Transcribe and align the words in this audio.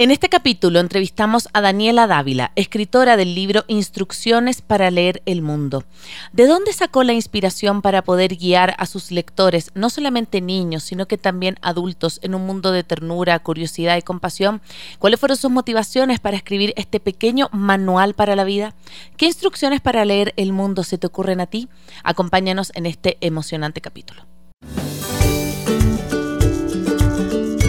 En 0.00 0.10
este 0.10 0.30
capítulo 0.30 0.80
entrevistamos 0.80 1.50
a 1.52 1.60
Daniela 1.60 2.06
Dávila, 2.06 2.52
escritora 2.56 3.18
del 3.18 3.34
libro 3.34 3.66
Instrucciones 3.68 4.62
para 4.62 4.90
leer 4.90 5.20
el 5.26 5.42
mundo. 5.42 5.84
¿De 6.32 6.46
dónde 6.46 6.72
sacó 6.72 7.04
la 7.04 7.12
inspiración 7.12 7.82
para 7.82 8.00
poder 8.00 8.36
guiar 8.36 8.74
a 8.78 8.86
sus 8.86 9.10
lectores, 9.10 9.70
no 9.74 9.90
solamente 9.90 10.40
niños, 10.40 10.84
sino 10.84 11.06
que 11.06 11.18
también 11.18 11.58
adultos, 11.60 12.18
en 12.22 12.34
un 12.34 12.46
mundo 12.46 12.72
de 12.72 12.82
ternura, 12.82 13.38
curiosidad 13.40 13.98
y 13.98 14.00
compasión? 14.00 14.62
¿Cuáles 14.98 15.20
fueron 15.20 15.36
sus 15.36 15.50
motivaciones 15.50 16.18
para 16.18 16.38
escribir 16.38 16.72
este 16.78 16.98
pequeño 16.98 17.50
manual 17.52 18.14
para 18.14 18.36
la 18.36 18.44
vida? 18.44 18.74
¿Qué 19.18 19.26
instrucciones 19.26 19.82
para 19.82 20.06
leer 20.06 20.32
el 20.38 20.54
mundo 20.54 20.82
se 20.82 20.96
te 20.96 21.08
ocurren 21.08 21.42
a 21.42 21.46
ti? 21.46 21.68
Acompáñanos 22.04 22.72
en 22.74 22.86
este 22.86 23.18
emocionante 23.20 23.82
capítulo. 23.82 24.24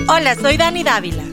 Hola, 0.08 0.36
soy 0.36 0.56
Dani 0.56 0.84
Dávila. 0.86 1.31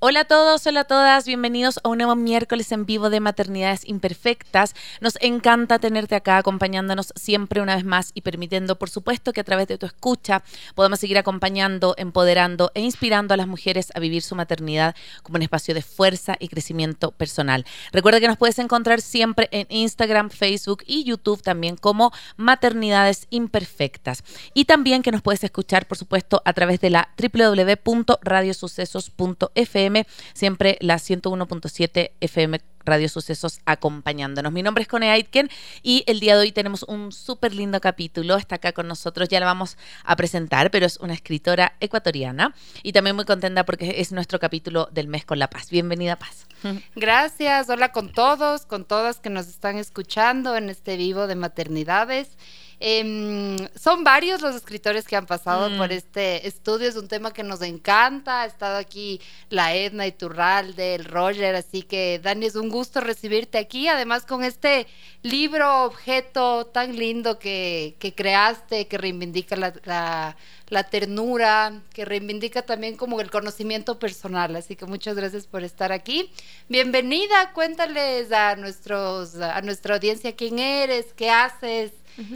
Hola 0.00 0.20
a 0.20 0.24
todos, 0.26 0.64
hola 0.64 0.82
a 0.82 0.84
todas, 0.84 1.26
bienvenidos 1.26 1.80
a 1.82 1.88
un 1.88 1.98
nuevo 1.98 2.14
miércoles 2.14 2.70
en 2.70 2.86
vivo 2.86 3.10
de 3.10 3.18
Maternidades 3.18 3.80
Imperfectas. 3.84 4.76
Nos 5.00 5.18
encanta 5.20 5.80
tenerte 5.80 6.14
acá 6.14 6.38
acompañándonos 6.38 7.12
siempre 7.16 7.60
una 7.60 7.74
vez 7.74 7.84
más 7.84 8.12
y 8.14 8.20
permitiendo, 8.20 8.78
por 8.78 8.90
supuesto, 8.90 9.32
que 9.32 9.40
a 9.40 9.44
través 9.44 9.66
de 9.66 9.76
tu 9.76 9.86
escucha 9.86 10.44
podamos 10.76 11.00
seguir 11.00 11.18
acompañando, 11.18 11.96
empoderando 11.98 12.70
e 12.74 12.80
inspirando 12.80 13.34
a 13.34 13.36
las 13.36 13.48
mujeres 13.48 13.88
a 13.92 13.98
vivir 13.98 14.22
su 14.22 14.36
maternidad 14.36 14.94
como 15.24 15.34
un 15.34 15.42
espacio 15.42 15.74
de 15.74 15.82
fuerza 15.82 16.36
y 16.38 16.46
crecimiento 16.46 17.10
personal. 17.10 17.66
Recuerda 17.90 18.20
que 18.20 18.28
nos 18.28 18.38
puedes 18.38 18.60
encontrar 18.60 19.00
siempre 19.00 19.48
en 19.50 19.66
Instagram, 19.68 20.30
Facebook 20.30 20.84
y 20.86 21.02
YouTube 21.02 21.42
también 21.42 21.76
como 21.76 22.12
Maternidades 22.36 23.26
Imperfectas. 23.30 24.22
Y 24.54 24.66
también 24.66 25.02
que 25.02 25.10
nos 25.10 25.22
puedes 25.22 25.42
escuchar, 25.42 25.88
por 25.88 25.98
supuesto, 25.98 26.40
a 26.44 26.52
través 26.52 26.78
de 26.78 26.90
la 26.90 27.08
www.radiosucesos.fm 27.18 29.87
siempre 30.34 30.78
la 30.80 30.96
101.7 30.96 32.12
FM 32.20 32.60
Radio 32.88 33.08
Sucesos 33.08 33.60
acompañándonos. 33.66 34.52
Mi 34.52 34.62
nombre 34.62 34.82
es 34.82 34.88
Cone 34.88 35.10
Aitken 35.10 35.50
y 35.82 36.04
el 36.06 36.20
día 36.20 36.34
de 36.34 36.40
hoy 36.40 36.52
tenemos 36.52 36.82
un 36.84 37.12
súper 37.12 37.54
lindo 37.54 37.80
capítulo. 37.80 38.36
Está 38.36 38.56
acá 38.56 38.72
con 38.72 38.88
nosotros, 38.88 39.28
ya 39.28 39.40
la 39.40 39.46
vamos 39.46 39.76
a 40.04 40.16
presentar, 40.16 40.70
pero 40.70 40.86
es 40.86 40.96
una 40.96 41.12
escritora 41.12 41.74
ecuatoriana 41.80 42.54
y 42.82 42.92
también 42.92 43.14
muy 43.14 43.26
contenta 43.26 43.64
porque 43.64 44.00
es 44.00 44.10
nuestro 44.12 44.38
capítulo 44.38 44.88
del 44.90 45.06
mes 45.06 45.24
con 45.24 45.38
la 45.38 45.50
paz. 45.50 45.70
Bienvenida, 45.70 46.16
Paz. 46.16 46.46
Gracias, 46.96 47.68
hola 47.68 47.92
con 47.92 48.10
todos, 48.10 48.64
con 48.64 48.84
todas 48.84 49.20
que 49.20 49.30
nos 49.30 49.48
están 49.48 49.76
escuchando 49.76 50.56
en 50.56 50.70
este 50.70 50.96
vivo 50.96 51.26
de 51.26 51.36
maternidades. 51.36 52.36
Em, 52.80 53.56
son 53.74 54.04
varios 54.04 54.40
los 54.40 54.54
escritores 54.54 55.04
que 55.04 55.16
han 55.16 55.26
pasado 55.26 55.76
por 55.76 55.88
mm. 55.88 55.92
este 55.92 56.46
estudio, 56.46 56.88
es 56.88 56.94
un 56.94 57.08
tema 57.08 57.32
que 57.32 57.42
nos 57.42 57.60
encanta. 57.62 58.42
Ha 58.42 58.46
estado 58.46 58.76
aquí 58.76 59.20
la 59.50 59.74
Edna 59.74 60.06
Iturralde, 60.06 60.94
el 60.94 61.04
Roger, 61.04 61.56
así 61.56 61.82
que 61.82 62.20
Dani, 62.22 62.46
es 62.46 62.54
un 62.54 62.68
gusto 62.68 63.00
recibirte 63.00 63.58
aquí. 63.58 63.88
Además, 63.88 64.24
con 64.24 64.44
este 64.44 64.86
libro, 65.22 65.84
objeto 65.86 66.66
tan 66.66 66.96
lindo 66.96 67.38
que, 67.40 67.96
creaste, 68.16 68.86
que 68.86 68.98
reivindica 68.98 69.56
la, 69.56 70.36
la, 70.68 70.84
ternura, 70.84 71.82
que 71.92 72.04
reivindica 72.04 72.62
también 72.62 72.96
como 72.96 73.20
el 73.20 73.30
conocimiento 73.30 73.98
personal. 73.98 74.54
Así 74.54 74.76
que 74.76 74.86
muchas 74.86 75.16
gracias 75.16 75.48
por 75.48 75.64
estar 75.64 75.90
aquí. 75.90 76.30
Bienvenida, 76.68 77.52
cuéntales 77.52 78.30
a, 78.30 78.54
nuestros, 78.54 79.34
a 79.34 79.60
nuestra 79.62 79.96
audiencia 79.96 80.36
quién 80.36 80.60
eres, 80.60 81.06
qué 81.14 81.30
haces. 81.30 81.90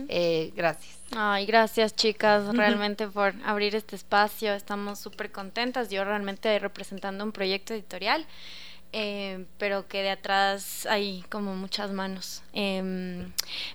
Eh, 0.08 0.52
gracias. 0.54 0.98
Ay, 1.14 1.44
gracias 1.44 1.94
chicas, 1.94 2.56
realmente 2.56 3.08
por 3.08 3.34
abrir 3.44 3.74
este 3.74 3.96
espacio. 3.96 4.54
Estamos 4.54 4.98
súper 4.98 5.30
contentas. 5.30 5.90
Yo 5.90 6.04
realmente 6.04 6.58
representando 6.58 7.24
un 7.24 7.32
proyecto 7.32 7.74
editorial, 7.74 8.26
eh, 8.92 9.46
pero 9.58 9.88
que 9.88 10.02
de 10.02 10.10
atrás 10.10 10.86
hay 10.86 11.24
como 11.28 11.54
muchas 11.54 11.90
manos. 11.90 12.42
Em, 12.52 13.32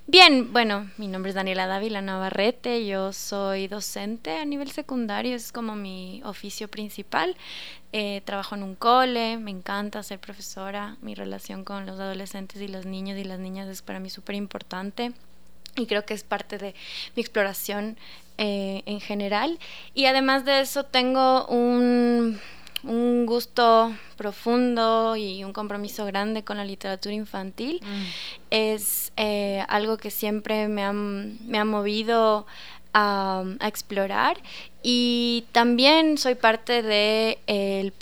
bien, 0.08 0.52
bueno, 0.54 0.90
mi 0.98 1.08
nombre 1.08 1.30
es 1.30 1.36
Daniela 1.36 1.68
Dávila 1.68 2.02
Navarrete, 2.02 2.86
yo 2.86 3.14
soy 3.14 3.68
docente 3.68 4.38
a 4.38 4.46
nivel 4.46 4.72
secundario, 4.72 5.36
es 5.36 5.52
como 5.52 5.76
mi 5.76 6.22
oficio 6.24 6.68
principal. 6.70 7.36
Eh, 7.94 8.22
trabajo 8.26 8.56
en 8.56 8.64
un 8.64 8.76
cole, 8.76 9.38
me 9.38 9.52
encanta 9.52 10.04
ser 10.04 10.20
profesora, 10.20 10.98
mi 11.02 11.16
relación 11.16 11.64
con 11.64 11.86
los 11.86 12.00
adolescentes 12.00 12.62
y 12.62 12.68
los 12.68 12.86
niños 12.86 13.18
y 13.18 13.24
las 13.24 13.40
niñas 13.40 13.68
es 13.68 13.82
para 13.82 14.00
mí 14.00 14.10
súper 14.10 14.36
importante 14.36 15.14
y 15.78 15.86
creo 15.86 16.06
que 16.06 16.14
es 16.14 16.24
parte 16.24 16.58
de 16.58 16.76
mi 17.16 17.22
exploración 17.22 17.98
eh, 18.38 18.84
en 18.86 19.00
general. 19.00 19.58
Y 19.94 20.06
además 20.06 20.46
de 20.46 20.62
eso 20.62 20.84
tengo 20.84 21.46
un, 21.48 22.40
un, 22.84 23.26
gusto 23.26 23.96
profundo 24.16 25.16
y 25.16 25.44
un 25.44 25.54
compromiso 25.54 26.06
grande 26.06 26.44
con 26.44 26.58
la 26.58 26.66
literatura 26.66 27.16
infantil. 27.16 27.82
Mm. 27.82 28.04
Es 28.52 29.12
eh, 29.18 29.64
algo 29.70 29.98
que 29.98 30.12
siempre 30.12 30.68
me 30.68 30.84
ha, 30.84 30.94
me 30.94 31.58
ha 31.58 31.66
movido 31.66 32.46
a, 32.94 33.44
a, 33.60 33.68
explorar 33.68 34.38
y 34.84 35.46
también 35.52 36.18
soy 36.18 36.36
parte 36.36 36.82
del 36.82 37.38
el 37.48 37.94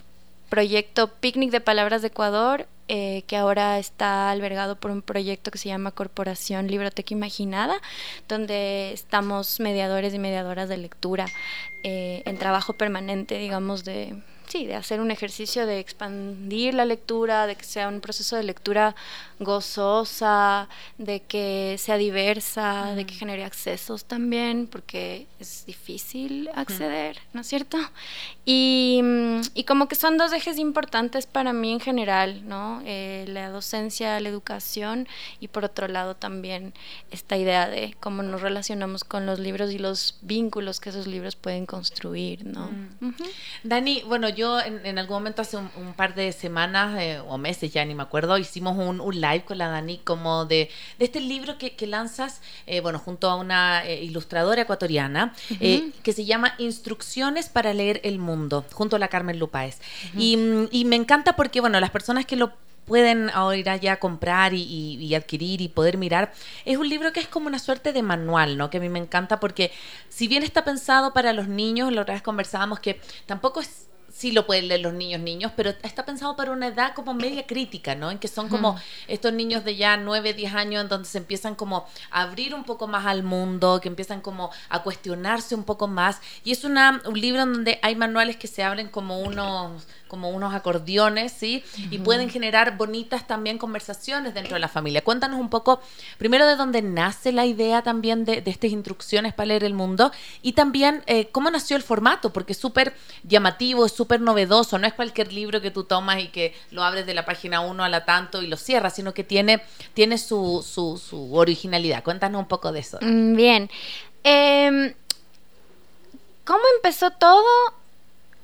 proyecto 0.49 1.07
Picnic 1.07 1.51
de 1.51 1.61
Palabras 1.61 2.01
de 2.01 2.09
Ecuador, 2.09 2.67
eh, 2.87 3.23
que 3.27 3.37
ahora 3.37 3.79
está 3.79 4.29
albergado 4.29 4.75
por 4.75 4.91
un 4.91 5.01
proyecto 5.01 5.51
que 5.51 5.57
se 5.57 5.69
llama 5.69 5.91
Corporación 5.91 6.67
Libroteca 6.67 7.13
Imaginada, 7.13 7.81
donde 8.27 8.91
estamos 8.93 9.59
mediadores 9.59 10.13
y 10.13 10.19
mediadoras 10.19 10.69
de 10.69 10.77
lectura 10.77 11.25
eh, 11.83 12.21
en 12.25 12.37
trabajo 12.37 12.73
permanente, 12.73 13.37
digamos, 13.37 13.83
de 13.83 14.15
sí, 14.47 14.65
de 14.65 14.75
hacer 14.75 15.01
un 15.01 15.11
ejercicio 15.11 15.65
de 15.65 15.79
expandir 15.79 16.73
la 16.73 16.85
lectura, 16.85 17.47
de 17.47 17.55
que 17.55 17.63
sea 17.63 17.87
un 17.87 18.01
proceso 18.01 18.35
de 18.35 18.43
lectura 18.43 18.95
gozosa, 19.39 20.69
de 20.97 21.21
que 21.21 21.75
sea 21.77 21.97
diversa, 21.97 22.95
de 22.95 23.05
que 23.05 23.13
genere 23.13 23.43
accesos 23.43 24.05
también, 24.05 24.67
porque 24.67 25.27
es 25.39 25.65
difícil 25.65 26.49
acceder, 26.55 27.19
¿no 27.33 27.41
es 27.41 27.47
cierto? 27.47 27.77
Y, 28.45 29.01
y, 29.53 29.63
como 29.63 29.87
que 29.87 29.95
son 29.95 30.17
dos 30.17 30.31
ejes 30.31 30.59
importantes 30.59 31.25
para 31.25 31.51
mí 31.51 31.73
en 31.73 31.79
general, 31.79 32.47
¿no? 32.47 32.81
Eh, 32.85 33.25
la 33.27 33.49
docencia, 33.49 34.19
la 34.19 34.29
educación 34.29 35.07
y 35.39 35.47
por 35.47 35.65
otro 35.65 35.87
lado 35.87 36.15
también 36.15 36.73
esta 37.11 37.37
idea 37.37 37.67
de 37.67 37.95
cómo 37.99 38.21
nos 38.21 38.41
relacionamos 38.41 39.03
con 39.03 39.25
los 39.25 39.39
libros 39.39 39.71
y 39.71 39.79
los 39.79 40.19
vínculos 40.21 40.79
que 40.79 40.89
esos 40.89 41.07
libros 41.07 41.35
pueden 41.35 41.65
construir, 41.65 42.45
¿no? 42.45 42.69
Dani, 43.63 44.03
bueno, 44.07 44.29
yo 44.29 44.59
en, 44.59 44.97
algún 44.97 45.17
momento 45.17 45.41
hace 45.41 45.57
un, 45.57 45.93
par 45.95 46.13
de 46.13 46.31
semanas 46.31 46.99
eh, 46.99 47.19
o 47.27 47.37
meses 47.37 47.71
ya 47.71 47.83
ni 47.85 47.95
me 47.95 48.03
acuerdo, 48.03 48.37
hicimos 48.37 48.77
un, 48.77 49.21
live 49.31 49.45
con 49.45 49.57
la 49.57 49.67
Dani 49.67 49.97
como 49.99 50.45
de, 50.45 50.69
de 50.99 51.05
este 51.05 51.19
libro 51.19 51.57
que, 51.57 51.75
que 51.75 51.87
lanzas, 51.87 52.41
eh, 52.67 52.81
bueno, 52.81 52.99
junto 52.99 53.29
a 53.29 53.35
una 53.35 53.85
eh, 53.85 54.03
ilustradora 54.03 54.61
ecuatoriana, 54.61 55.33
que 55.59 56.13
se 56.13 56.25
llama 56.25 56.55
Instrucciones 56.57 57.49
para 57.49 57.73
leer 57.73 58.01
el 58.03 58.19
mundo, 58.19 58.65
junto 58.73 58.95
a 58.95 58.99
la 58.99 59.07
Carmen 59.07 59.39
Lupáez. 59.39 59.79
y, 60.17 60.37
y 60.71 60.85
me 60.85 60.95
encanta 60.95 61.35
porque, 61.35 61.61
bueno, 61.61 61.79
las 61.79 61.91
personas 61.91 62.25
que 62.25 62.35
lo 62.35 62.53
pueden 62.85 63.29
ahora 63.31 63.75
ya 63.75 63.99
comprar 63.99 64.53
y, 64.53 65.13
adquirir 65.15 65.61
y 65.61 65.67
poder 65.67 65.97
mirar, 65.97 66.31
es 66.65 66.77
un 66.77 66.87
libro 66.87 67.11
que 67.11 67.19
es 67.19 67.27
como 67.27 67.47
una 67.47 67.59
suerte 67.59 67.93
de 67.93 68.03
manual, 68.03 68.57
¿no? 68.57 68.69
Que 68.69 68.77
a 68.77 68.79
mí 68.79 68.89
me 68.89 68.99
encanta 68.99 69.39
porque 69.39 69.71
si 70.09 70.27
bien 70.27 70.43
está 70.43 70.63
pensado 70.63 71.13
para 71.13 71.33
los 71.33 71.47
niños, 71.47 71.91
la 71.91 72.01
otra 72.01 72.13
vez 72.13 72.23
conversábamos 72.23 72.79
que 72.79 72.99
tampoco 73.25 73.59
es 73.59 73.87
sí 74.15 74.31
lo 74.31 74.45
pueden 74.45 74.69
leer 74.69 74.79
los 74.79 74.93
niños 74.93 75.19
niños, 75.19 75.51
pero 75.57 75.71
está 75.83 76.05
pensado 76.05 76.37
para 76.37 76.53
una 76.53 76.67
edad 76.67 76.93
como 76.93 77.13
media 77.13 77.45
crítica, 77.45 77.95
¿no? 77.95 78.11
En 78.11 78.17
que 78.17 78.29
son 78.29 78.47
como 78.47 78.79
estos 79.09 79.33
niños 79.33 79.65
de 79.65 79.75
ya 79.75 79.97
9, 79.97 80.33
10 80.33 80.53
años 80.53 80.83
en 80.83 80.87
donde 80.87 81.07
se 81.07 81.17
empiezan 81.17 81.53
como 81.53 81.85
a 82.11 82.21
abrir 82.21 82.55
un 82.55 82.63
poco 82.63 82.87
más 82.87 83.05
al 83.05 83.23
mundo, 83.23 83.81
que 83.81 83.89
empiezan 83.89 84.21
como 84.21 84.51
a 84.69 84.83
cuestionarse 84.83 85.53
un 85.53 85.65
poco 85.65 85.87
más. 85.87 86.21
Y 86.45 86.53
es 86.53 86.63
una, 86.63 87.01
un 87.05 87.19
libro 87.19 87.41
en 87.41 87.51
donde 87.51 87.79
hay 87.81 87.97
manuales 87.97 88.37
que 88.37 88.47
se 88.47 88.63
abren 88.63 88.87
como 88.87 89.19
unos 89.19 89.85
como 90.15 90.29
unos 90.29 90.53
acordeones, 90.53 91.33
¿sí? 91.33 91.61
Y 91.91 91.97
pueden 91.97 92.29
generar 92.29 92.77
bonitas 92.77 93.27
también 93.27 93.57
conversaciones 93.57 94.33
dentro 94.33 94.53
de 94.53 94.61
la 94.61 94.69
familia. 94.69 95.03
Cuéntanos 95.03 95.37
un 95.37 95.49
poco, 95.49 95.81
primero, 96.17 96.47
de 96.47 96.55
dónde 96.55 96.81
nace 96.81 97.33
la 97.33 97.45
idea 97.45 97.81
también 97.81 98.23
de, 98.23 98.41
estas 98.45 98.71
instrucciones 98.71 99.33
para 99.33 99.47
leer 99.47 99.65
el 99.65 99.73
mundo 99.73 100.13
y 100.41 100.53
también 100.53 101.03
eh, 101.07 101.27
cómo 101.33 101.51
nació 101.51 101.75
el 101.75 101.83
formato, 101.83 102.31
porque 102.31 102.53
es 102.53 102.57
súper 102.57 102.93
llamativo, 103.23 103.85
es 103.85 103.91
súper 103.91 104.21
novedoso, 104.21 104.79
no 104.79 104.87
es 104.87 104.93
cualquier 104.93 105.33
libro 105.33 105.59
que 105.59 105.69
tú 105.69 105.83
tomas 105.83 106.21
y 106.21 106.29
que 106.29 106.55
lo 106.71 106.81
abres 106.81 107.05
de 107.05 107.13
la 107.13 107.25
página 107.25 107.59
1 107.59 107.83
a 107.83 107.89
la 107.89 108.05
tanto 108.05 108.41
y 108.41 108.47
lo 108.47 108.55
cierras, 108.55 108.95
sino 108.95 109.13
que 109.13 109.25
tiene, 109.25 109.63
tiene 109.93 110.17
su, 110.17 110.65
su, 110.65 110.97
su 110.97 111.35
originalidad. 111.35 112.05
Cuéntanos 112.05 112.39
un 112.39 112.47
poco 112.47 112.71
de 112.71 112.79
eso. 112.79 112.99
Mm, 113.01 113.35
bien. 113.35 113.69
Em, 114.23 114.93
¿Cómo 116.45 116.63
empezó 116.77 117.11
todo? 117.11 117.43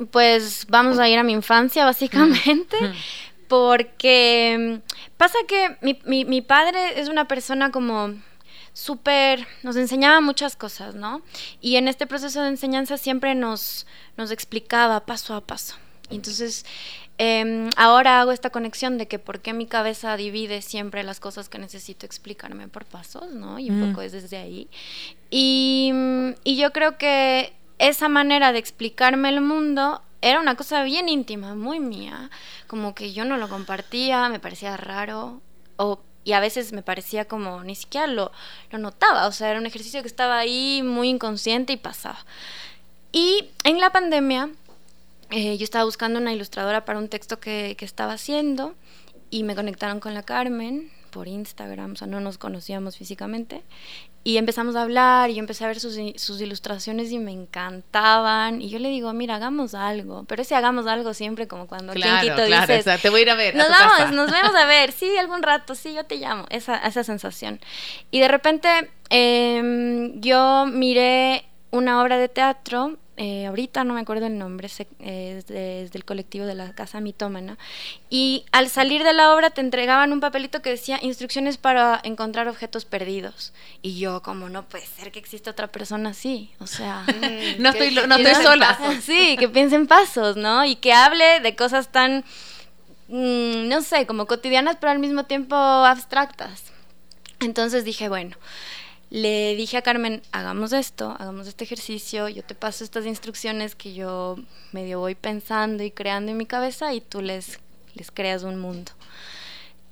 Pues 0.10 0.66
vamos 0.70 1.00
a 1.00 1.08
ir 1.08 1.18
a 1.18 1.24
mi 1.24 1.34
infancia 1.34 1.86
básicamente, 1.86 2.78
porque 3.48 4.82
mm, 4.82 5.16
pasa 5.18 5.38
que 5.48 5.78
mi, 5.82 6.26
mi, 6.26 6.42
padre 6.42 7.00
es 7.00 7.10
una 7.10 7.28
persona 7.28 7.72
como 7.72 8.14
súper, 8.74 9.46
nos 9.64 9.76
enseñaba 9.76 10.22
muchas 10.22 10.56
cosas, 10.56 10.96
¿no? 10.96 11.22
Y 11.60 11.76
en 11.76 11.88
este 11.88 12.08
proceso 12.08 12.42
de 12.42 12.50
enseñanza 12.50 12.98
siempre 12.98 13.36
nos, 13.36 13.86
nos 14.18 14.32
explicaba 14.32 15.06
paso 15.06 15.36
a 15.36 15.42
paso. 15.42 15.76
Y 16.10 16.16
entonces 16.16 16.66
em, 17.18 17.70
ahora 17.78 18.22
hago 18.22 18.32
esta 18.32 18.50
conexión 18.50 18.98
de 18.98 19.08
que 19.08 19.20
por 19.20 19.42
qué 19.42 19.54
mi 19.54 19.66
cabeza 19.66 20.16
divide 20.18 20.62
siempre 20.62 21.04
las 21.04 21.20
cosas 21.20 21.50
que 21.50 21.60
necesito 21.60 22.06
explicarme 22.06 22.68
por 22.68 22.86
pasos, 22.86 23.32
¿no? 23.32 23.60
Y 23.60 23.70
un 23.70 23.82
mm. 23.82 23.90
poco 23.90 24.02
es 24.02 24.12
desde 24.12 24.38
ahí. 24.38 24.70
Y, 25.30 25.94
y 26.44 26.58
yo 26.58 26.72
creo 26.72 26.98
que 26.98 27.54
esa 27.88 28.10
manera 28.10 28.52
de 28.52 28.60
explicarme 28.60 29.30
el 29.30 29.42
mundo 29.42 30.02
era 30.22 30.40
una 30.40 30.56
cosa 30.56 30.84
bien 30.84 31.10
íntima, 31.10 31.56
muy 31.56 31.80
mía, 31.80 32.30
como 32.68 32.94
que 32.94 33.12
yo 33.12 33.26
no 33.26 33.38
lo 33.38 33.50
compartía, 33.50 34.30
me 34.30 34.40
parecía 34.40 34.78
raro, 34.78 35.42
o, 35.78 36.00
y 36.24 36.34
a 36.34 36.40
veces 36.40 36.74
me 36.74 36.84
parecía 36.84 37.26
como, 37.26 37.64
ni 37.64 37.76
siquiera 37.76 38.06
lo, 38.06 38.32
lo 38.70 38.78
notaba, 38.78 39.26
o 39.26 39.32
sea, 39.32 39.50
era 39.50 39.60
un 39.60 39.66
ejercicio 39.66 40.02
que 40.02 40.08
estaba 40.08 40.38
ahí 40.38 40.84
muy 40.84 41.10
inconsciente 41.10 41.74
y 41.74 41.78
pasaba. 41.78 42.24
Y 43.12 43.50
en 43.64 43.80
la 43.80 43.90
pandemia, 43.90 44.52
eh, 45.32 45.58
yo 45.58 45.64
estaba 45.64 45.86
buscando 45.86 46.20
una 46.20 46.34
ilustradora 46.34 46.86
para 46.86 47.00
un 47.00 47.10
texto 47.10 47.40
que, 47.40 47.76
que 47.78 47.86
estaba 47.86 48.14
haciendo 48.14 48.76
y 49.32 49.44
me 49.44 49.56
conectaron 49.56 50.00
con 50.00 50.14
la 50.14 50.24
Carmen 50.24 50.92
por 51.10 51.28
Instagram, 51.28 51.94
o 51.94 51.96
sea, 51.96 52.08
no 52.08 52.20
nos 52.20 52.38
conocíamos 52.38 52.98
físicamente. 52.98 53.64
Y 54.24 54.38
empezamos 54.38 54.76
a 54.76 54.84
hablar 54.84 55.32
y 55.32 55.36
yo 55.36 55.40
empecé 55.40 55.64
a 55.64 55.68
ver 55.68 55.80
sus, 55.80 55.98
sus, 56.18 56.42
ilustraciones 56.42 57.12
y 57.12 57.18
me 57.18 57.32
encantaban. 57.32 58.62
Y 58.62 58.70
yo 58.70 58.78
le 58.78 58.90
digo, 58.90 59.12
mira, 59.14 59.36
hagamos 59.36 59.74
algo. 59.74 60.26
Pero 60.26 60.44
ese 60.44 60.54
hagamos 60.54 60.86
algo 60.86 61.16
siempre 61.16 61.48
como 61.48 61.66
cuando 61.66 61.94
claro, 61.94 62.36
claro, 62.36 63.00
te 63.02 63.10
voy 63.10 63.20
a 63.20 63.24
ir 63.24 63.30
a 63.32 63.36
ver. 63.36 63.56
Nos 63.56 63.68
vamos, 63.68 64.12
nos 64.14 64.32
vemos 64.32 64.54
a 64.56 64.66
ver. 64.68 64.92
Sí, 64.92 65.18
algún 65.18 65.42
rato, 65.42 65.74
sí, 65.74 65.94
yo 65.94 66.04
te 66.06 66.18
llamo. 66.18 66.46
Esa, 66.50 66.78
esa 66.78 67.04
sensación. 67.04 67.60
Y 68.12 68.20
de 68.20 68.28
repente 68.28 68.92
em, 69.10 70.22
yo 70.22 70.68
miré 70.68 71.46
una 71.72 72.02
obra 72.02 72.20
de 72.20 72.30
teatro 72.30 72.98
eh, 73.24 73.46
ahorita 73.46 73.84
no 73.84 73.94
me 73.94 74.00
acuerdo 74.00 74.26
el 74.26 74.40
nombre, 74.40 74.68
es, 74.68 75.46
del 75.46 76.06
colectivo 76.06 76.48
de 76.48 76.56
la 76.56 76.74
Casa 76.74 77.00
Mitómana, 77.02 77.60
y 78.10 78.46
al 78.52 78.68
salir 78.68 79.04
de 79.04 79.14
la 79.14 79.36
obra 79.36 79.52
te 79.52 79.62
entregaban 79.62 80.12
un 80.12 80.20
papelito 80.20 80.64
que 80.64 80.72
decía 80.72 80.98
instrucciones 81.04 81.58
para 81.58 82.02
encontrar 82.04 82.48
objetos 82.48 82.86
perdidos. 82.86 83.54
Y 83.84 84.00
yo, 84.00 84.24
como 84.24 84.50
no 84.50 84.68
puede 84.68 84.88
ser 84.88 85.12
que 85.12 85.20
exista 85.20 85.52
otra 85.52 85.68
persona 85.68 86.10
así, 86.10 86.50
o 86.58 86.66
sea, 86.66 87.06
no 87.60 87.70
estoy, 87.70 87.92
no 87.94 88.16
estoy 88.16 88.44
sola. 88.44 88.80
Sí, 89.02 89.38
que 89.38 89.48
piense 89.48 89.76
en 89.76 89.86
pasos, 89.86 90.36
¿no? 90.36 90.66
Y 90.66 90.76
que 90.78 90.92
hable 90.92 91.42
de 91.42 91.56
cosas 91.56 91.92
tan, 91.92 92.26
mm, 93.08 93.68
no 93.68 93.84
sé, 93.84 94.08
como 94.08 94.26
cotidianas, 94.26 94.78
pero 94.80 94.92
al 94.92 95.00
mismo 95.00 95.26
tiempo 95.26 95.56
abstractas. 95.56 96.72
Entonces 97.40 97.86
dije, 97.86 98.10
bueno, 98.10 98.36
le 99.12 99.56
dije 99.56 99.76
a 99.76 99.82
Carmen, 99.82 100.22
hagamos 100.32 100.72
esto, 100.72 101.16
hagamos 101.20 101.46
este 101.46 101.66
ejercicio, 101.66 102.30
yo 102.30 102.44
te 102.44 102.56
paso 102.56 102.86
estas 102.86 103.06
instrucciones 103.06 103.76
que 103.76 103.94
yo 103.94 104.38
medio 104.72 105.00
voy 105.02 105.16
pensando 105.16 105.84
y 105.84 105.92
creando 105.92 106.32
en 106.32 106.38
mi 106.38 106.46
cabeza 106.46 106.94
y 106.94 107.02
tú 107.02 107.22
les, 107.22 107.60
les 107.94 108.10
creas 108.10 108.44
un 108.44 108.58
mundo. 108.58 108.94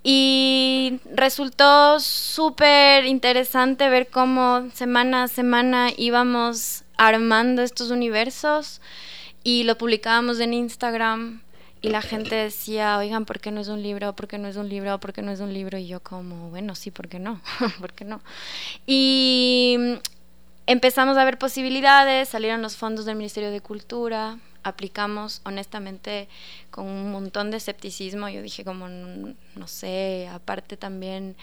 Y 0.03 1.01
resultó 1.13 1.99
súper 1.99 3.05
interesante 3.05 3.89
ver 3.89 4.07
cómo 4.07 4.69
semana 4.73 5.23
a 5.23 5.27
semana 5.27 5.89
íbamos 5.97 6.85
armando 6.95 7.61
estos 7.61 7.91
universos 7.91 8.79
y 9.43 9.63
lo 9.63 9.77
publicábamos 9.77 10.39
en 10.39 10.53
Instagram 10.53 11.41
y 11.81 11.89
la 11.89 12.01
gente 12.01 12.35
decía, 12.35 12.97
oigan, 12.97 13.25
¿por 13.25 13.39
qué 13.39 13.51
no 13.51 13.61
es 13.61 13.69
un 13.69 13.81
libro? 13.81 14.13
¿Por 14.13 14.27
qué 14.27 14.37
no 14.37 14.47
es 14.49 14.57
un 14.57 14.67
libro? 14.67 14.99
¿Por 14.99 15.13
qué 15.13 15.21
no 15.21 15.31
es 15.31 15.39
un 15.39 15.53
libro? 15.53 15.77
Y 15.77 15.87
yo 15.87 16.01
como, 16.01 16.49
bueno, 16.49 16.75
sí, 16.75 16.91
¿por 16.91 17.07
qué 17.07 17.19
no? 17.19 17.41
¿Por 17.79 17.93
qué 17.93 18.03
no? 18.03 18.21
Y 18.85 19.77
empezamos 20.65 21.17
a 21.17 21.23
ver 21.23 21.37
posibilidades, 21.37 22.29
salieron 22.29 22.61
los 22.61 22.75
fondos 22.75 23.05
del 23.05 23.15
Ministerio 23.15 23.49
de 23.49 23.61
Cultura, 23.61 24.39
aplicamos 24.63 25.41
honestamente 25.45 26.27
con 26.69 26.85
un 26.85 27.11
montón 27.11 27.49
de 27.49 27.57
escepticismo, 27.57 28.27
yo 28.27 28.41
dije 28.41 28.65
como, 28.65 28.89
no 28.89 29.67
sé, 29.67 30.27
aparte 30.31 30.75
también 30.75 31.37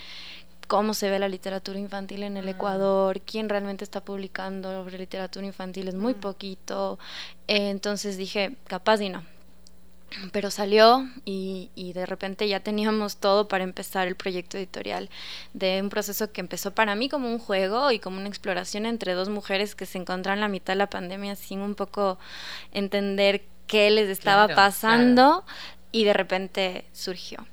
cómo 0.68 0.92
se 0.92 1.08
ve 1.08 1.18
la 1.18 1.28
literatura 1.28 1.78
infantil 1.78 2.24
en 2.24 2.36
el 2.36 2.44
mm. 2.44 2.50
Ecuador, 2.50 3.20
quién 3.22 3.48
realmente 3.48 3.84
está 3.84 4.04
publicando 4.04 4.84
literatura 4.90 5.46
infantil, 5.46 5.88
es 5.88 5.94
muy 5.94 6.12
mm. 6.14 6.20
poquito, 6.20 6.98
entonces 7.46 8.18
dije, 8.18 8.56
capaz 8.66 9.00
y 9.00 9.08
no 9.08 9.35
pero 10.32 10.50
salió 10.50 11.08
y, 11.24 11.70
y, 11.74 11.92
de 11.92 12.06
repente 12.06 12.48
ya 12.48 12.60
teníamos 12.60 13.16
todo 13.16 13.48
para 13.48 13.64
empezar 13.64 14.06
el 14.06 14.14
proyecto 14.14 14.56
editorial 14.56 15.10
de 15.52 15.80
un 15.82 15.88
proceso 15.88 16.32
que 16.32 16.40
empezó 16.40 16.74
para 16.74 16.94
mí 16.94 17.08
como 17.08 17.28
un 17.28 17.38
juego 17.38 17.90
y 17.90 17.98
como 17.98 18.18
una 18.18 18.28
exploración 18.28 18.86
entre 18.86 19.14
dos 19.14 19.28
mujeres 19.28 19.74
que 19.74 19.86
se 19.86 19.98
encontraron 19.98 20.38
en 20.38 20.42
la 20.42 20.48
mitad 20.48 20.74
de 20.74 20.78
la 20.78 20.90
pandemia 20.90 21.36
sin 21.36 21.60
un 21.60 21.74
poco 21.74 22.18
entender 22.72 23.44
qué 23.66 23.90
les 23.90 24.08
estaba 24.08 24.48
pasando 24.48 25.44
y 25.92 26.04
de 26.04 26.12
repente 26.12 26.84
surgió. 26.92 27.46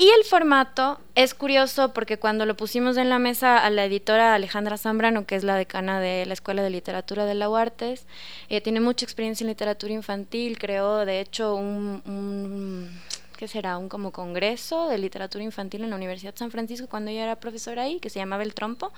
Y 0.00 0.08
el 0.16 0.24
formato 0.24 0.98
es 1.14 1.34
curioso 1.34 1.92
porque 1.92 2.18
cuando 2.18 2.46
lo 2.46 2.56
pusimos 2.56 2.96
en 2.96 3.10
la 3.10 3.18
mesa 3.18 3.58
a 3.58 3.68
la 3.68 3.84
editora 3.84 4.34
Alejandra 4.34 4.78
Zambrano, 4.78 5.26
que 5.26 5.36
es 5.36 5.44
la 5.44 5.56
decana 5.56 6.00
de 6.00 6.24
la 6.24 6.32
Escuela 6.32 6.62
de 6.62 6.70
Literatura 6.70 7.26
de 7.26 7.34
la 7.34 7.50
UARTES, 7.50 8.06
ella 8.48 8.62
tiene 8.62 8.80
mucha 8.80 9.04
experiencia 9.04 9.44
en 9.44 9.48
literatura 9.48 9.92
infantil, 9.92 10.58
creó 10.58 11.04
de 11.04 11.20
hecho 11.20 11.54
un, 11.54 12.98
¿qué 13.36 13.46
será? 13.46 13.76
Un 13.76 13.90
como 13.90 14.10
congreso 14.10 14.88
de 14.88 14.96
literatura 14.96 15.44
infantil 15.44 15.84
en 15.84 15.90
la 15.90 15.96
Universidad 15.96 16.32
de 16.32 16.38
San 16.38 16.50
Francisco 16.50 16.86
cuando 16.88 17.10
ella 17.10 17.24
era 17.24 17.36
profesora 17.38 17.82
ahí, 17.82 18.00
que 18.00 18.08
se 18.08 18.20
llamaba 18.20 18.42
El 18.42 18.54
Trompo. 18.54 18.94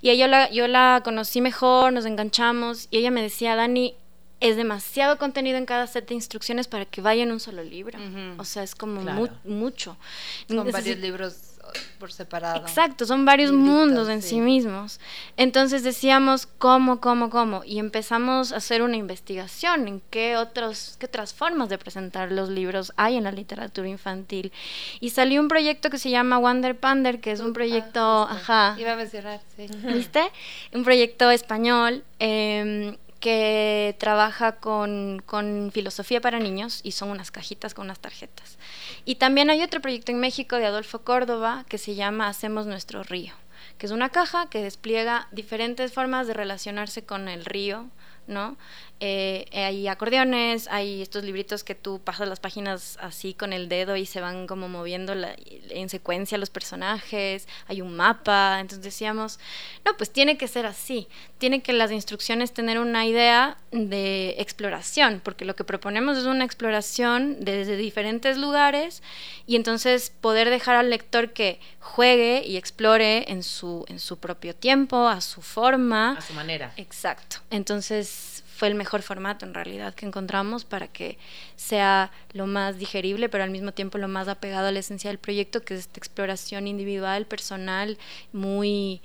Y 0.00 0.10
ella 0.10 0.28
la, 0.28 0.48
yo 0.52 0.68
la 0.68 1.00
conocí 1.02 1.40
mejor, 1.40 1.92
nos 1.92 2.06
enganchamos 2.06 2.86
y 2.92 2.98
ella 2.98 3.10
me 3.10 3.20
decía, 3.20 3.56
Dani, 3.56 3.96
es 4.40 4.56
demasiado 4.56 5.16
contenido 5.18 5.56
en 5.56 5.64
cada 5.64 5.86
set 5.86 6.08
de 6.08 6.14
instrucciones 6.14 6.68
para 6.68 6.84
que 6.84 7.00
vaya 7.00 7.22
en 7.22 7.32
un 7.32 7.40
solo 7.40 7.62
libro. 7.62 7.98
O 8.38 8.44
sea, 8.44 8.62
es 8.62 8.74
como 8.74 9.00
mucho. 9.44 9.96
Son 10.46 10.70
varios 10.70 10.98
libros 10.98 11.56
uh, 11.62 11.98
por 11.98 12.12
separado. 12.12 12.58
Exacto, 12.58 13.06
son 13.06 13.24
varios 13.24 13.50
mundos 13.52 14.10
en 14.10 14.20
sí. 14.20 14.38
mismos. 14.40 15.00
Entonces 15.38 15.82
decíamos 15.82 16.46
cómo, 16.46 17.00
cómo, 17.00 17.30
cómo. 17.30 17.62
Y 17.64 17.78
empezamos 17.78 18.52
a 18.52 18.56
hacer 18.56 18.82
una 18.82 18.96
investigación 18.96 19.88
en 19.88 20.02
qué, 20.10 20.36
otros, 20.36 20.96
qué 20.98 21.06
otras 21.06 21.32
formas 21.32 21.70
de 21.70 21.78
presentar 21.78 22.30
los 22.30 22.50
libros 22.50 22.92
hay 22.96 23.16
en 23.16 23.24
la 23.24 23.32
literatura 23.32 23.88
infantil. 23.88 24.52
Y 25.00 25.10
salió 25.10 25.40
un 25.40 25.48
proyecto 25.48 25.88
que 25.88 25.98
se 25.98 26.10
llama 26.10 26.36
Wonder 26.36 26.78
Pander, 26.78 27.20
que 27.20 27.32
es 27.32 27.40
un 27.40 27.54
proyecto... 27.54 28.00
ajá. 28.00 28.76
Iba 28.78 28.92
a 28.92 28.96
mencionar, 28.96 29.40
sí. 29.56 29.66
¿Viste? 29.82 30.30
Un 30.74 30.84
proyecto 30.84 31.30
español. 31.30 32.04
Eh, 32.18 32.98
que 33.20 33.96
trabaja 33.98 34.56
con, 34.56 35.22
con, 35.24 35.70
filosofía 35.72 36.20
para 36.20 36.38
niños 36.38 36.80
y 36.82 36.92
son 36.92 37.10
unas 37.10 37.30
cajitas 37.30 37.74
con 37.74 37.86
unas 37.86 37.98
tarjetas. 37.98 38.58
Y 39.04 39.16
también 39.16 39.50
hay 39.50 39.62
otro 39.62 39.80
proyecto 39.80 40.12
en 40.12 40.20
México 40.20 40.56
de 40.56 40.66
Adolfo 40.66 41.02
Córdoba 41.02 41.64
que 41.68 41.78
se 41.78 41.94
llama 41.94 42.28
Hacemos 42.28 42.66
nuestro 42.66 43.02
río, 43.02 43.34
que 43.78 43.86
es 43.86 43.92
una 43.92 44.10
caja 44.10 44.48
que 44.48 44.62
despliega 44.62 45.28
diferentes 45.32 45.92
formas 45.92 46.26
de 46.26 46.34
relacionarse 46.34 47.04
con 47.04 47.28
el 47.28 47.44
río 47.44 47.86
¿no? 48.26 48.56
Eh, 48.98 49.44
hay 49.52 49.88
acordeones, 49.88 50.68
hay 50.68 51.02
estos 51.02 51.22
libritos 51.22 51.62
que 51.62 51.74
tú 51.74 52.00
pasas 52.02 52.26
las 52.28 52.40
páginas 52.40 52.96
así 53.02 53.34
con 53.34 53.52
el 53.52 53.68
dedo 53.68 53.94
y 53.96 54.06
se 54.06 54.22
van 54.22 54.46
como 54.46 54.70
moviendo 54.70 55.12
en 55.12 55.88
secuencia 55.90 56.38
los 56.38 56.48
personajes, 56.48 57.46
hay 57.66 57.82
un 57.82 57.94
mapa, 57.94 58.58
entonces 58.58 58.82
decíamos, 58.82 59.38
no, 59.84 59.94
pues 59.98 60.10
tiene 60.10 60.38
que 60.38 60.48
ser 60.48 60.64
así, 60.64 61.08
tiene 61.36 61.60
que 61.60 61.74
las 61.74 61.90
instrucciones 61.90 62.54
tener 62.54 62.78
una 62.78 63.04
idea 63.04 63.58
de 63.70 64.36
exploración, 64.38 65.20
porque 65.22 65.44
lo 65.44 65.56
que 65.56 65.64
proponemos 65.64 66.16
es 66.16 66.24
una 66.24 66.46
exploración 66.46 67.36
desde 67.40 67.76
diferentes 67.76 68.38
lugares 68.38 69.02
y 69.46 69.56
entonces 69.56 70.10
poder 70.22 70.48
dejar 70.48 70.74
al 70.74 70.88
lector 70.88 71.34
que 71.34 71.60
juegue 71.80 72.42
y 72.46 72.56
explore 72.56 73.30
en 73.30 73.42
su, 73.42 73.84
en 73.88 74.00
su 74.00 74.18
propio 74.18 74.54
tiempo, 74.54 75.06
a 75.06 75.20
su 75.20 75.42
forma. 75.42 76.16
A 76.16 76.22
su 76.22 76.32
manera. 76.32 76.72
Exacto. 76.78 77.36
Entonces 77.50 78.08
fue 78.56 78.68
el 78.68 78.74
mejor 78.74 79.02
formato 79.02 79.44
en 79.44 79.52
realidad 79.52 79.94
que 79.94 80.06
encontramos 80.06 80.64
para 80.64 80.88
que 80.88 81.18
sea 81.56 82.10
lo 82.32 82.46
más 82.46 82.78
digerible, 82.78 83.28
pero 83.28 83.44
al 83.44 83.50
mismo 83.50 83.72
tiempo 83.72 83.98
lo 83.98 84.08
más 84.08 84.28
apegado 84.28 84.68
a 84.68 84.72
la 84.72 84.78
esencia 84.78 85.10
del 85.10 85.18
proyecto, 85.18 85.62
que 85.62 85.74
es 85.74 85.80
esta 85.80 85.98
exploración 85.98 86.66
individual, 86.66 87.26
personal, 87.26 87.98
muy, 88.32 89.02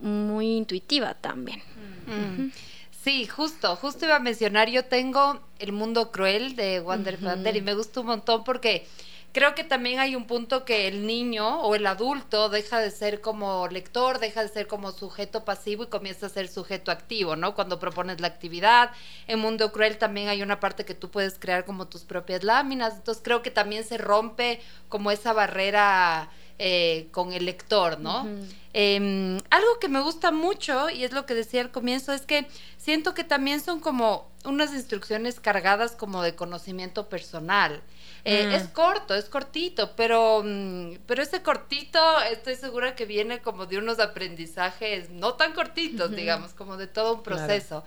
muy 0.00 0.56
intuitiva 0.56 1.14
también. 1.14 1.62
Mm. 2.06 2.50
Sí, 2.90 3.26
justo, 3.26 3.74
justo 3.76 4.04
iba 4.04 4.16
a 4.16 4.20
mencionar, 4.20 4.68
yo 4.68 4.84
tengo 4.84 5.40
El 5.58 5.72
Mundo 5.72 6.12
Cruel 6.12 6.54
de 6.54 6.80
Wander 6.80 7.18
uh 7.22 7.56
y 7.56 7.60
me 7.62 7.74
gusta 7.74 8.00
un 8.00 8.06
montón 8.06 8.44
porque 8.44 8.86
creo 9.34 9.56
que 9.56 9.64
también 9.64 9.98
hay 9.98 10.14
un 10.14 10.26
punto 10.26 10.64
que 10.64 10.86
el 10.86 11.06
niño 11.06 11.60
o 11.62 11.74
el 11.74 11.84
adulto 11.86 12.48
deja 12.48 12.78
de 12.78 12.92
ser 12.92 13.20
como 13.20 13.66
lector, 13.66 14.20
deja 14.20 14.42
de 14.42 14.48
ser 14.48 14.68
como 14.68 14.92
sujeto 14.92 15.44
pasivo 15.44 15.82
y 15.82 15.86
comienza 15.88 16.26
a 16.26 16.28
ser 16.28 16.46
sujeto 16.46 16.92
activo, 16.92 17.34
¿no? 17.34 17.54
Cuando 17.56 17.80
propones 17.80 18.20
la 18.20 18.28
actividad. 18.28 18.92
En 19.26 19.40
Mundo 19.40 19.72
Cruel 19.72 19.98
también 19.98 20.28
hay 20.28 20.40
una 20.40 20.60
parte 20.60 20.84
que 20.84 20.94
tú 20.94 21.10
puedes 21.10 21.36
crear 21.40 21.64
como 21.64 21.88
tus 21.88 22.04
propias 22.04 22.44
láminas. 22.44 22.94
Entonces 22.94 23.22
creo 23.24 23.42
que 23.42 23.50
también 23.50 23.82
se 23.82 23.98
rompe 23.98 24.60
como 24.88 25.10
esa 25.10 25.32
barrera 25.32 26.30
eh, 26.60 27.08
con 27.10 27.32
el 27.32 27.46
lector, 27.46 27.98
¿no? 27.98 28.28
Em, 28.72 29.40
algo 29.50 29.80
que 29.80 29.88
me 29.88 30.00
gusta 30.00 30.30
mucho, 30.30 30.88
y 30.90 31.02
es 31.02 31.12
lo 31.12 31.26
que 31.26 31.34
decía 31.34 31.60
al 31.60 31.72
comienzo, 31.72 32.12
es 32.12 32.22
que 32.22 32.46
siento 32.76 33.14
que 33.14 33.24
también 33.24 33.60
son 33.60 33.80
como 33.80 34.30
unas 34.44 34.72
instrucciones 34.72 35.40
cargadas 35.40 35.96
como 35.96 36.22
de 36.22 36.36
conocimiento 36.36 37.08
personal. 37.08 37.82
Eh, 38.24 38.46
mm. 38.46 38.52
Es 38.52 38.68
corto, 38.68 39.14
es 39.14 39.26
cortito, 39.26 39.94
pero, 39.96 40.42
mm, 40.42 41.00
pero 41.06 41.22
ese 41.22 41.42
cortito 41.42 42.00
estoy 42.22 42.56
segura 42.56 42.94
que 42.94 43.04
viene 43.04 43.42
como 43.42 43.66
de 43.66 43.76
unos 43.76 43.98
aprendizajes 43.98 45.10
no 45.10 45.34
tan 45.34 45.52
cortitos, 45.52 46.10
digamos, 46.10 46.54
como 46.54 46.78
de 46.78 46.86
todo 46.86 47.14
un 47.14 47.22
proceso. 47.22 47.84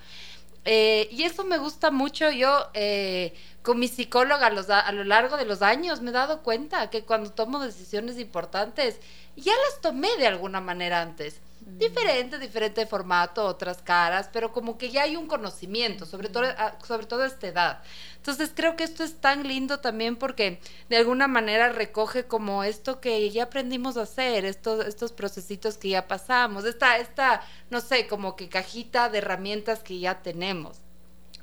Eh, 0.70 1.08
y 1.12 1.24
eso 1.24 1.44
me 1.44 1.58
gusta 1.58 1.92
mucho. 1.92 2.30
Yo, 2.30 2.70
eh, 2.74 3.34
con 3.64 3.80
mi 3.80 3.88
psicóloga 3.88 4.48
a, 4.48 4.80
a, 4.80 4.92
lo 4.92 5.04
largo 5.06 5.38
de 5.38 5.46
los 5.46 5.62
años, 5.62 6.02
me 6.02 6.10
he 6.12 6.14
dado 6.14 6.44
cuenta 6.44 6.90
que 6.90 7.04
cuando 7.04 7.32
tomo 7.32 7.60
decisiones 7.60 8.20
importantes, 8.20 9.00
ya 9.38 9.54
las 9.54 9.82
tomé 9.82 10.10
de 10.18 10.28
alguna 10.28 10.62
manera 10.62 11.02
antes. 11.02 11.40
Diferente, 11.70 12.40
diferente 12.40 12.86
formato, 12.86 13.46
otras 13.46 13.82
caras, 13.82 14.30
pero 14.32 14.54
como 14.54 14.78
que 14.78 14.90
ya 14.90 15.04
hay 15.04 15.18
un 15.18 15.28
conocimiento, 15.28 16.06
sobre 16.06 16.30
todo, 16.30 16.46
sobre 16.88 17.06
todo 17.06 17.24
a 17.24 17.28
esta 17.28 17.48
edad. 17.48 17.84
Entonces 18.16 18.52
creo 18.56 18.78
que 18.78 18.86
esto 18.86 19.04
es 19.04 19.20
tan 19.20 19.46
lindo 19.46 19.80
también 19.82 20.16
porque 20.16 20.62
de 20.88 20.98
alguna 20.98 21.28
manera 21.28 21.70
recoge 21.70 22.26
como 22.26 22.64
esto 22.64 23.02
que 23.02 23.30
ya 23.32 23.44
aprendimos 23.44 23.98
a 23.98 24.04
hacer, 24.04 24.46
estos, 24.46 24.86
estos 24.86 25.12
procesitos 25.12 25.78
que 25.78 25.90
ya 25.90 26.08
pasamos, 26.08 26.64
esta, 26.64 26.98
esta, 27.00 27.42
no 27.70 27.82
sé, 27.82 28.08
como 28.08 28.38
que 28.38 28.48
cajita 28.48 29.10
de 29.10 29.18
herramientas 29.18 29.84
que 29.84 30.00
ya 30.00 30.22
tenemos. 30.22 30.87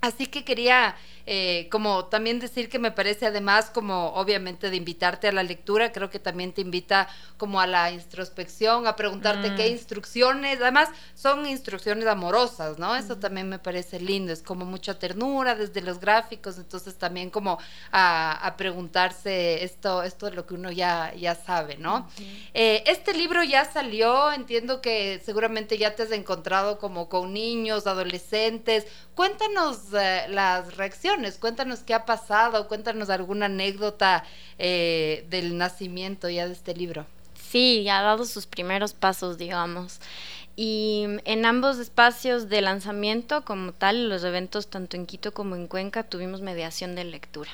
Así 0.04 0.26
que 0.26 0.44
quería 0.44 0.96
eh, 1.26 1.68
como 1.70 2.04
también 2.06 2.38
decir 2.38 2.68
que 2.68 2.78
me 2.78 2.90
parece 2.90 3.24
además 3.24 3.70
como 3.72 4.08
obviamente 4.08 4.68
de 4.68 4.76
invitarte 4.76 5.26
a 5.28 5.32
la 5.32 5.42
lectura, 5.42 5.90
creo 5.90 6.10
que 6.10 6.18
también 6.18 6.52
te 6.52 6.60
invita 6.60 7.08
como 7.38 7.60
a 7.60 7.66
la 7.66 7.90
introspección, 7.90 8.86
a 8.86 8.94
preguntarte 8.94 9.54
qué 9.54 9.70
mm. 9.70 9.72
instrucciones, 9.72 10.60
además 10.60 10.90
son 11.14 11.46
instrucciones 11.46 12.06
amorosas, 12.06 12.78
¿no? 12.78 12.94
Eso 12.94 13.16
también 13.16 13.48
me 13.48 13.58
parece 13.58 14.00
lindo, 14.00 14.34
es 14.34 14.42
como 14.42 14.66
mucha 14.66 14.98
ternura 14.98 15.54
desde 15.54 15.80
los 15.80 15.98
gráficos, 15.98 16.58
entonces 16.58 16.96
también 16.96 17.30
como 17.30 17.58
a, 17.90 18.54
preguntarse 18.58 19.64
esto, 19.64 20.02
esto 20.02 20.28
es 20.28 20.34
lo 20.34 20.46
que 20.46 20.54
uno 20.54 20.70
ya, 20.70 21.12
ya 21.14 21.34
sabe, 21.34 21.76
¿no? 21.78 22.08
Eh, 22.52 22.84
este 22.86 23.14
libro 23.14 23.42
ya 23.42 23.64
salió, 23.64 24.30
entiendo 24.30 24.82
que 24.82 25.22
seguramente 25.24 25.78
ya 25.78 25.94
te 25.94 26.02
has 26.02 26.12
encontrado 26.12 26.78
como 26.78 27.08
con 27.08 27.32
niños, 27.32 27.86
adolescentes, 27.86 28.86
cuéntanos 29.14 29.93
eh, 29.94 30.26
las 30.28 30.76
reacciones 30.76 31.38
Cuéntanos 31.38 31.80
qué 31.80 31.94
ha 31.94 32.04
pasado, 32.04 32.68
cuéntanos 32.68 33.10
alguna 33.10 33.46
anécdota 33.46 34.24
eh, 34.58 35.26
del 35.30 35.56
nacimiento 35.56 36.28
ya 36.28 36.46
de 36.46 36.52
este 36.52 36.74
libro. 36.74 37.06
Sí, 37.50 37.88
ha 37.88 38.02
dado 38.02 38.24
sus 38.24 38.46
primeros 38.46 38.92
pasos, 38.92 39.38
digamos. 39.38 40.00
Y 40.56 41.06
en 41.24 41.46
ambos 41.46 41.78
espacios 41.78 42.48
de 42.48 42.60
lanzamiento, 42.60 43.44
como 43.44 43.72
tal, 43.72 44.08
los 44.08 44.22
eventos 44.24 44.68
tanto 44.68 44.96
en 44.96 45.06
Quito 45.06 45.34
como 45.34 45.56
en 45.56 45.66
Cuenca, 45.66 46.04
tuvimos 46.04 46.40
mediación 46.40 46.94
de 46.94 47.04
lectura 47.04 47.50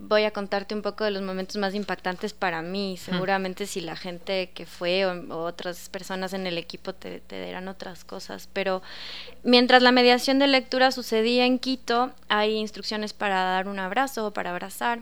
voy 0.00 0.24
a 0.24 0.30
contarte 0.30 0.74
un 0.74 0.80
poco 0.80 1.04
de 1.04 1.10
los 1.10 1.22
momentos 1.22 1.56
más 1.58 1.74
impactantes 1.74 2.32
para 2.32 2.62
mí. 2.62 2.96
Seguramente 2.96 3.66
si 3.66 3.80
la 3.80 3.96
gente 3.96 4.50
que 4.54 4.64
fue 4.66 5.04
o, 5.06 5.44
otras 5.44 5.88
personas 5.90 6.32
en 6.32 6.46
el 6.46 6.56
equipo 6.56 6.94
te, 6.94 7.20
te 7.20 7.44
dirán 7.44 7.68
otras 7.68 8.04
cosas. 8.04 8.48
Pero 8.52 8.82
mientras 9.44 9.82
la 9.82 9.92
mediación 9.92 10.38
de 10.38 10.46
lectura 10.46 10.90
sucedía 10.90 11.44
en 11.44 11.58
Quito, 11.58 12.12
hay 12.28 12.56
instrucciones 12.56 13.12
para 13.12 13.44
dar 13.44 13.68
un 13.68 13.78
abrazo 13.78 14.26
o 14.26 14.30
para 14.32 14.50
abrazar 14.50 15.00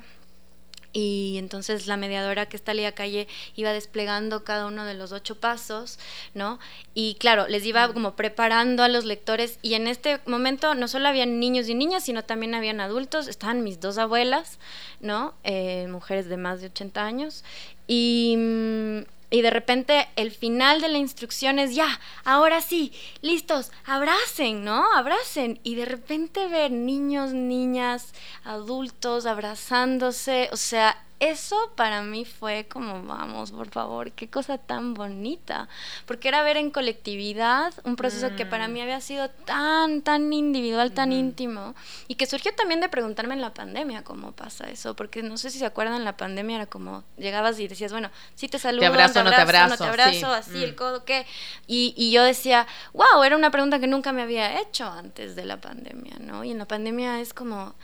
y 0.99 1.39
entonces 1.39 1.87
la 1.87 1.97
mediadora 1.97 2.47
que 2.47 2.57
está 2.57 2.73
a 2.73 2.93
Calle 2.93 3.29
iba 3.55 3.73
desplegando 3.73 4.45
cada 4.45 4.67
uno 4.67 4.85
de 4.85 4.95
los 4.95 5.13
ocho 5.13 5.37
pasos, 5.37 5.99
¿no? 6.35 6.59
Y 6.95 7.15
claro, 7.21 7.47
les 7.49 7.65
iba 7.65 7.93
como 7.93 8.17
preparando 8.17 8.83
a 8.83 8.89
los 8.89 9.05
lectores 9.05 9.59
y 9.63 9.75
en 9.75 9.87
este 9.87 10.21
momento 10.27 10.75
no 10.75 10.89
solo 10.89 11.09
habían 11.09 11.39
niños 11.39 11.69
y 11.69 11.75
niñas, 11.75 12.05
sino 12.05 12.25
también 12.25 12.55
habían 12.55 12.81
adultos, 12.81 13.29
estaban 13.29 13.63
mis 13.63 13.81
dos 13.81 13.97
abuelas, 13.99 14.59
¿no? 15.01 15.35
Eh, 15.45 15.87
mujeres 15.89 16.29
de 16.29 16.37
más 16.37 16.61
de 16.61 16.67
80 16.67 17.05
años 17.05 17.45
y 17.87 18.35
mm, 18.37 19.18
y 19.31 19.43
de 19.43 19.51
repente 19.51 20.09
el 20.17 20.31
final 20.31 20.81
de 20.81 20.89
la 20.89 20.99
instrucción 20.99 21.59
es 21.59 21.75
ya, 21.75 22.01
ahora 22.25 22.61
sí, 22.61 22.93
listos, 23.21 23.71
abracen, 23.85 24.65
¿no? 24.65 24.85
Abracen. 24.95 25.61
Y 25.63 25.75
de 25.75 25.85
repente 25.85 26.47
ver 26.49 26.71
niños, 26.71 27.33
niñas, 27.33 28.15
adultos 28.45 29.27
abrazándose, 29.27 30.49
o 30.53 30.57
sea, 30.57 31.03
eso 31.21 31.73
para 31.75 32.03
mí 32.03 32.25
fue 32.25 32.67
como, 32.69 33.03
vamos, 33.03 33.51
por 33.51 33.69
favor, 33.71 34.13
qué 34.13 34.29
cosa 34.29 34.59
tan 34.59 34.95
bonita, 34.95 35.69
porque 36.07 36.29
era 36.29 36.43
ver 36.43 36.57
en 36.57 36.71
colectividad 36.71 37.75
un 37.85 37.97
proceso 37.97 38.37
que 38.37 38.47
para 38.47 38.69
mm. 38.69 38.73
mí 38.73 38.81
había 38.81 39.01
sido 39.01 39.29
tan, 39.29 40.03
tan 40.03 40.33
individual, 40.33 40.93
tan 40.93 41.13
íntimo, 41.13 41.75
y 42.07 42.15
que 42.15 42.27
surgió 42.27 42.55
también 42.55 42.81
de 42.81 42.89
preguntarme 42.89 43.35
en 43.35 43.41
la 43.41 43.53
pandemia 43.53 44.05
cómo 44.05 44.33
pasa 44.33 44.71
eso, 44.71 44.95
porque 44.95 45.23
no 45.23 45.37
sé 45.37 45.51
si 45.51 45.59
se 45.59 45.67
acuerdan, 45.67 45.97
en 45.97 46.05
la 46.05 46.17
pandemia 46.17 46.57
era 46.57 46.67
como, 46.67 47.05
llegabas 47.17 47.59
y 47.59 47.67
decías, 47.67 47.91
bueno, 47.93 48.11
sí 48.35 48.49
te 48.49 48.59
saludo, 48.59 48.81
te 48.81 48.87
abrazo, 48.87 49.25
no 49.25 49.31
te 49.31 49.37
abrazo, 49.37 49.69
no 49.71 49.77
te 49.77 49.85
abrazo, 49.85 50.33
así, 50.33 50.63
el 50.63 50.73
mm. 50.73 50.77
codo, 50.77 51.05
¿qué? 51.05 51.27
Y, 51.67 51.95
y 51.97 52.13
yo 52.13 52.23
decía, 52.23 52.67
wow, 52.93 53.23
era 53.25 53.37
una 53.37 53.51
pregunta 53.51 53.81
que 53.81 53.87
nunca 53.87 54.13
me 54.13 54.23
había 54.23 54.61
hecho 54.61 54.87
antes 54.87 55.35
de 55.35 55.45
la 55.45 55.61
pandemia, 55.61 56.17
¿no? 56.21 56.45
Y 56.45 56.53
en 56.53 56.59
la 56.59 56.67
pandemia 56.67 57.21
es 57.21 57.35
como, 57.35 57.75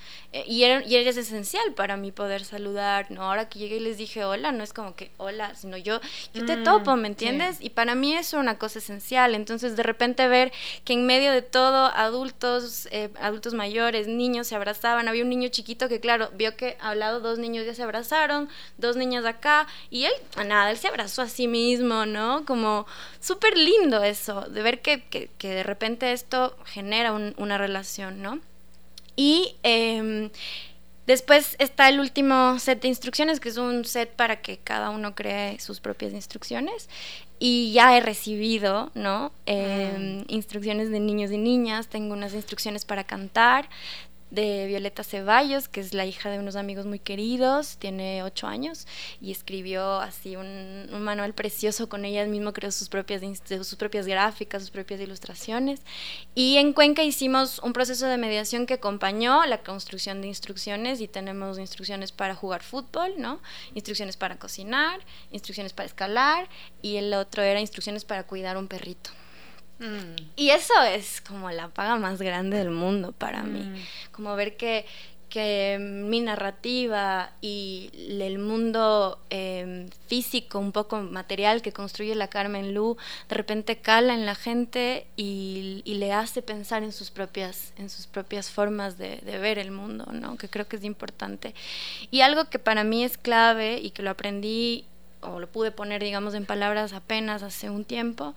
y, 0.46 0.64
era, 0.64 0.84
y 0.84 0.96
es 0.96 1.16
esencial 1.16 1.74
para 1.74 1.96
mí 1.96 2.10
poder 2.10 2.44
saludar, 2.44 3.10
¿no? 3.10 3.22
Ahora 3.22 3.48
que 3.48 3.58
llegué 3.60 3.76
y 3.76 3.80
les 3.80 3.98
dije 3.98 4.24
hola, 4.24 4.50
no 4.50 4.64
es 4.64 4.72
como 4.72 4.96
que 4.96 5.12
hola, 5.16 5.54
sino 5.54 5.76
yo, 5.76 6.00
yo 6.32 6.44
te 6.44 6.56
mm, 6.56 6.64
topo, 6.64 6.96
¿me 6.96 7.06
entiendes? 7.06 7.58
Y 7.60 7.70
para 7.70 7.94
mí 7.94 8.14
eso 8.14 8.36
es 8.36 8.40
una 8.40 8.58
cosa 8.58 8.80
esencial. 8.80 9.34
Entonces, 9.34 9.76
de 9.76 9.82
repente 9.84 10.26
ver 10.26 10.52
que 10.84 10.94
en 10.94 11.06
medio 11.06 11.30
de 11.30 11.42
todo, 11.42 11.86
adultos, 11.86 12.88
eh, 12.90 13.10
adultos 13.20 13.54
mayores, 13.54 14.08
niños 14.08 14.48
se 14.48 14.56
abrazaban. 14.56 15.08
Había 15.08 15.22
un 15.22 15.28
niño 15.28 15.48
chiquito 15.48 15.88
que, 15.88 16.00
claro, 16.00 16.30
vio 16.34 16.56
que 16.56 16.76
al 16.80 16.98
lado 16.98 17.20
dos 17.20 17.38
niños 17.38 17.64
ya 17.64 17.74
se 17.74 17.82
abrazaron, 17.82 18.48
dos 18.76 18.96
niñas 18.96 19.24
acá, 19.24 19.66
y 19.90 20.04
él, 20.04 20.12
nada, 20.46 20.70
él 20.70 20.78
se 20.78 20.88
abrazó 20.88 21.22
a 21.22 21.28
sí 21.28 21.46
mismo, 21.46 22.06
¿no? 22.06 22.44
Como 22.44 22.86
súper 23.20 23.56
lindo 23.56 24.02
eso, 24.02 24.42
de 24.42 24.62
ver 24.62 24.82
que, 24.82 25.04
que, 25.04 25.30
que, 25.38 25.48
de 25.50 25.62
repente 25.62 26.12
esto 26.12 26.56
genera 26.64 27.12
una 27.12 27.58
relación, 27.58 28.20
¿no? 28.22 28.40
Y 29.16 29.56
em, 29.62 30.30
después 31.06 31.56
está 31.58 31.88
el 31.88 32.00
último 32.00 32.58
set 32.58 32.82
de 32.82 32.88
instrucciones, 32.88 33.40
que 33.40 33.48
es 33.48 33.56
un 33.56 33.84
set 33.84 34.10
para 34.10 34.40
que 34.40 34.58
cada 34.58 34.90
uno 34.90 35.14
cree 35.14 35.58
sus 35.60 35.80
propias 35.80 36.12
instrucciones. 36.12 36.88
Y 37.38 37.72
ya 37.72 37.96
he 37.96 38.00
recibido, 38.00 38.90
¿no? 38.94 39.32
Em, 39.46 40.24
instrucciones 40.28 40.90
de 40.90 41.00
niños 41.00 41.30
y 41.30 41.38
niñas, 41.38 41.88
tengo 41.88 42.14
unas 42.14 42.32
instrucciones 42.32 42.84
para 42.84 43.04
cantar, 43.04 43.68
de 44.34 44.66
Violeta 44.66 45.04
Ceballos, 45.04 45.68
que 45.68 45.80
es 45.80 45.94
la 45.94 46.06
hija 46.06 46.30
de 46.30 46.38
unos 46.38 46.56
amigos 46.56 46.86
muy 46.86 46.98
queridos, 46.98 47.76
tiene 47.78 48.22
ocho 48.22 48.46
años, 48.46 48.86
y 49.20 49.30
escribió 49.30 50.00
así 50.00 50.36
un, 50.36 50.88
manual 51.04 51.34
precioso 51.34 51.88
con 51.88 52.04
ella 52.04 52.24
mismo, 52.26 52.52
creó 52.52 52.72
sus 52.72 52.88
propias, 52.88 53.22
sus 53.46 53.76
propias 53.76 54.06
gráficas, 54.06 54.62
sus 54.62 54.70
propias 54.70 55.00
ilustraciones. 55.00 55.80
Y 56.34 56.56
en 56.56 56.72
Cuenca 56.72 57.02
hicimos 57.02 57.58
un 57.60 57.72
proceso 57.72 58.06
de 58.06 58.16
mediación 58.16 58.66
que 58.66 58.74
acompañó 58.74 59.44
la 59.46 59.58
construcción 59.58 60.20
de 60.20 60.28
instrucciones 60.28 61.00
y 61.00 61.08
tenemos 61.08 61.58
instrucciones 61.58 62.12
para 62.12 62.34
jugar 62.34 62.62
fútbol, 62.62 63.14
¿no? 63.18 63.40
Instrucciones 63.74 64.16
para 64.16 64.38
cocinar, 64.38 65.00
instrucciones 65.30 65.72
para 65.72 65.86
escalar 65.86 66.48
y 66.82 66.96
el 66.96 67.14
otro 67.14 67.42
era 67.42 67.60
instrucciones 67.60 68.04
para 68.04 68.24
cuidar 68.24 68.56
un 68.56 68.68
perrito. 68.68 69.10
Mm. 69.78 70.16
Y 70.36 70.50
eso 70.50 70.74
es 70.82 71.20
como 71.20 71.50
la 71.50 71.68
paga 71.68 71.96
más 71.96 72.20
grande 72.20 72.58
del 72.58 72.70
mundo 72.70 73.12
para 73.12 73.42
mí. 73.42 73.60
Mm. 73.60 74.12
Como 74.12 74.36
ver 74.36 74.56
que, 74.56 74.86
que 75.28 75.78
mi 75.80 76.20
narrativa 76.20 77.32
y 77.40 77.90
el 77.92 78.38
mundo 78.38 79.18
em, 79.30 79.88
físico, 80.06 80.58
un 80.58 80.70
poco 80.70 81.00
material 81.00 81.60
que 81.60 81.72
construye 81.72 82.14
la 82.14 82.28
Carmen 82.28 82.72
Lu, 82.72 82.96
de 83.28 83.34
repente 83.34 83.78
cala 83.78 84.14
en 84.14 84.26
la 84.26 84.36
gente 84.36 85.06
y, 85.16 85.82
le 85.84 86.12
hace 86.12 86.42
pensar 86.42 86.82
en 86.82 86.92
sus 86.92 87.10
propias, 87.10 87.72
en 87.76 87.88
sus 87.88 88.06
propias 88.08 88.50
formas 88.50 88.98
de, 88.98 89.18
de, 89.18 89.38
ver 89.38 89.58
el 89.58 89.70
mundo, 89.70 90.06
¿no? 90.12 90.36
que 90.36 90.48
creo 90.48 90.66
que 90.66 90.76
es 90.76 90.84
importante. 90.84 91.54
Y 92.10 92.20
algo 92.20 92.50
que 92.50 92.58
para 92.58 92.82
mí 92.82 93.04
es 93.04 93.16
clave 93.16 93.78
y 93.78 93.90
que 93.90 94.02
lo 94.02 94.10
aprendí 94.10 94.86
o 95.24 95.40
lo 95.40 95.46
pude 95.46 95.70
poner, 95.70 96.02
digamos, 96.02 96.34
en 96.34 96.46
palabras 96.46 96.92
apenas 96.92 97.42
hace 97.42 97.70
un 97.70 97.84
tiempo, 97.84 98.34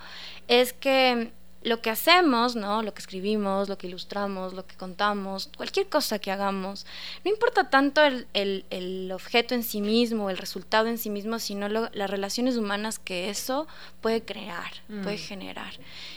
es 0.48 0.74
que 0.74 1.32
lo 1.64 1.82
que 1.82 1.90
hacemos, 1.90 2.56
¿no? 2.56 2.82
Lo 2.82 2.94
que 2.94 3.02
escribimos, 3.02 3.68
lo 3.68 3.78
que 3.78 3.88
ilustramos, 3.88 4.54
lo 4.54 4.66
que 4.66 4.76
contamos, 4.76 5.50
cualquier 5.58 5.88
cosa 5.88 6.20
que 6.20 6.32
hagamos, 6.32 6.86
no 7.26 7.32
importa 7.32 7.70
tanto 7.70 8.02
el, 8.04 8.28
el, 8.34 9.12
objeto 9.12 9.56
en 9.56 9.64
sí 9.64 9.82
mismo, 9.82 10.30
el 10.30 10.38
resultado 10.38 10.88
en 10.88 10.98
sí 10.98 11.10
mismo, 11.10 11.40
sino 11.40 11.68
las 11.68 12.10
relaciones 12.10 12.58
humanas 12.58 13.00
que 13.00 13.30
eso 13.30 13.68
puede 14.02 14.24
crear, 14.24 14.72
puede 15.04 15.16
mm. 15.16 15.20
generar. 15.20 15.74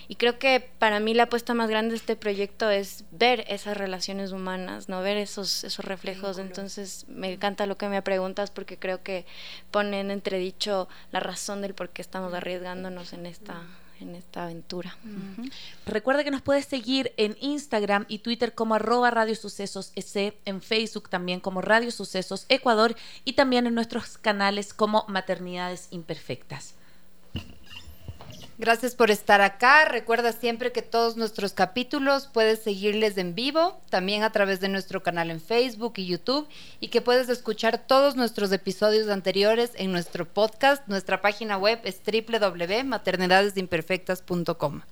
Y 0.08 0.16
creo 0.16 0.38
que 0.38 0.60
para 0.78 1.00
mí 1.00 1.14
la 1.14 1.24
apuesta 1.24 1.54
más 1.54 1.70
grande 1.70 1.92
de 1.92 1.96
este 1.96 2.16
proyecto 2.16 2.68
es 2.70 3.04
ver 3.10 3.44
esas 3.48 3.76
relaciones 3.76 4.32
humanas, 4.32 4.88
¿no? 4.88 5.00
Ver 5.02 5.16
esos, 5.16 5.64
esos 5.64 5.84
reflejos. 5.84 6.38
Entonces 6.38 7.06
me 7.08 7.32
encanta 7.32 7.66
lo 7.66 7.76
que 7.76 7.88
me 7.88 8.02
preguntas 8.02 8.50
porque 8.50 8.76
creo 8.76 9.02
que 9.02 9.24
pone 9.70 10.00
en 10.00 10.10
entredicho 10.10 10.88
la 11.12 11.20
razón 11.20 11.62
del 11.62 11.74
por 11.74 11.90
qué 11.90 12.02
estamos 12.02 12.34
arriesgándonos 12.34 13.12
en 13.12 13.26
esta 13.26 13.62
en 14.00 14.14
esta 14.14 14.44
aventura. 14.44 14.96
Recuerda 15.86 16.24
que 16.24 16.30
nos 16.30 16.42
puedes 16.42 16.66
seguir 16.66 17.12
en 17.16 17.36
Instagram 17.40 18.06
y 18.08 18.18
Twitter 18.18 18.54
como 18.54 18.74
arroba 18.74 19.10
Radio 19.10 19.34
Sucesos 19.34 19.92
EC, 19.94 20.36
en 20.44 20.62
Facebook 20.62 21.08
también 21.08 21.40
como 21.40 21.60
Radio 21.60 21.90
Sucesos 21.90 22.46
Ecuador 22.48 22.96
y 23.24 23.34
también 23.34 23.66
en 23.66 23.74
nuestros 23.74 24.18
canales 24.18 24.74
como 24.74 25.04
Maternidades 25.08 25.88
Imperfectas. 25.90 26.74
Gracias 28.60 28.94
por 28.94 29.10
estar 29.10 29.40
acá. 29.40 29.86
Recuerda 29.86 30.32
siempre 30.32 30.70
que 30.70 30.82
todos 30.82 31.16
nuestros 31.16 31.54
capítulos 31.54 32.28
puedes 32.30 32.62
seguirles 32.62 33.16
en 33.16 33.34
vivo, 33.34 33.80
también 33.88 34.22
a 34.22 34.32
través 34.32 34.60
de 34.60 34.68
nuestro 34.68 35.02
canal 35.02 35.30
en 35.30 35.40
Facebook 35.40 35.94
y 35.96 36.04
YouTube, 36.04 36.46
y 36.78 36.88
que 36.88 37.00
puedes 37.00 37.30
escuchar 37.30 37.78
todos 37.78 38.16
nuestros 38.16 38.52
episodios 38.52 39.08
anteriores 39.08 39.70
en 39.76 39.92
nuestro 39.92 40.28
podcast. 40.28 40.86
Nuestra 40.88 41.22
página 41.22 41.56
web 41.56 41.80
es 41.84 42.02
www.maternidadesimperfectas.com. 42.04 44.82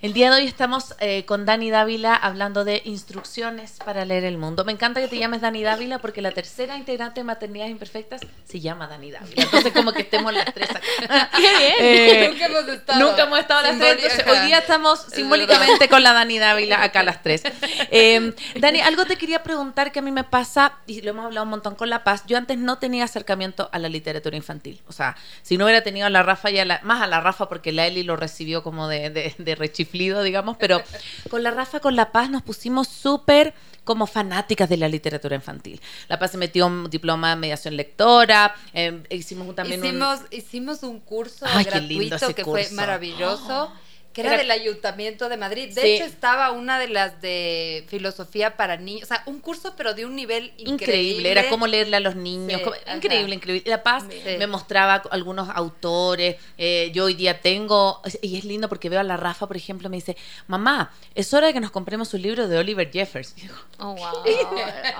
El 0.00 0.14
día 0.14 0.30
de 0.30 0.36
hoy 0.40 0.46
estamos 0.46 0.94
eh, 1.00 1.26
con 1.26 1.44
Dani 1.44 1.70
Dávila 1.70 2.14
hablando 2.14 2.64
de 2.64 2.80
instrucciones 2.86 3.76
para 3.84 4.06
leer 4.06 4.24
el 4.24 4.38
mundo. 4.38 4.64
Me 4.64 4.72
encanta 4.72 5.02
que 5.02 5.08
te 5.08 5.18
llames 5.18 5.42
Dani 5.42 5.62
Dávila 5.62 5.98
porque 5.98 6.22
la 6.22 6.32
tercera 6.32 6.78
integrante 6.78 7.20
de 7.20 7.24
Maternidades 7.24 7.72
Imperfectas 7.72 8.22
se 8.46 8.60
llama 8.60 8.86
Dani 8.86 9.10
Dávila. 9.10 9.42
Entonces, 9.42 9.70
como 9.74 9.92
que 9.92 10.00
estemos 10.00 10.32
las 10.32 10.54
tres 10.54 10.70
acá. 10.70 11.30
¡Qué 11.36 11.58
bien! 11.58 11.74
Eh, 11.78 12.28
nunca 12.30 12.46
hemos 12.46 12.66
estado, 12.68 13.00
nunca 13.00 13.17
estado 13.38 13.62
las 13.62 13.78
tres. 13.78 13.92
Entonces, 14.02 14.24
hoy 14.26 14.46
día 14.46 14.58
estamos 14.58 15.00
simbólicamente 15.12 15.88
con 15.88 16.02
la 16.02 16.12
Dani 16.12 16.38
Dávila 16.38 16.82
acá 16.82 17.02
las 17.02 17.22
tres. 17.22 17.42
Eh, 17.90 18.34
Dani, 18.56 18.80
algo 18.80 19.04
te 19.04 19.16
quería 19.16 19.42
preguntar 19.42 19.92
que 19.92 19.98
a 19.98 20.02
mí 20.02 20.10
me 20.10 20.24
pasa, 20.24 20.74
y 20.86 21.00
lo 21.02 21.10
hemos 21.10 21.24
hablado 21.24 21.44
un 21.44 21.50
montón 21.50 21.74
con 21.74 21.90
La 21.90 22.04
Paz. 22.04 22.24
Yo 22.26 22.36
antes 22.36 22.58
no 22.58 22.78
tenía 22.78 23.04
acercamiento 23.04 23.68
a 23.72 23.78
la 23.78 23.88
literatura 23.88 24.36
infantil. 24.36 24.80
O 24.86 24.92
sea, 24.92 25.16
si 25.42 25.56
no 25.56 25.64
hubiera 25.64 25.82
tenido 25.82 26.06
a 26.06 26.10
la 26.10 26.22
Rafa 26.22 26.50
y 26.50 26.58
a 26.58 26.64
la, 26.64 26.80
más 26.82 27.02
a 27.02 27.06
la 27.06 27.20
Rafa 27.20 27.48
porque 27.48 27.72
la 27.72 27.86
Eli 27.86 28.02
lo 28.02 28.16
recibió 28.16 28.62
como 28.62 28.88
de, 28.88 29.10
de, 29.10 29.34
de 29.38 29.72
chiflido, 29.72 30.22
digamos, 30.22 30.56
pero 30.58 30.82
con 31.30 31.42
la 31.42 31.50
Rafa, 31.50 31.80
con 31.80 31.96
La 31.96 32.12
Paz, 32.12 32.30
nos 32.30 32.42
pusimos 32.42 32.88
súper 32.88 33.54
como 33.88 34.06
fanáticas 34.06 34.68
de 34.68 34.76
la 34.76 34.86
literatura 34.86 35.34
infantil. 35.34 35.80
La 36.08 36.18
Paz 36.18 36.32
se 36.32 36.36
metió 36.36 36.66
un 36.66 36.90
diploma 36.90 37.30
de 37.30 37.36
mediación 37.36 37.74
lectora, 37.74 38.54
eh, 38.74 39.02
hicimos 39.08 39.54
también 39.54 39.82
hicimos, 39.82 40.20
un... 40.20 40.26
Hicimos 40.30 40.82
un 40.82 41.00
curso 41.00 41.46
gratuito 41.64 42.34
que 42.34 42.44
fue 42.44 42.68
maravilloso 42.72 43.72
que 44.12 44.22
era, 44.22 44.36
del 44.36 44.50
Ayuntamiento 44.50 45.28
de 45.28 45.36
Madrid. 45.36 45.74
De 45.74 45.94
hecho, 45.94 46.04
estaba 46.04 46.50
una 46.52 46.78
de 46.78 46.88
las 46.88 47.20
de 47.20 47.84
filosofía 47.88 48.56
para 48.56 48.76
niños, 48.76 49.04
o 49.04 49.06
sea, 49.06 49.22
un 49.26 49.40
curso, 49.40 49.74
pero 49.76 49.94
de 49.94 50.06
un 50.06 50.16
nivel 50.16 50.52
increíble. 50.56 51.30
Era 51.30 51.48
cómo 51.48 51.66
leerle 51.66 51.96
a 51.96 52.00
los 52.00 52.16
niños. 52.16 52.60
increíble, 52.94 53.34
increíble. 53.34 53.70
La 53.70 53.82
Paz 53.82 54.04
me 54.38 54.46
mostraba 54.46 55.02
algunos 55.10 55.48
autores. 55.50 56.36
Eh, 56.56 56.90
yo 56.92 57.04
hoy 57.04 57.14
día 57.14 57.40
tengo, 57.40 58.02
y 58.22 58.38
es 58.38 58.44
lindo 58.44 58.68
porque 58.68 58.88
veo 58.88 59.00
a 59.00 59.04
la 59.04 59.16
Rafa, 59.16 59.46
por 59.46 59.56
ejemplo, 59.56 59.88
me 59.88 59.96
dice, 59.96 60.16
mamá, 60.46 60.92
es 61.14 61.32
hora 61.34 61.48
de 61.48 61.52
que 61.52 61.60
nos 61.60 61.70
compremos 61.70 62.12
un 62.14 62.22
libro 62.22 62.48
de 62.48 62.58
Oliver 62.58 62.90
Jeffers. 62.90 63.34
oh, 63.78 63.94
wow. 63.94 64.24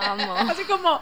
Amo. 0.00 0.34
Así 0.50 0.64
como. 0.64 1.00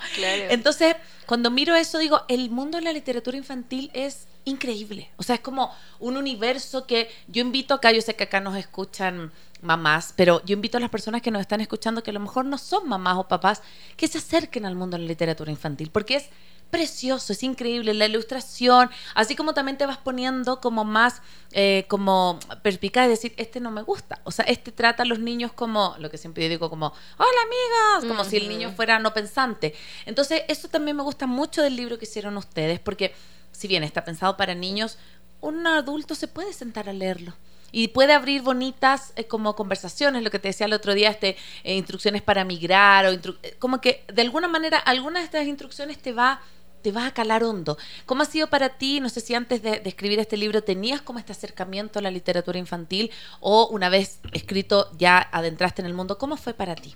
Entonces, 0.48 0.96
cuando 1.26 1.50
miro 1.50 1.74
eso, 1.74 1.98
digo, 1.98 2.22
el 2.28 2.50
mundo 2.50 2.78
de 2.78 2.84
la 2.84 2.92
literatura 2.92 3.36
infantil 3.36 3.90
es 3.92 4.28
increíble. 4.46 5.10
O 5.16 5.22
sea, 5.22 5.34
es 5.34 5.40
como 5.42 5.74
un 5.98 6.16
universo 6.16 6.86
que 6.86 7.10
yo 7.28 7.42
invito 7.42 7.74
acá, 7.74 7.92
yo 7.92 8.00
sé 8.00 8.16
que 8.16 8.24
acá 8.24 8.40
nos 8.40 8.56
escuchan 8.56 9.32
mamás, 9.60 10.14
pero 10.16 10.42
yo 10.44 10.54
invito 10.54 10.78
a 10.78 10.80
las 10.80 10.90
personas 10.90 11.20
que 11.20 11.30
nos 11.30 11.40
están 11.40 11.60
escuchando 11.60 12.02
que 12.02 12.10
a 12.10 12.14
lo 12.14 12.20
mejor 12.20 12.44
no 12.46 12.56
son 12.56 12.88
mamás 12.88 13.18
o 13.18 13.28
papás, 13.28 13.62
que 13.96 14.08
se 14.08 14.18
acerquen 14.18 14.64
al 14.64 14.76
mundo 14.76 14.96
de 14.96 15.02
la 15.02 15.08
literatura 15.08 15.50
infantil, 15.50 15.90
porque 15.90 16.16
es 16.16 16.30
precioso, 16.70 17.32
es 17.32 17.42
increíble 17.42 17.94
la 17.94 18.06
ilustración, 18.06 18.90
así 19.14 19.36
como 19.36 19.54
también 19.54 19.78
te 19.78 19.86
vas 19.86 19.98
poniendo 19.98 20.60
como 20.60 20.84
más 20.84 21.22
eh, 21.52 21.84
como 21.88 22.38
perspicaz, 22.62 23.08
decir, 23.08 23.34
este 23.36 23.60
no 23.60 23.70
me 23.70 23.82
gusta, 23.82 24.20
o 24.24 24.30
sea, 24.30 24.44
este 24.46 24.72
trata 24.72 25.04
a 25.04 25.06
los 25.06 25.18
niños 25.18 25.52
como, 25.52 25.94
lo 25.98 26.10
que 26.10 26.18
siempre 26.18 26.44
yo 26.44 26.48
digo, 26.48 26.68
como, 26.68 26.92
hola 27.18 27.40
amigas, 27.44 28.08
como 28.08 28.28
si 28.28 28.36
el 28.36 28.48
niño 28.48 28.72
fuera 28.72 28.98
no 28.98 29.14
pensante. 29.14 29.74
Entonces, 30.06 30.42
eso 30.48 30.68
también 30.68 30.96
me 30.96 31.02
gusta 31.02 31.26
mucho 31.26 31.62
del 31.62 31.76
libro 31.76 31.98
que 31.98 32.04
hicieron 32.04 32.36
ustedes, 32.36 32.80
porque 32.80 33.14
si 33.56 33.68
bien 33.68 33.82
está 33.82 34.04
pensado 34.04 34.36
para 34.36 34.54
niños, 34.54 34.98
un 35.40 35.66
adulto 35.66 36.14
se 36.14 36.28
puede 36.28 36.52
sentar 36.52 36.88
a 36.88 36.92
leerlo 36.92 37.34
y 37.72 37.88
puede 37.88 38.12
abrir 38.12 38.42
bonitas 38.42 39.12
eh, 39.16 39.26
como 39.26 39.56
conversaciones, 39.56 40.22
lo 40.22 40.30
que 40.30 40.38
te 40.38 40.48
decía 40.48 40.66
el 40.66 40.72
otro 40.72 40.94
día, 40.94 41.10
este, 41.10 41.36
eh, 41.64 41.76
instrucciones 41.76 42.22
para 42.22 42.44
migrar, 42.44 43.06
o 43.06 43.12
eh, 43.12 43.56
como 43.58 43.80
que 43.80 44.04
de 44.12 44.22
alguna 44.22 44.48
manera 44.48 44.78
alguna 44.78 45.20
de 45.20 45.24
estas 45.24 45.46
instrucciones 45.46 45.98
te 45.98 46.12
va 46.12 46.40
te 46.82 46.92
va 46.92 47.06
a 47.06 47.10
calar 47.10 47.42
hondo. 47.42 47.76
¿Cómo 48.04 48.22
ha 48.22 48.26
sido 48.26 48.46
para 48.46 48.78
ti? 48.78 49.00
No 49.00 49.08
sé 49.08 49.20
si 49.20 49.34
antes 49.34 49.60
de, 49.60 49.80
de, 49.80 49.88
escribir 49.88 50.20
este 50.20 50.36
libro 50.36 50.62
tenías 50.62 51.02
como 51.02 51.18
este 51.18 51.32
acercamiento 51.32 51.98
a 51.98 52.02
la 52.02 52.12
literatura 52.12 52.60
infantil 52.60 53.10
o 53.40 53.66
una 53.72 53.88
vez 53.88 54.20
escrito 54.32 54.92
ya 54.96 55.18
adentraste 55.32 55.82
en 55.82 55.86
el 55.86 55.94
mundo. 55.94 56.16
¿Cómo 56.16 56.36
fue 56.36 56.54
para 56.54 56.76
ti? 56.76 56.94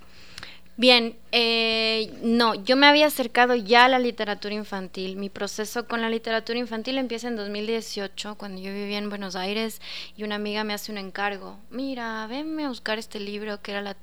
Bien, 0.81 1.15
eh, 1.31 2.11
no, 2.23 2.55
yo 2.55 2.75
me 2.75 2.87
había 2.87 3.07
acercado 3.07 3.55
ya 3.55 3.85
a 3.85 3.89
la 3.89 3.99
literatura 3.99 4.55
infantil. 4.55 5.17
Mi 5.17 5.29
proceso 5.29 5.87
con 5.87 6.01
la 6.01 6.09
literatura 6.09 6.59
infantil 6.59 6.97
empieza 6.97 7.29
en 7.29 7.37
2018, 7.37 8.37
cuando 8.37 8.63
yo 8.63 8.73
vivía 8.73 8.97
en 8.97 9.11
Buenos 9.11 9.37
Aires 9.37 9.83
y 10.17 10.23
una 10.25 10.37
amiga 10.37 10.65
me 10.65 10.73
hace 10.73 10.91
un 10.91 10.97
encargo. 10.97 11.59
Mira, 11.69 12.27
venme 12.29 12.65
a 12.65 12.71
buscar 12.71 12.99
este 12.99 13.21
libro 13.21 13.61
que 13.61 13.73
era 13.73 13.83
la, 13.83 13.95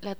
la 0.00 0.16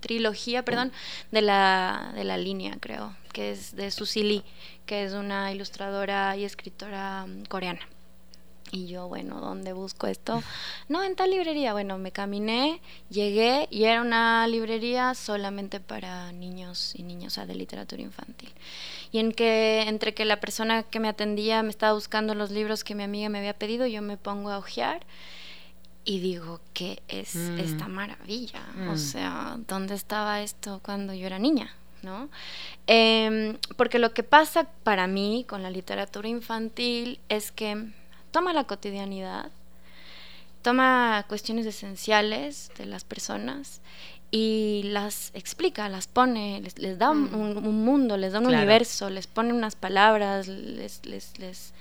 trilogía 0.00 0.62
perdón, 0.62 0.92
de, 1.30 1.40
la, 1.40 2.12
de 2.14 2.24
la 2.24 2.36
línea, 2.36 2.76
creo, 2.78 3.16
que 3.32 3.52
es 3.52 3.74
de 3.74 3.90
Susili, 3.90 4.44
que 4.84 5.04
es 5.04 5.14
una 5.14 5.52
ilustradora 5.52 6.36
y 6.36 6.44
escritora 6.44 7.24
mm, 7.26 7.44
coreana. 7.44 7.88
Y 8.74 8.86
yo, 8.86 9.06
bueno, 9.06 9.38
¿dónde 9.38 9.74
busco 9.74 10.06
esto? 10.06 10.42
No, 10.88 11.04
en 11.04 11.14
tal 11.14 11.30
librería. 11.30 11.74
Bueno, 11.74 11.98
me 11.98 12.10
caminé, 12.10 12.80
llegué 13.10 13.68
y 13.70 13.84
era 13.84 14.00
una 14.00 14.46
librería 14.46 15.14
solamente 15.14 15.78
para 15.78 16.32
niños 16.32 16.94
y 16.96 17.02
niños, 17.02 17.34
o 17.34 17.36
sea, 17.36 17.46
de 17.46 17.54
literatura 17.54 18.00
infantil. 18.00 18.50
Y 19.12 19.18
en 19.18 19.32
que, 19.32 19.82
entre 19.82 20.14
que 20.14 20.24
la 20.24 20.40
persona 20.40 20.84
que 20.84 21.00
me 21.00 21.08
atendía 21.08 21.62
me 21.62 21.68
estaba 21.68 21.92
buscando 21.92 22.34
los 22.34 22.50
libros 22.50 22.82
que 22.82 22.94
mi 22.94 23.02
amiga 23.02 23.28
me 23.28 23.40
había 23.40 23.52
pedido, 23.52 23.86
yo 23.86 24.00
me 24.00 24.16
pongo 24.16 24.50
a 24.50 24.56
ojear 24.56 25.04
y 26.06 26.20
digo, 26.20 26.60
¿qué 26.72 27.02
es 27.08 27.34
mm. 27.34 27.58
esta 27.58 27.88
maravilla? 27.88 28.62
O 28.88 28.92
mm. 28.92 28.98
sea, 28.98 29.58
¿dónde 29.68 29.94
estaba 29.96 30.40
esto 30.40 30.80
cuando 30.82 31.12
yo 31.12 31.26
era 31.26 31.38
niña? 31.38 31.74
¿no? 32.02 32.30
Em, 32.86 33.58
porque 33.76 33.98
lo 33.98 34.12
que 34.12 34.22
pasa 34.22 34.66
para 34.82 35.06
mí 35.06 35.44
con 35.46 35.62
la 35.62 35.70
literatura 35.70 36.28
infantil 36.28 37.20
es 37.28 37.52
que 37.52 37.92
toma 38.32 38.52
la 38.52 38.64
cotidianidad, 38.64 39.50
toma 40.62 41.24
cuestiones 41.28 41.66
esenciales 41.66 42.70
de 42.78 42.86
las 42.86 43.04
personas 43.04 43.80
y 44.30 44.82
las 44.86 45.30
explica, 45.34 45.88
las 45.88 46.06
pone, 46.06 46.60
les, 46.62 46.78
les 46.78 46.98
da 46.98 47.10
un, 47.10 47.30
Mm. 47.30 47.66
un 47.66 47.84
mundo, 47.84 48.16
les 48.16 48.32
da 48.32 48.38
un 48.38 48.46
Claro. 48.46 48.58
universo, 48.62 49.10
les 49.10 49.26
pone 49.26 49.52
unas 49.52 49.76
palabras, 49.76 50.48
les, 50.48 51.04
les, 51.04 51.38
les 51.38 51.72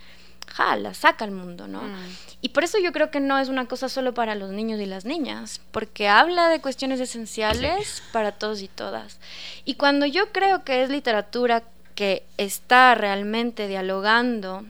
ja, 0.47 0.75
las 0.75 0.97
saca 0.97 1.23
al 1.23 1.31
mundo, 1.31 1.67
¿no? 1.67 1.81
Mm. 1.83 1.95
Y 2.41 2.49
por 2.49 2.65
eso 2.65 2.77
yo 2.79 2.91
creo 2.91 3.09
que 3.09 3.21
no 3.21 3.39
es 3.39 3.47
una 3.47 3.67
cosa 3.67 3.87
solo 3.87 4.13
para 4.13 4.35
los 4.35 4.49
niños 4.51 4.81
y 4.81 4.85
las 4.85 5.05
niñas, 5.05 5.61
porque 5.71 6.09
habla 6.09 6.49
de 6.49 6.59
cuestiones 6.59 6.99
esenciales 6.99 8.03
para 8.11 8.33
todos 8.33 8.61
y 8.61 8.67
todas. 8.67 9.19
Y 9.63 9.75
cuando 9.75 10.05
yo 10.05 10.33
creo 10.33 10.65
que 10.65 10.83
es 10.83 10.89
literatura 10.89 11.63
que 11.95 12.23
está 12.37 12.95
realmente 12.95 13.67
dialogando 13.69 14.65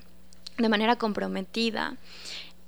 de 0.57 0.69
manera 0.69 0.95
comprometida, 0.97 1.95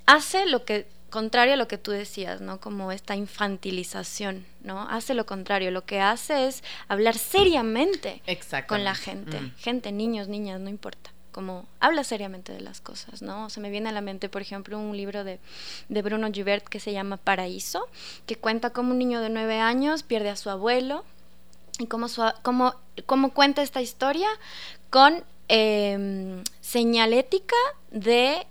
hace 0.06 0.46
lo 0.46 0.65
que 0.65 0.88
contrario 1.10 1.54
a 1.54 1.58
lo 1.58 1.67
que 1.67 1.78
tú 1.78 1.91
decías, 1.91 2.41
¿no? 2.41 2.60
Como 2.60 2.91
esta 2.91 3.15
infantilización, 3.15 4.46
¿no? 4.63 4.82
Hace 4.89 5.13
lo 5.13 5.26
contrario, 5.28 5.69
lo 5.72 5.86
que 5.86 6.00
hace 6.02 6.48
es 6.48 6.63
hablar 6.88 7.15
seriamente 7.17 8.22
con 8.67 8.84
la 8.84 8.96
gente, 8.96 9.39
Mm. 9.39 9.52
gente, 9.58 9.91
niños, 9.91 10.28
niñas, 10.28 10.60
no 10.60 10.69
importa. 10.69 11.12
Como 11.32 11.65
habla 11.80 12.04
seriamente 12.04 12.52
de 12.54 12.62
las 12.62 12.80
cosas, 12.82 13.22
¿no? 13.24 13.50
Se 13.50 13.60
me 13.60 13.69
viene 13.72 13.89
a 13.89 13.91
la 13.91 14.02
mente, 14.02 14.30
por 14.30 14.41
ejemplo, 14.41 14.78
un 14.80 14.96
libro 14.96 15.24
de, 15.24 15.39
de 15.89 16.02
Bruno 16.02 16.32
Givert 16.32 16.67
que 16.67 16.80
se 16.80 16.93
llama 16.93 17.17
Paraíso, 17.17 17.88
que 18.28 18.36
cuenta 18.36 18.69
cómo 18.72 18.91
un 18.91 19.00
niño 19.00 19.19
de 19.22 19.30
nueve 19.30 19.60
años 19.60 20.04
pierde 20.04 20.30
a 20.30 20.36
su 20.36 20.50
abuelo 20.52 21.04
y 21.80 21.88
cómo, 21.88 22.08
su 22.08 22.24
cómo, 22.43 22.76
cómo 23.08 23.34
cuenta 23.34 23.63
esta 23.63 23.82
historia 23.82 24.28
con 24.91 25.24
em, 25.48 26.44
señalética 26.62 27.56
de 27.92 28.46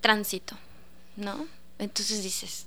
tránsito, 0.00 0.56
¿no? 1.16 1.46
Entonces 1.78 2.22
dices, 2.22 2.66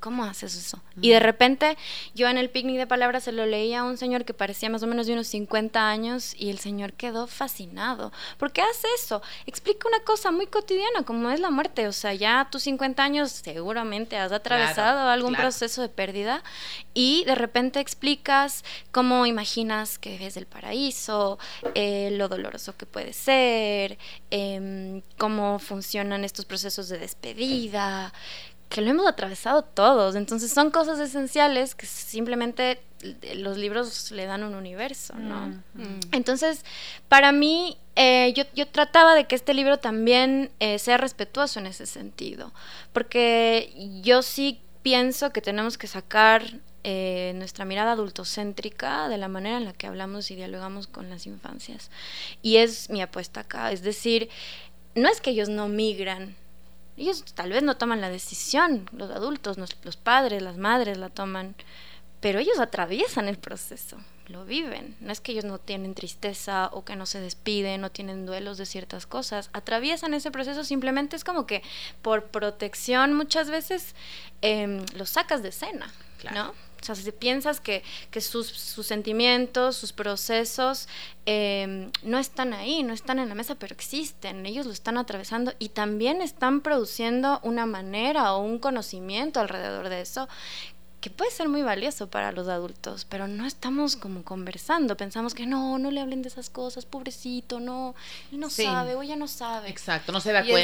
¿cómo 0.00 0.24
haces 0.24 0.56
eso? 0.56 0.80
Y 1.00 1.10
de 1.10 1.20
repente 1.20 1.76
yo 2.14 2.28
en 2.28 2.38
el 2.38 2.50
picnic 2.50 2.78
de 2.78 2.86
palabras 2.86 3.24
se 3.24 3.32
lo 3.32 3.46
leía 3.46 3.80
a 3.80 3.84
un 3.84 3.96
señor 3.96 4.24
que 4.24 4.34
parecía 4.34 4.68
más 4.70 4.82
o 4.82 4.86
menos 4.86 5.06
de 5.06 5.12
unos 5.12 5.28
50 5.28 5.88
años 5.88 6.34
y 6.36 6.50
el 6.50 6.58
señor 6.58 6.94
quedó 6.94 7.26
fascinado. 7.26 8.12
¿Por 8.38 8.52
qué 8.52 8.62
hace 8.62 8.88
eso? 8.96 9.22
Explica 9.46 9.86
una 9.88 10.00
cosa 10.00 10.30
muy 10.30 10.46
cotidiana 10.46 11.04
como 11.04 11.30
es 11.30 11.38
la 11.38 11.50
muerte. 11.50 11.86
O 11.86 11.92
sea, 11.92 12.14
ya 12.14 12.40
a 12.40 12.50
tus 12.50 12.62
50 12.64 13.02
años 13.02 13.30
seguramente 13.30 14.16
has 14.16 14.32
atravesado 14.32 15.08
algún 15.08 15.34
claro. 15.34 15.44
proceso 15.44 15.82
de 15.82 15.88
pérdida 15.88 16.42
y 16.94 17.24
de 17.24 17.34
repente 17.34 17.80
explicas 17.80 18.64
cómo 18.92 19.26
imaginas 19.26 19.98
que 19.98 20.18
ves 20.18 20.36
el 20.36 20.46
paraíso, 20.46 21.38
eh, 21.74 22.10
lo 22.12 22.28
doloroso 22.28 22.76
que 22.76 22.86
puede 22.86 23.12
ser, 23.12 23.98
em, 24.30 25.02
cómo 25.18 25.58
funcionan 25.58 26.24
estos 26.24 26.44
procesos 26.44 26.88
de 26.88 26.98
despedida, 26.98 28.12
que 28.70 28.80
lo 28.80 28.90
hemos 28.90 29.06
atravesado 29.06 29.62
todos. 29.62 30.14
Entonces 30.14 30.50
son 30.52 30.70
cosas 30.70 30.98
esenciales 31.00 31.74
que 31.74 31.84
simplemente 31.84 32.80
los 33.34 33.58
libros 33.58 34.10
le 34.12 34.26
dan 34.26 34.44
un 34.44 34.54
universo, 34.54 35.14
¿no? 35.16 35.48
Mm. 35.74 36.00
Entonces, 36.12 36.64
para 37.08 37.32
mí, 37.32 37.76
eh, 37.96 38.32
yo, 38.34 38.44
yo 38.54 38.68
trataba 38.68 39.14
de 39.14 39.26
que 39.26 39.34
este 39.34 39.54
libro 39.54 39.78
también 39.78 40.50
eh, 40.60 40.78
sea 40.78 40.98
respetuoso 40.98 41.58
en 41.58 41.66
ese 41.66 41.84
sentido, 41.84 42.52
porque 42.92 43.72
yo 44.02 44.22
sí 44.22 44.60
pienso 44.82 45.32
que 45.32 45.40
tenemos 45.40 45.76
que 45.76 45.88
sacar 45.88 46.42
eh, 46.84 47.32
nuestra 47.34 47.64
mirada 47.64 47.92
adultocéntrica 47.92 49.08
de 49.08 49.18
la 49.18 49.28
manera 49.28 49.56
en 49.56 49.64
la 49.64 49.72
que 49.72 49.88
hablamos 49.88 50.30
y 50.30 50.36
dialogamos 50.36 50.86
con 50.86 51.10
las 51.10 51.26
infancias. 51.26 51.90
Y 52.40 52.58
es 52.58 52.88
mi 52.88 53.02
apuesta 53.02 53.40
acá, 53.40 53.72
es 53.72 53.82
decir, 53.82 54.28
no 54.94 55.08
es 55.08 55.20
que 55.20 55.30
ellos 55.30 55.48
no 55.48 55.68
migran, 55.68 56.36
ellos 57.00 57.24
tal 57.34 57.50
vez 57.50 57.62
no 57.62 57.76
toman 57.76 58.00
la 58.00 58.10
decisión, 58.10 58.88
los 58.92 59.10
adultos, 59.10 59.58
nos- 59.58 59.76
los 59.84 59.96
padres, 59.96 60.42
las 60.42 60.56
madres 60.56 60.98
la 60.98 61.08
toman, 61.08 61.54
pero 62.20 62.38
ellos 62.38 62.58
atraviesan 62.60 63.28
el 63.28 63.38
proceso, 63.38 63.96
lo 64.28 64.44
viven. 64.44 64.94
No 65.00 65.10
es 65.10 65.20
que 65.20 65.32
ellos 65.32 65.44
no 65.44 65.58
tienen 65.58 65.94
tristeza 65.94 66.68
o 66.72 66.84
que 66.84 66.94
no 66.96 67.06
se 67.06 67.18
despiden, 67.20 67.80
no 67.80 67.90
tienen 67.90 68.26
duelos 68.26 68.58
de 68.58 68.66
ciertas 68.66 69.06
cosas, 69.06 69.48
atraviesan 69.54 70.12
ese 70.14 70.30
proceso, 70.30 70.62
simplemente 70.64 71.16
es 71.16 71.24
como 71.24 71.46
que 71.46 71.62
por 72.02 72.26
protección 72.26 73.14
muchas 73.14 73.48
veces 73.50 73.94
em, 74.42 74.84
los 74.94 75.10
sacas 75.10 75.42
de 75.42 75.48
escena. 75.48 75.90
¿no? 76.34 76.54
O 76.80 76.84
sea, 76.84 76.94
si 76.94 77.12
piensas 77.12 77.60
que, 77.60 77.82
que 78.10 78.20
sus, 78.20 78.46
sus 78.48 78.86
sentimientos, 78.86 79.76
sus 79.76 79.92
procesos 79.92 80.88
em, 81.26 81.90
no 82.02 82.18
están 82.18 82.52
ahí, 82.54 82.82
no 82.82 82.92
están 82.94 83.18
en 83.18 83.28
la 83.28 83.34
mesa, 83.34 83.54
pero 83.54 83.74
existen, 83.74 84.46
ellos 84.46 84.66
lo 84.66 84.72
están 84.72 84.96
atravesando 84.96 85.52
y 85.58 85.70
también 85.70 86.22
están 86.22 86.60
produciendo 86.62 87.40
una 87.42 87.66
manera 87.66 88.32
o 88.34 88.40
un 88.42 88.58
conocimiento 88.58 89.40
alrededor 89.40 89.88
de 89.88 90.00
eso 90.00 90.28
que 91.00 91.08
puede 91.08 91.30
ser 91.30 91.48
muy 91.48 91.62
valioso 91.62 92.10
para 92.10 92.30
los 92.30 92.46
adultos, 92.48 93.06
pero 93.08 93.26
no 93.26 93.46
estamos 93.46 93.96
como 93.96 94.22
conversando, 94.22 94.98
pensamos 94.98 95.32
que 95.34 95.46
no, 95.46 95.78
no 95.78 95.90
le 95.90 95.98
hablen 96.00 96.20
de 96.20 96.28
esas 96.28 96.50
cosas, 96.50 96.84
pobrecito, 96.84 97.58
no, 97.58 97.94
él 98.30 98.38
no 98.40 98.50
Sí. 98.50 98.64
sabe 98.64 98.94
o 98.96 99.02
ella 99.02 99.16
no 99.16 99.26
sabe. 99.26 99.70
Exacto, 99.70 100.12
no 100.12 100.20
se 100.20 100.32
da 100.32 100.40
Y 100.44 100.50
es- 100.50 100.54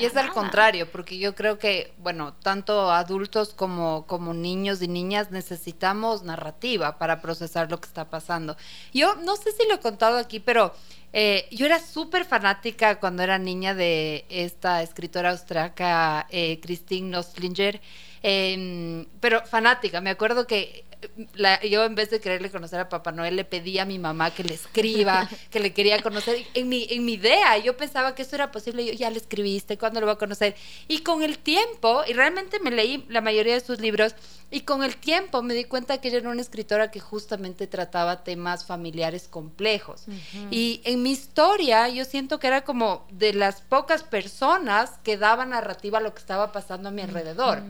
Y 0.00 0.04
es 0.04 0.16
al 0.16 0.32
contrario, 0.32 0.90
porque 0.90 1.18
yo 1.18 1.34
creo 1.34 1.58
que, 1.58 1.92
bueno, 1.98 2.34
tanto 2.34 2.90
adultos 2.90 3.54
como, 3.54 4.06
como 4.06 4.34
niños 4.34 4.82
y 4.82 4.88
niñas 4.88 5.30
necesitamos 5.30 6.22
narrativa 6.22 6.98
para 6.98 7.20
procesar 7.20 7.70
lo 7.70 7.80
que 7.80 7.86
está 7.86 8.08
pasando. 8.10 8.56
Yo 8.92 9.14
no 9.16 9.36
sé 9.36 9.52
si 9.52 9.66
lo 9.68 9.74
he 9.74 9.80
contado 9.80 10.18
aquí, 10.18 10.40
pero 10.40 10.72
eh, 11.12 11.46
yo 11.50 11.66
era 11.66 11.78
súper 11.78 12.24
fanática 12.24 12.98
cuando 12.98 13.22
era 13.22 13.38
niña 13.38 13.74
de 13.74 14.24
esta 14.28 14.82
escritora 14.82 15.30
austriaca, 15.30 16.26
eh, 16.30 16.58
Christine 16.62 17.10
Nostlinger, 17.10 17.80
em, 18.22 19.06
pero 19.20 19.44
fanática. 19.46 20.00
Me 20.00 20.10
acuerdo 20.10 20.46
que 20.46 20.84
la- 21.34 21.60
yo 21.62 21.84
en 21.84 21.94
vez 21.94 22.10
de 22.10 22.20
quererle 22.20 22.50
conocer 22.50 22.80
a 22.80 22.88
Papá 22.88 23.12
Noel 23.12 23.36
le 23.36 23.44
pedí 23.44 23.78
a 23.78 23.84
mi 23.84 23.98
mamá 23.98 24.30
que 24.32 24.44
le 24.44 24.54
escriba, 24.54 25.28
que 25.50 25.60
le 25.60 25.72
quería 25.72 26.00
conocer. 26.02 26.44
En 26.54 26.68
mi, 26.68 26.86
en 26.90 27.04
mi 27.04 27.14
idea 27.14 27.56
yo 27.58 27.76
pensaba 27.76 28.14
que 28.14 28.22
eso 28.22 28.34
era 28.36 28.50
posible. 28.52 28.84
Yo 28.84 28.92
ya 28.92 29.10
le 29.10 29.18
escribiste, 29.18 29.78
¿cuándo 29.78 30.00
lo 30.00 30.06
va 30.06 30.12
a 30.14 30.18
conocer? 30.18 30.54
Y 30.88 31.00
con 31.00 31.22
el 31.22 31.38
tiempo, 31.38 32.02
y 32.06 32.12
realmente 32.12 32.60
me 32.60 32.70
leí 32.70 33.04
la 33.08 33.20
mayoría 33.20 33.54
de 33.54 33.60
sus 33.60 33.80
libros, 33.80 34.14
y 34.50 34.60
con 34.62 34.82
el 34.82 34.96
tiempo 34.96 35.42
me 35.42 35.54
di 35.54 35.64
cuenta 35.64 35.98
que 36.00 36.08
ella 36.08 36.18
era 36.18 36.28
una 36.28 36.42
escritora 36.42 36.90
que 36.90 37.00
justamente 37.00 37.66
trataba 37.66 38.22
temas 38.22 38.66
familiares 38.66 39.26
complejos. 39.28 40.04
Y 40.50 40.82
en 40.84 41.02
mi 41.02 41.10
historia 41.12 41.88
yo 41.88 42.04
siento 42.04 42.38
que 42.38 42.48
era 42.48 42.62
como 42.62 43.06
de 43.10 43.32
las 43.32 43.62
pocas 43.62 44.02
personas 44.02 44.90
que 45.02 45.16
daban 45.16 45.50
narrativa 45.50 45.98
a 45.98 46.00
lo 46.02 46.12
que 46.14 46.20
estaba 46.20 46.52
pasando 46.52 46.90
a 46.90 46.92
mi 46.92 47.00
alrededor. 47.02 47.62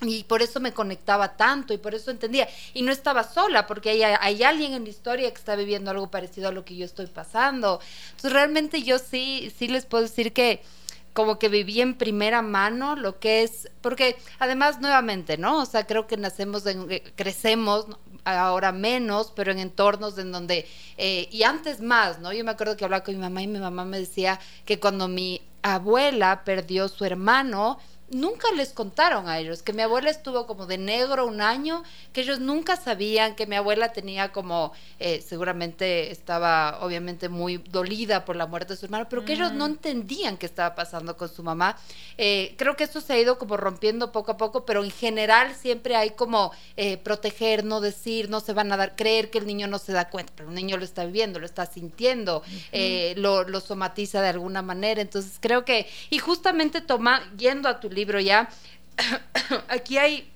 Y 0.00 0.24
por 0.24 0.42
eso 0.42 0.60
me 0.60 0.72
conectaba 0.72 1.36
tanto 1.36 1.74
y 1.74 1.78
por 1.78 1.94
eso 1.94 2.10
entendía. 2.10 2.48
Y 2.72 2.82
no 2.82 2.92
estaba 2.92 3.24
sola, 3.24 3.66
porque 3.66 3.90
hay, 3.90 4.02
hay 4.02 4.42
alguien 4.44 4.74
en 4.74 4.84
la 4.84 4.90
historia 4.90 5.30
que 5.30 5.38
está 5.38 5.56
viviendo 5.56 5.90
algo 5.90 6.10
parecido 6.10 6.48
a 6.48 6.52
lo 6.52 6.64
que 6.64 6.76
yo 6.76 6.84
estoy 6.84 7.06
pasando. 7.06 7.80
Entonces 8.10 8.32
realmente 8.32 8.82
yo 8.82 8.98
sí, 8.98 9.52
sí 9.58 9.66
les 9.66 9.86
puedo 9.86 10.02
decir 10.02 10.32
que 10.32 10.62
como 11.18 11.40
que 11.40 11.48
viví 11.48 11.80
en 11.80 11.94
primera 11.94 12.42
mano 12.42 12.94
lo 12.94 13.18
que 13.18 13.42
es, 13.42 13.68
porque 13.80 14.16
además 14.38 14.80
nuevamente, 14.80 15.36
¿no? 15.36 15.62
O 15.62 15.66
sea, 15.66 15.84
creo 15.84 16.06
que 16.06 16.16
nacemos, 16.16 16.64
en, 16.66 16.88
eh, 16.92 17.02
crecemos, 17.16 17.86
ahora 18.24 18.70
menos, 18.70 19.32
pero 19.34 19.50
en 19.50 19.58
entornos 19.58 20.16
en 20.18 20.30
donde, 20.30 20.68
eh, 20.96 21.28
y 21.32 21.42
antes 21.42 21.80
más, 21.80 22.20
¿no? 22.20 22.32
Yo 22.32 22.44
me 22.44 22.52
acuerdo 22.52 22.76
que 22.76 22.84
hablaba 22.84 23.02
con 23.02 23.14
mi 23.14 23.20
mamá 23.20 23.42
y 23.42 23.48
mi 23.48 23.58
mamá 23.58 23.84
me 23.84 23.98
decía 23.98 24.38
que 24.64 24.78
cuando 24.78 25.08
mi 25.08 25.42
abuela 25.62 26.42
perdió 26.44 26.86
su 26.86 27.04
hermano, 27.04 27.80
nunca 28.10 28.50
les 28.52 28.72
contaron 28.72 29.28
a 29.28 29.38
ellos 29.38 29.62
que 29.62 29.72
mi 29.72 29.82
abuela 29.82 30.10
estuvo 30.10 30.46
como 30.46 30.66
de 30.66 30.78
negro 30.78 31.26
un 31.26 31.40
año, 31.40 31.82
que 32.12 32.22
ellos 32.22 32.40
nunca 32.40 32.76
sabían 32.76 33.34
que 33.34 33.46
mi 33.46 33.56
abuela 33.56 33.92
tenía 33.92 34.32
como, 34.32 34.72
eh, 34.98 35.22
seguramente 35.26 36.10
estaba 36.10 36.78
obviamente 36.80 37.28
muy 37.28 37.58
dolida 37.58 38.24
por 38.24 38.36
la 38.36 38.46
muerte 38.46 38.72
de 38.72 38.78
su 38.78 38.86
hermano, 38.86 39.06
pero 39.08 39.24
que 39.24 39.34
ellos 39.34 39.52
no 39.52 39.66
entendían 39.66 40.36
qué 40.36 40.46
estaba 40.46 40.74
pasando 40.74 41.16
con 41.16 41.28
su 41.28 41.42
mamá. 41.42 41.76
Eh, 42.16 42.54
creo 42.56 42.76
que 42.76 42.84
esto 42.84 43.00
se 43.00 43.12
ha 43.12 43.18
ido 43.18 43.38
como 43.38 43.56
rompiendo 43.56 44.12
poco 44.12 44.32
a 44.32 44.36
poco, 44.36 44.64
pero 44.64 44.82
en 44.84 44.90
general 44.90 45.54
siempre 45.54 45.96
hay 45.96 46.10
como 46.10 46.52
eh, 46.76 46.96
proteger, 46.96 47.64
no 47.64 47.80
decir, 47.80 48.30
no 48.30 48.40
se 48.40 48.52
van 48.52 48.72
a 48.72 48.76
dar, 48.76 48.96
creer 48.96 49.30
que 49.30 49.38
el 49.38 49.46
niño 49.46 49.66
no 49.66 49.78
se 49.78 49.92
da 49.92 50.08
cuenta, 50.08 50.32
pero 50.34 50.48
el 50.48 50.54
niño 50.54 50.76
lo 50.76 50.84
está 50.84 51.04
viviendo, 51.04 51.38
lo 51.38 51.46
está 51.46 51.66
sintiendo, 51.66 52.42
eh, 52.72 53.14
lo, 53.16 53.44
lo 53.44 53.60
somatiza 53.60 54.22
de 54.22 54.28
alguna 54.28 54.62
manera. 54.62 55.00
Entonces 55.00 55.38
creo 55.40 55.64
que, 55.64 55.86
y 56.10 56.18
justamente 56.18 56.80
toma, 56.80 57.22
yendo 57.36 57.68
a 57.68 57.80
tu 57.80 57.88
libro 57.98 58.20
ya, 58.20 58.48
aquí 59.68 59.98
hay 59.98 60.30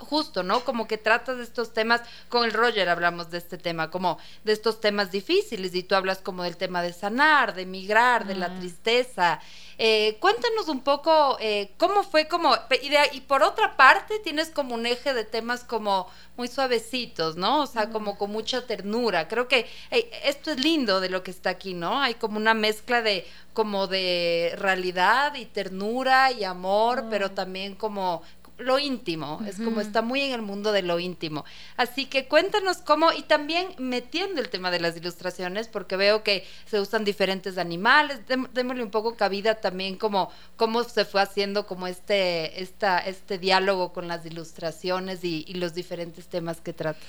justo, 0.00 0.42
¿no? 0.42 0.60
Como 0.64 0.86
que 0.88 0.98
tratas 0.98 1.36
de 1.38 1.44
estos 1.44 1.72
temas, 1.72 2.02
con 2.28 2.44
el 2.44 2.52
Roger 2.52 2.88
hablamos 2.88 3.30
de 3.30 3.38
este 3.38 3.58
tema, 3.58 3.90
como 3.90 4.18
de 4.44 4.52
estos 4.52 4.80
temas 4.80 5.12
difíciles, 5.12 5.74
y 5.74 5.82
tú 5.82 5.94
hablas 5.94 6.18
como 6.18 6.42
del 6.42 6.56
tema 6.56 6.82
de 6.82 6.92
sanar, 6.92 7.54
de 7.54 7.66
migrar, 7.66 8.26
de 8.26 8.34
la 8.34 8.58
tristeza. 8.58 9.40
Eh, 9.78 10.18
cuéntanos 10.20 10.68
un 10.68 10.80
poco 10.82 11.38
eh, 11.40 11.72
cómo 11.78 12.02
fue 12.02 12.28
como, 12.28 12.54
y, 12.82 12.88
de- 12.90 13.10
y 13.12 13.20
por 13.22 13.42
otra 13.42 13.76
parte 13.76 14.18
tienes 14.18 14.50
como 14.50 14.74
un 14.74 14.84
eje 14.84 15.14
de 15.14 15.24
temas 15.24 15.64
como 15.64 16.06
muy 16.36 16.48
suavecitos, 16.48 17.36
¿no? 17.36 17.62
O 17.62 17.66
sea, 17.66 17.90
como 17.90 18.18
con 18.18 18.30
mucha 18.30 18.66
ternura. 18.66 19.26
Creo 19.28 19.48
que 19.48 19.66
eh, 19.90 20.10
esto 20.24 20.50
es 20.50 20.60
lindo 20.60 21.00
de 21.00 21.08
lo 21.08 21.22
que 21.22 21.30
está 21.30 21.50
aquí, 21.50 21.72
¿no? 21.74 22.00
Hay 22.02 22.14
como 22.14 22.36
una 22.36 22.52
mezcla 22.54 23.00
de 23.02 23.26
como 23.52 23.86
de 23.88 24.54
realidad 24.58 25.34
y 25.34 25.44
ternura 25.46 26.30
y 26.30 26.44
amor, 26.44 27.06
pero 27.10 27.30
también 27.32 27.74
como 27.74 28.22
lo 28.60 28.78
íntimo, 28.78 29.40
es 29.46 29.56
como 29.56 29.80
está 29.80 30.02
muy 30.02 30.20
en 30.20 30.32
el 30.32 30.42
mundo 30.42 30.72
de 30.72 30.82
lo 30.82 30.98
íntimo. 30.98 31.44
Así 31.76 32.06
que 32.06 32.26
cuéntanos 32.26 32.78
cómo, 32.78 33.12
y 33.12 33.22
también 33.22 33.68
metiendo 33.78 34.40
el 34.40 34.48
tema 34.48 34.70
de 34.70 34.80
las 34.80 34.96
ilustraciones, 34.96 35.68
porque 35.68 35.96
veo 35.96 36.22
que 36.22 36.46
se 36.66 36.80
usan 36.80 37.04
diferentes 37.04 37.58
animales, 37.58 38.20
démosle 38.52 38.82
un 38.82 38.90
poco 38.90 39.16
cabida 39.16 39.56
también 39.56 39.96
como 39.96 40.30
cómo 40.56 40.84
se 40.84 41.04
fue 41.04 41.22
haciendo 41.22 41.66
como 41.66 41.86
este, 41.86 42.62
esta, 42.62 42.98
este 42.98 43.38
diálogo 43.38 43.92
con 43.92 44.08
las 44.08 44.24
ilustraciones 44.26 45.24
y, 45.24 45.44
y 45.48 45.54
los 45.54 45.74
diferentes 45.74 46.26
temas 46.26 46.60
que 46.60 46.72
trata. 46.72 47.00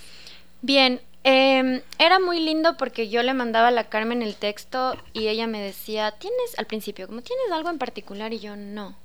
Bien, 0.61 1.01
eh, 1.23 1.83
era 1.99 2.19
muy 2.19 2.39
lindo 2.39 2.77
porque 2.77 3.09
yo 3.09 3.21
le 3.23 3.33
mandaba 3.33 3.67
a 3.67 3.71
la 3.71 3.89
Carmen 3.89 4.21
el 4.21 4.35
texto 4.35 4.95
y 5.13 5.27
ella 5.27 5.47
me 5.47 5.61
decía, 5.61 6.11
¿tienes 6.11 6.57
al 6.57 6.65
principio, 6.65 7.07
como 7.07 7.21
tienes 7.21 7.51
algo 7.51 7.69
en 7.69 7.77
particular? 7.77 8.33
Y 8.33 8.39
yo 8.39 8.55
no. 8.55 8.95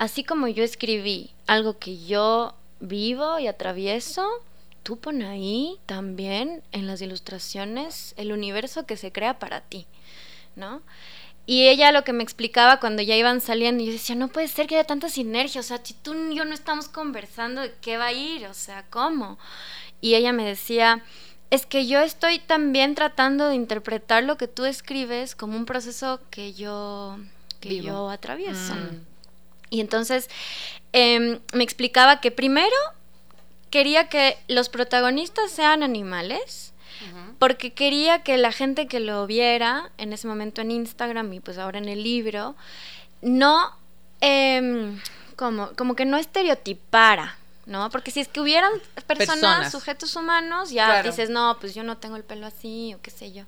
Así 0.00 0.24
como 0.24 0.48
yo 0.48 0.64
escribí 0.64 1.28
algo 1.46 1.78
que 1.78 2.02
yo 2.02 2.54
vivo 2.80 3.38
y 3.38 3.48
atravieso, 3.48 4.26
tú 4.82 4.96
pon 4.98 5.20
ahí 5.20 5.76
también 5.84 6.62
en 6.72 6.86
las 6.86 7.02
ilustraciones 7.02 8.14
el 8.16 8.32
universo 8.32 8.86
que 8.86 8.96
se 8.96 9.12
crea 9.12 9.38
para 9.38 9.60
ti, 9.60 9.86
¿no? 10.56 10.80
Y 11.44 11.68
ella 11.68 11.92
lo 11.92 12.02
que 12.02 12.14
me 12.14 12.22
explicaba 12.22 12.80
cuando 12.80 13.02
ya 13.02 13.14
iban 13.14 13.42
saliendo, 13.42 13.84
yo 13.84 13.92
decía, 13.92 14.14
no 14.16 14.28
puede 14.28 14.48
ser 14.48 14.66
que 14.66 14.76
haya 14.76 14.86
tanta 14.86 15.10
sinergia, 15.10 15.60
o 15.60 15.64
sea, 15.64 15.80
si 15.84 15.92
tú 15.92 16.14
y 16.14 16.34
yo 16.34 16.46
no 16.46 16.54
estamos 16.54 16.88
conversando, 16.88 17.60
¿de 17.60 17.74
qué 17.82 17.98
va 17.98 18.06
a 18.06 18.12
ir? 18.14 18.46
O 18.46 18.54
sea, 18.54 18.86
¿cómo? 18.88 19.38
Y 20.00 20.14
ella 20.14 20.32
me 20.32 20.46
decía, 20.46 21.04
es 21.50 21.66
que 21.66 21.86
yo 21.86 22.00
estoy 22.00 22.38
también 22.38 22.94
tratando 22.94 23.48
de 23.48 23.54
interpretar 23.54 24.24
lo 24.24 24.38
que 24.38 24.48
tú 24.48 24.64
escribes 24.64 25.34
como 25.34 25.58
un 25.58 25.66
proceso 25.66 26.20
que 26.30 26.54
yo, 26.54 27.18
que 27.60 27.82
yo 27.82 28.08
atravieso. 28.08 28.74
Mm. 28.74 29.09
Y 29.70 29.80
entonces 29.80 30.28
em, 30.92 31.38
me 31.52 31.64
explicaba 31.64 32.20
que 32.20 32.30
primero 32.30 32.76
quería 33.70 34.08
que 34.08 34.36
los 34.48 34.68
protagonistas 34.68 35.50
sean 35.50 35.82
animales, 35.82 36.72
porque 37.38 37.72
quería 37.72 38.22
que 38.22 38.36
la 38.36 38.52
gente 38.52 38.86
que 38.86 39.00
lo 39.00 39.26
viera 39.26 39.90
en 39.96 40.12
ese 40.12 40.28
momento 40.28 40.60
en 40.60 40.70
Instagram 40.70 41.32
y 41.32 41.40
pues 41.40 41.56
ahora 41.56 41.78
en 41.78 41.88
el 41.88 42.02
libro, 42.02 42.56
no, 43.22 43.74
em, 44.20 45.00
como, 45.36 45.70
como 45.76 45.94
que 45.94 46.04
no 46.04 46.18
estereotipara 46.18 47.38
¿no? 47.70 47.88
Porque 47.90 48.10
si 48.10 48.20
es 48.20 48.28
que 48.28 48.40
hubieran 48.40 48.72
personas, 49.06 49.70
sujetos 49.70 50.16
humanos, 50.16 50.70
ya 50.70 51.02
dices, 51.02 51.30
no, 51.30 51.56
pues 51.60 51.74
yo 51.74 51.84
no 51.84 51.98
tengo 51.98 52.16
el 52.16 52.24
pelo 52.24 52.46
así 52.46 52.94
o 52.94 53.00
qué 53.00 53.10
sé 53.10 53.32
yo. 53.32 53.44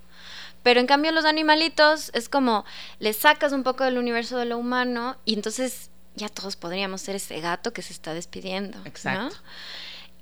Pero 0.62 0.78
en 0.78 0.86
cambio 0.86 1.10
los 1.10 1.24
animalitos 1.24 2.10
es 2.14 2.28
como 2.28 2.64
le 3.00 3.12
sacas 3.14 3.52
un 3.52 3.64
poco 3.64 3.82
del 3.82 3.98
universo 3.98 4.38
de 4.38 4.44
lo 4.44 4.58
humano 4.58 5.16
y 5.24 5.34
entonces 5.34 5.90
ya 6.14 6.28
todos 6.28 6.56
podríamos 6.56 7.00
ser 7.00 7.16
ese 7.16 7.40
gato 7.40 7.72
que 7.72 7.82
se 7.82 7.92
está 7.92 8.14
despidiendo. 8.14 8.78
Exacto. 8.84 9.36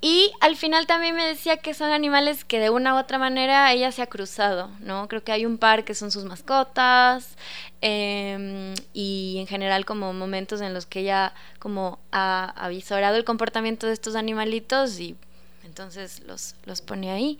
Y 0.03 0.31
al 0.39 0.55
final 0.55 0.87
también 0.87 1.15
me 1.15 1.23
decía 1.23 1.57
que 1.57 1.75
son 1.75 1.91
animales 1.91 2.43
que 2.43 2.59
de 2.59 2.71
una 2.71 2.95
u 2.95 2.97
otra 2.97 3.19
manera 3.19 3.71
ella 3.71 3.91
se 3.91 4.01
ha 4.01 4.07
cruzado, 4.07 4.71
¿no? 4.79 5.07
Creo 5.07 5.23
que 5.23 5.31
hay 5.31 5.45
un 5.45 5.59
par 5.59 5.85
que 5.85 5.93
son 5.93 6.09
sus 6.09 6.23
mascotas 6.23 7.37
em, 7.81 8.73
y 8.93 9.37
en 9.37 9.45
general 9.45 9.85
como 9.85 10.11
momentos 10.11 10.59
en 10.61 10.73
los 10.73 10.87
que 10.87 11.01
ella 11.01 11.35
como 11.59 11.99
ha 12.11 12.49
avisorado 12.57 13.15
el 13.15 13.25
comportamiento 13.25 13.85
de 13.85 13.93
estos 13.93 14.15
animalitos 14.15 14.99
y 14.99 15.15
entonces 15.63 16.21
los, 16.25 16.55
los 16.65 16.81
pone 16.81 17.11
ahí. 17.11 17.37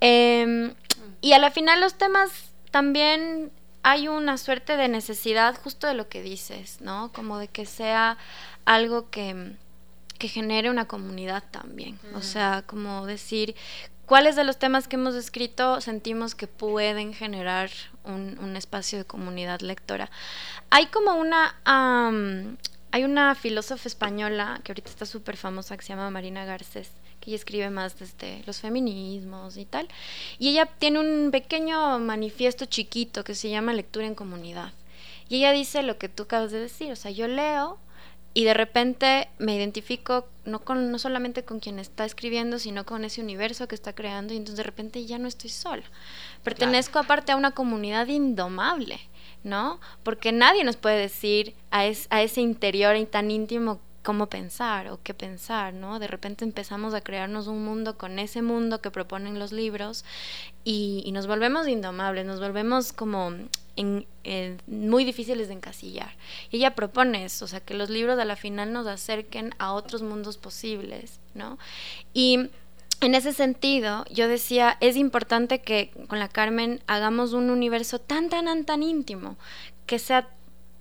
Em, 0.00 0.74
y 1.22 1.32
a 1.32 1.38
la 1.38 1.50
final 1.50 1.80
los 1.80 1.94
temas 1.94 2.50
también 2.70 3.50
hay 3.88 4.08
una 4.08 4.36
suerte 4.36 4.76
de 4.76 4.88
necesidad 4.88 5.54
justo 5.62 5.86
de 5.86 5.94
lo 5.94 6.08
que 6.08 6.20
dices, 6.20 6.80
¿no? 6.80 7.12
Como 7.12 7.38
de 7.38 7.46
que 7.46 7.66
sea 7.66 8.18
algo 8.64 9.10
que 9.10 9.54
que 10.18 10.28
genere 10.28 10.70
una 10.70 10.88
comunidad 10.88 11.44
también. 11.50 12.00
O 12.14 12.22
sea, 12.22 12.64
como 12.66 13.06
decir, 13.06 13.54
¿cuáles 14.06 14.34
de 14.34 14.44
los 14.44 14.58
temas 14.58 14.88
que 14.88 14.96
hemos 14.96 15.14
escrito 15.14 15.80
sentimos 15.80 16.34
que 16.34 16.46
pueden 16.46 17.12
generar 17.12 17.70
un, 18.04 18.56
espacio 18.56 18.98
de 18.98 19.04
comunidad 19.04 19.60
lectora? 19.60 20.10
Hay 20.70 20.86
como 20.86 21.14
una... 21.14 21.56
hay 22.90 23.04
una 23.04 23.34
filósofa 23.34 23.86
española 23.88 24.60
que 24.64 24.72
ahorita 24.72 24.90
está 24.90 25.06
súper 25.06 25.36
famosa 25.36 25.76
que 25.76 25.84
se 25.84 25.90
llama 25.90 26.10
Marina 26.10 26.44
Garcés, 26.44 26.90
que 27.26 27.30
ella 27.30 27.36
escribe 27.36 27.70
más 27.70 27.98
desde 27.98 28.44
los 28.46 28.60
feminismos 28.60 29.56
y 29.56 29.64
tal. 29.64 29.88
Y 30.38 30.50
ella 30.50 30.66
tiene 30.66 31.00
un 31.00 31.32
pequeño 31.32 31.98
manifiesto 31.98 32.66
chiquito 32.66 33.24
que 33.24 33.34
se 33.34 33.50
llama 33.50 33.72
Lectura 33.72 34.06
en 34.06 34.14
Comunidad. 34.14 34.72
Y 35.28 35.38
ella 35.38 35.50
dice 35.50 35.82
lo 35.82 35.98
que 35.98 36.08
tú 36.08 36.22
acabas 36.22 36.52
de 36.52 36.60
decir, 36.60 36.92
o 36.92 36.96
sea, 36.96 37.10
yo 37.10 37.26
leo 37.26 37.78
y 38.32 38.44
de 38.44 38.54
repente 38.54 39.28
me 39.38 39.56
identifico 39.56 40.28
no 40.44 40.60
con 40.60 40.92
no 40.92 40.98
solamente 40.98 41.44
con 41.44 41.58
quien 41.58 41.78
está 41.78 42.04
escribiendo 42.04 42.58
sino 42.58 42.84
con 42.84 43.02
ese 43.04 43.22
universo 43.22 43.66
que 43.66 43.74
está 43.74 43.94
creando 43.94 44.34
y 44.34 44.36
entonces 44.36 44.58
de 44.58 44.62
repente 44.62 45.06
ya 45.06 45.18
no 45.18 45.26
estoy 45.26 45.48
sola 45.48 45.84
pertenezco 46.44 46.98
aparte 46.98 47.32
a 47.32 47.36
una 47.36 47.52
comunidad 47.52 48.08
indomable 48.08 49.00
no 49.42 49.80
porque 50.02 50.32
nadie 50.32 50.64
nos 50.64 50.76
puede 50.76 50.98
decir 50.98 51.54
a, 51.70 51.80
a 51.80 52.22
ese 52.22 52.42
interior 52.42 52.94
tan 53.06 53.30
íntimo 53.30 53.80
cómo 54.06 54.28
pensar 54.28 54.86
o 54.86 55.00
qué 55.02 55.14
pensar, 55.14 55.74
¿no? 55.74 55.98
De 55.98 56.06
repente 56.06 56.44
empezamos 56.44 56.94
a 56.94 57.00
crearnos 57.00 57.48
un 57.48 57.64
mundo 57.64 57.98
con 57.98 58.20
ese 58.20 58.40
mundo 58.40 58.80
que 58.80 58.92
proponen 58.92 59.40
los 59.40 59.50
libros 59.50 60.04
y, 60.62 61.10
nos 61.12 61.26
volvemos 61.26 61.66
indomables, 61.66 62.24
nos 62.24 62.38
volvemos 62.38 62.92
como 62.92 63.32
en, 63.74 64.06
muy 64.68 65.04
difíciles 65.04 65.48
de 65.48 65.54
encasillar. 65.54 66.14
Y 66.52 66.58
ella 66.58 66.76
propone 66.76 67.24
eso, 67.24 67.46
o 67.46 67.48
sea, 67.48 67.58
que 67.58 67.74
los 67.74 67.90
libros 67.90 68.16
a 68.20 68.24
la 68.24 68.36
final 68.36 68.72
nos 68.72 68.86
acerquen 68.86 69.56
a 69.58 69.72
otros 69.72 70.02
mundos 70.02 70.38
posibles, 70.38 71.18
¿no? 71.34 71.58
Y 72.14 72.50
en 73.00 73.14
ese 73.16 73.32
sentido, 73.32 74.04
yo 74.08 74.28
decía, 74.28 74.76
es 74.80 74.94
importante 74.94 75.62
que 75.62 75.90
con 76.06 76.20
la 76.20 76.28
Carmen 76.28 76.80
hagamos 76.86 77.32
un 77.32 77.50
universo 77.50 77.98
tan, 77.98 78.28
tan, 78.28 78.64
tan 78.64 78.84
íntimo, 78.84 79.36
que 79.84 79.98
sea 79.98 80.28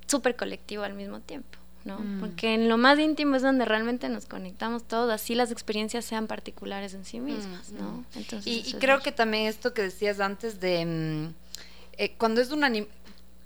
súper 0.05 0.35
colectivo 0.35 0.83
al 0.83 0.93
mismo 0.93 1.21
tiempo. 1.21 1.64
¿No? 1.85 1.99
Mm. 1.99 2.19
Porque 2.19 2.53
en 2.53 2.67
lo 2.67 2.77
más 2.77 2.99
íntimo 2.99 3.35
es 3.35 3.43
donde 3.43 3.63
realmente 3.63 4.09
nos 4.09 4.25
conectamos 4.25 4.83
todos, 4.83 5.11
así 5.11 5.35
las 5.35 5.51
experiencias 5.51 6.03
sean 6.03 6.27
particulares 6.27 6.93
en 6.93 7.05
sí 7.05 7.19
mismas, 7.19 7.71
mm, 7.71 7.77
¿no? 7.77 7.91
Mm. 7.91 8.05
Entonces, 8.15 8.67
y, 8.67 8.73
creo 8.73 8.99
que 8.99 9.11
también 9.11 9.47
esto 9.47 9.73
que 9.73 9.83
decías 9.83 10.19
antes 10.19 10.59
de 10.59 11.31
eh, 11.97 12.15
cuando 12.17 12.41
es 12.41 12.51
un 12.51 12.63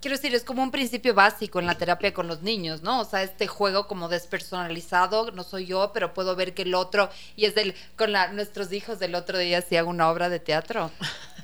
quiero 0.02 0.16
decir, 0.16 0.34
es 0.34 0.44
como 0.44 0.64
un 0.64 0.72
principio 0.72 1.14
básico 1.14 1.60
en 1.60 1.66
la 1.66 1.78
terapia 1.78 2.14
con 2.14 2.28
los 2.28 2.42
niños, 2.42 2.82
¿no? 2.82 3.02
O 3.02 3.06
sea, 3.06 3.24
este 3.24 3.48
juego 3.48 3.88
como 3.88 4.08
despersonalizado, 4.08 5.32
no 5.32 5.44
soy 5.44 5.68
yo, 5.68 5.92
pero 5.94 6.14
puedo 6.14 6.36
ver 6.36 6.54
que 6.54 6.64
el 6.64 6.76
otro, 6.76 7.10
y 7.36 7.46
es 7.46 7.56
del, 7.56 7.76
con 7.96 8.12
la, 8.12 8.32
nuestros 8.32 8.72
hijos 8.72 9.00
del 9.00 9.16
otro 9.16 9.38
día 9.38 9.60
hacían 9.60 9.88
una 9.88 10.10
obra 10.10 10.30
de 10.30 10.40
teatro. 10.40 10.92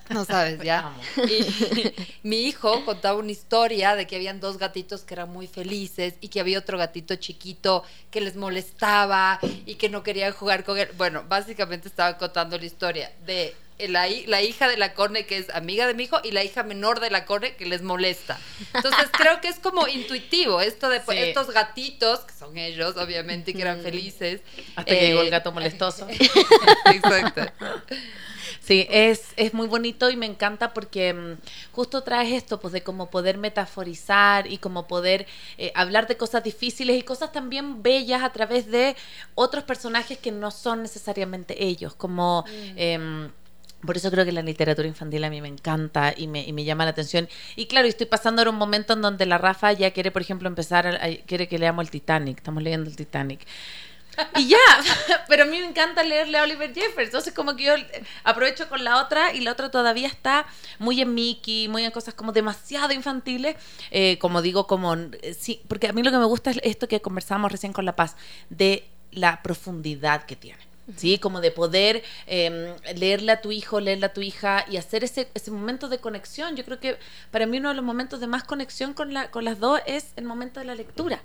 No 0.09 0.23
sabes, 0.23 0.61
ya. 0.61 0.93
Y, 1.17 1.93
mi 2.23 2.43
hijo 2.43 2.85
contaba 2.85 3.17
una 3.17 3.31
historia 3.31 3.95
de 3.95 4.05
que 4.05 4.15
habían 4.15 4.39
dos 4.39 4.57
gatitos 4.57 5.01
que 5.01 5.15
eran 5.15 5.31
muy 5.31 5.47
felices 5.47 6.15
y 6.21 6.27
que 6.27 6.39
había 6.39 6.59
otro 6.59 6.77
gatito 6.77 7.15
chiquito 7.15 7.83
que 8.11 8.21
les 8.21 8.35
molestaba 8.35 9.39
y 9.65 9.75
que 9.75 9.89
no 9.89 10.03
querían 10.03 10.31
jugar 10.31 10.63
con 10.63 10.77
él. 10.77 10.89
Bueno, 10.97 11.23
básicamente 11.27 11.87
estaba 11.87 12.17
contando 12.17 12.57
la 12.57 12.65
historia 12.65 13.11
de 13.25 13.55
la, 13.79 14.07
la, 14.27 14.41
hija 14.41 14.67
de 14.69 14.77
la 14.77 14.93
Corne 14.93 15.25
que 15.25 15.37
es 15.37 15.49
amiga 15.49 15.85
de 15.87 15.93
mi 15.93 16.03
hijo 16.03 16.17
y 16.23 16.31
la 16.31 16.43
hija 16.43 16.63
menor 16.63 16.99
de 16.99 17.09
la 17.09 17.25
Corne 17.25 17.55
que 17.55 17.65
les 17.65 17.81
molesta. 17.81 18.39
Entonces 18.73 19.07
creo 19.11 19.41
que 19.41 19.49
es 19.49 19.59
como 19.59 19.87
intuitivo 19.87 20.61
esto 20.61 20.89
de 20.89 21.01
pues, 21.01 21.19
estos 21.19 21.51
gatitos, 21.51 22.21
que 22.21 22.33
son 22.33 22.57
ellos 22.57 22.95
obviamente, 22.97 23.53
que 23.53 23.61
eran 23.61 23.81
felices. 23.81 24.41
Hasta 24.75 24.85
que 24.85 25.07
llegó 25.07 25.21
el 25.21 25.27
eh, 25.27 25.31
gato 25.31 25.51
molestoso. 25.51 26.07
Exacto. 26.85 27.41
Sí, 28.61 28.87
es, 28.89 29.25
es 29.35 29.53
muy 29.53 29.67
bonito 29.67 30.09
y 30.09 30.15
me 30.15 30.25
encanta 30.25 30.73
porque 30.73 31.13
mm, 31.13 31.37
justo 31.71 32.01
traes 32.01 32.31
esto, 32.33 32.59
pues 32.59 32.73
de 32.73 32.81
cómo 32.81 33.11
poder 33.11 33.37
metaforizar 33.37 34.47
y 34.47 34.57
como 34.57 34.87
poder 34.87 35.27
eh, 35.57 35.71
hablar 35.75 36.07
de 36.07 36.17
cosas 36.17 36.43
difíciles 36.43 36.97
y 36.97 37.03
cosas 37.03 37.31
también 37.31 37.83
bellas 37.83 38.23
a 38.23 38.31
través 38.31 38.71
de 38.71 38.95
otros 39.35 39.65
personajes 39.65 40.17
que 40.17 40.31
no 40.31 40.49
son 40.49 40.81
necesariamente 40.81 41.63
ellos, 41.63 41.93
como... 41.93 42.43
Mm. 42.47 42.73
Em, 42.77 43.31
por 43.85 43.97
eso 43.97 44.11
creo 44.11 44.25
que 44.25 44.31
la 44.31 44.41
literatura 44.41 44.87
infantil 44.87 45.23
a 45.23 45.29
mí 45.29 45.41
me 45.41 45.47
encanta 45.47 46.13
y 46.15 46.27
me, 46.27 46.43
y 46.43 46.53
me 46.53 46.63
llama 46.63 46.85
la 46.85 46.91
atención. 46.91 47.29
Y 47.55 47.67
claro, 47.67 47.87
estoy 47.87 48.07
pasando 48.07 48.41
ahora 48.41 48.51
un 48.51 48.57
momento 48.57 48.93
en 48.93 49.01
donde 49.01 49.25
la 49.25 49.37
Rafa 49.37 49.71
ya 49.73 49.91
quiere, 49.91 50.11
por 50.11 50.21
ejemplo, 50.21 50.47
empezar, 50.47 50.99
quiere 51.25 51.47
que 51.47 51.59
leamos 51.59 51.85
el 51.85 51.91
Titanic. 51.91 52.37
Estamos 52.37 52.63
leyendo 52.63 52.89
el 52.89 52.95
Titanic. 52.95 53.45
Y 54.35 54.47
ya, 54.47 54.57
pero 55.27 55.43
a 55.43 55.45
mí 55.45 55.59
me 55.59 55.65
encanta 55.65 56.03
leerle 56.03 56.37
a 56.37 56.43
Oliver 56.43 56.73
Jeffers. 56.73 57.07
Entonces, 57.07 57.33
como 57.33 57.55
que 57.55 57.63
yo 57.63 57.73
aprovecho 58.23 58.69
con 58.69 58.83
la 58.83 59.01
otra 59.01 59.33
y 59.33 59.41
la 59.41 59.51
otra 59.51 59.69
todavía 59.69 60.07
está 60.07 60.45
muy 60.79 61.01
en 61.01 61.13
Mickey, 61.13 61.67
muy 61.67 61.83
en 61.83 61.91
cosas 61.91 62.13
como 62.13 62.31
demasiado 62.31 62.93
infantiles. 62.93 63.55
Eh, 63.91 64.17
como 64.19 64.41
digo, 64.41 64.67
como. 64.67 64.93
Eh, 64.95 65.35
sí, 65.37 65.61
porque 65.67 65.87
a 65.87 65.93
mí 65.93 66.03
lo 66.03 66.11
que 66.11 66.17
me 66.17 66.25
gusta 66.25 66.51
es 66.51 66.59
esto 66.63 66.87
que 66.87 67.01
conversamos 67.01 67.51
recién 67.51 67.73
con 67.73 67.85
La 67.85 67.95
Paz, 67.95 68.15
de 68.49 68.87
la 69.11 69.41
profundidad 69.41 70.25
que 70.25 70.35
tiene. 70.35 70.74
¿Sí? 70.95 71.17
Como 71.17 71.41
de 71.41 71.51
poder 71.51 72.03
eh, 72.27 72.75
leerle 72.95 73.31
a 73.31 73.41
tu 73.41 73.51
hijo, 73.51 73.79
leerle 73.79 74.05
a 74.05 74.13
tu 74.13 74.21
hija 74.21 74.65
y 74.69 74.77
hacer 74.77 75.03
ese, 75.03 75.29
ese 75.33 75.51
momento 75.51 75.89
de 75.89 75.99
conexión. 75.99 76.55
Yo 76.55 76.63
creo 76.63 76.79
que 76.79 76.97
para 77.31 77.45
mí 77.45 77.57
uno 77.57 77.69
de 77.69 77.75
los 77.75 77.83
momentos 77.83 78.19
de 78.19 78.27
más 78.27 78.43
conexión 78.43 78.93
con, 78.93 79.13
la, 79.13 79.31
con 79.31 79.45
las 79.45 79.59
dos 79.59 79.79
es 79.85 80.13
el 80.15 80.25
momento 80.25 80.59
de 80.59 80.65
la 80.65 80.75
lectura. 80.75 81.21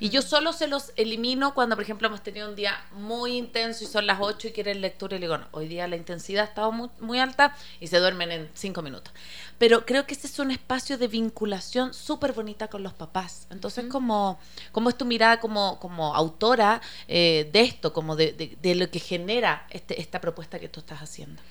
Y 0.00 0.10
yo 0.10 0.22
solo 0.22 0.52
se 0.52 0.66
los 0.66 0.92
elimino 0.96 1.54
cuando, 1.54 1.76
por 1.76 1.82
ejemplo, 1.82 2.08
hemos 2.08 2.22
tenido 2.22 2.48
un 2.48 2.56
día 2.56 2.74
muy 2.92 3.36
intenso 3.36 3.84
y 3.84 3.86
son 3.86 4.06
las 4.06 4.18
8 4.20 4.48
y 4.48 4.52
quieren 4.52 4.80
lectura 4.80 5.16
y 5.16 5.20
le 5.20 5.26
digo, 5.26 5.38
no, 5.38 5.46
hoy 5.52 5.68
día 5.68 5.86
la 5.88 5.96
intensidad 5.96 6.44
ha 6.44 6.48
estado 6.48 6.72
muy, 6.72 6.88
muy 7.00 7.18
alta 7.18 7.56
y 7.80 7.86
se 7.86 7.98
duermen 7.98 8.32
en 8.32 8.50
5 8.54 8.82
minutos. 8.82 9.12
Pero 9.58 9.86
creo 9.86 10.06
que 10.06 10.14
ese 10.14 10.26
es 10.26 10.38
un 10.38 10.50
espacio 10.50 10.98
de 10.98 11.06
vinculación 11.06 11.94
súper 11.94 12.32
bonita 12.32 12.68
con 12.68 12.82
los 12.82 12.92
papás. 12.92 13.46
Entonces, 13.50 13.84
como, 13.88 14.38
como 14.72 14.88
es 14.88 14.96
tu 14.96 15.04
mirada 15.04 15.38
como, 15.38 15.78
como 15.78 16.14
autora 16.14 16.80
eh, 17.06 17.48
de 17.52 17.60
esto, 17.60 17.92
como 17.92 18.16
de, 18.16 18.32
de, 18.32 18.56
de 18.60 18.74
lo 18.74 18.90
que 18.90 19.01
genera 19.02 19.66
este, 19.70 20.00
esta 20.00 20.20
propuesta 20.20 20.58
que 20.58 20.68
tú 20.68 20.80
estás 20.80 21.00
haciendo? 21.00 21.42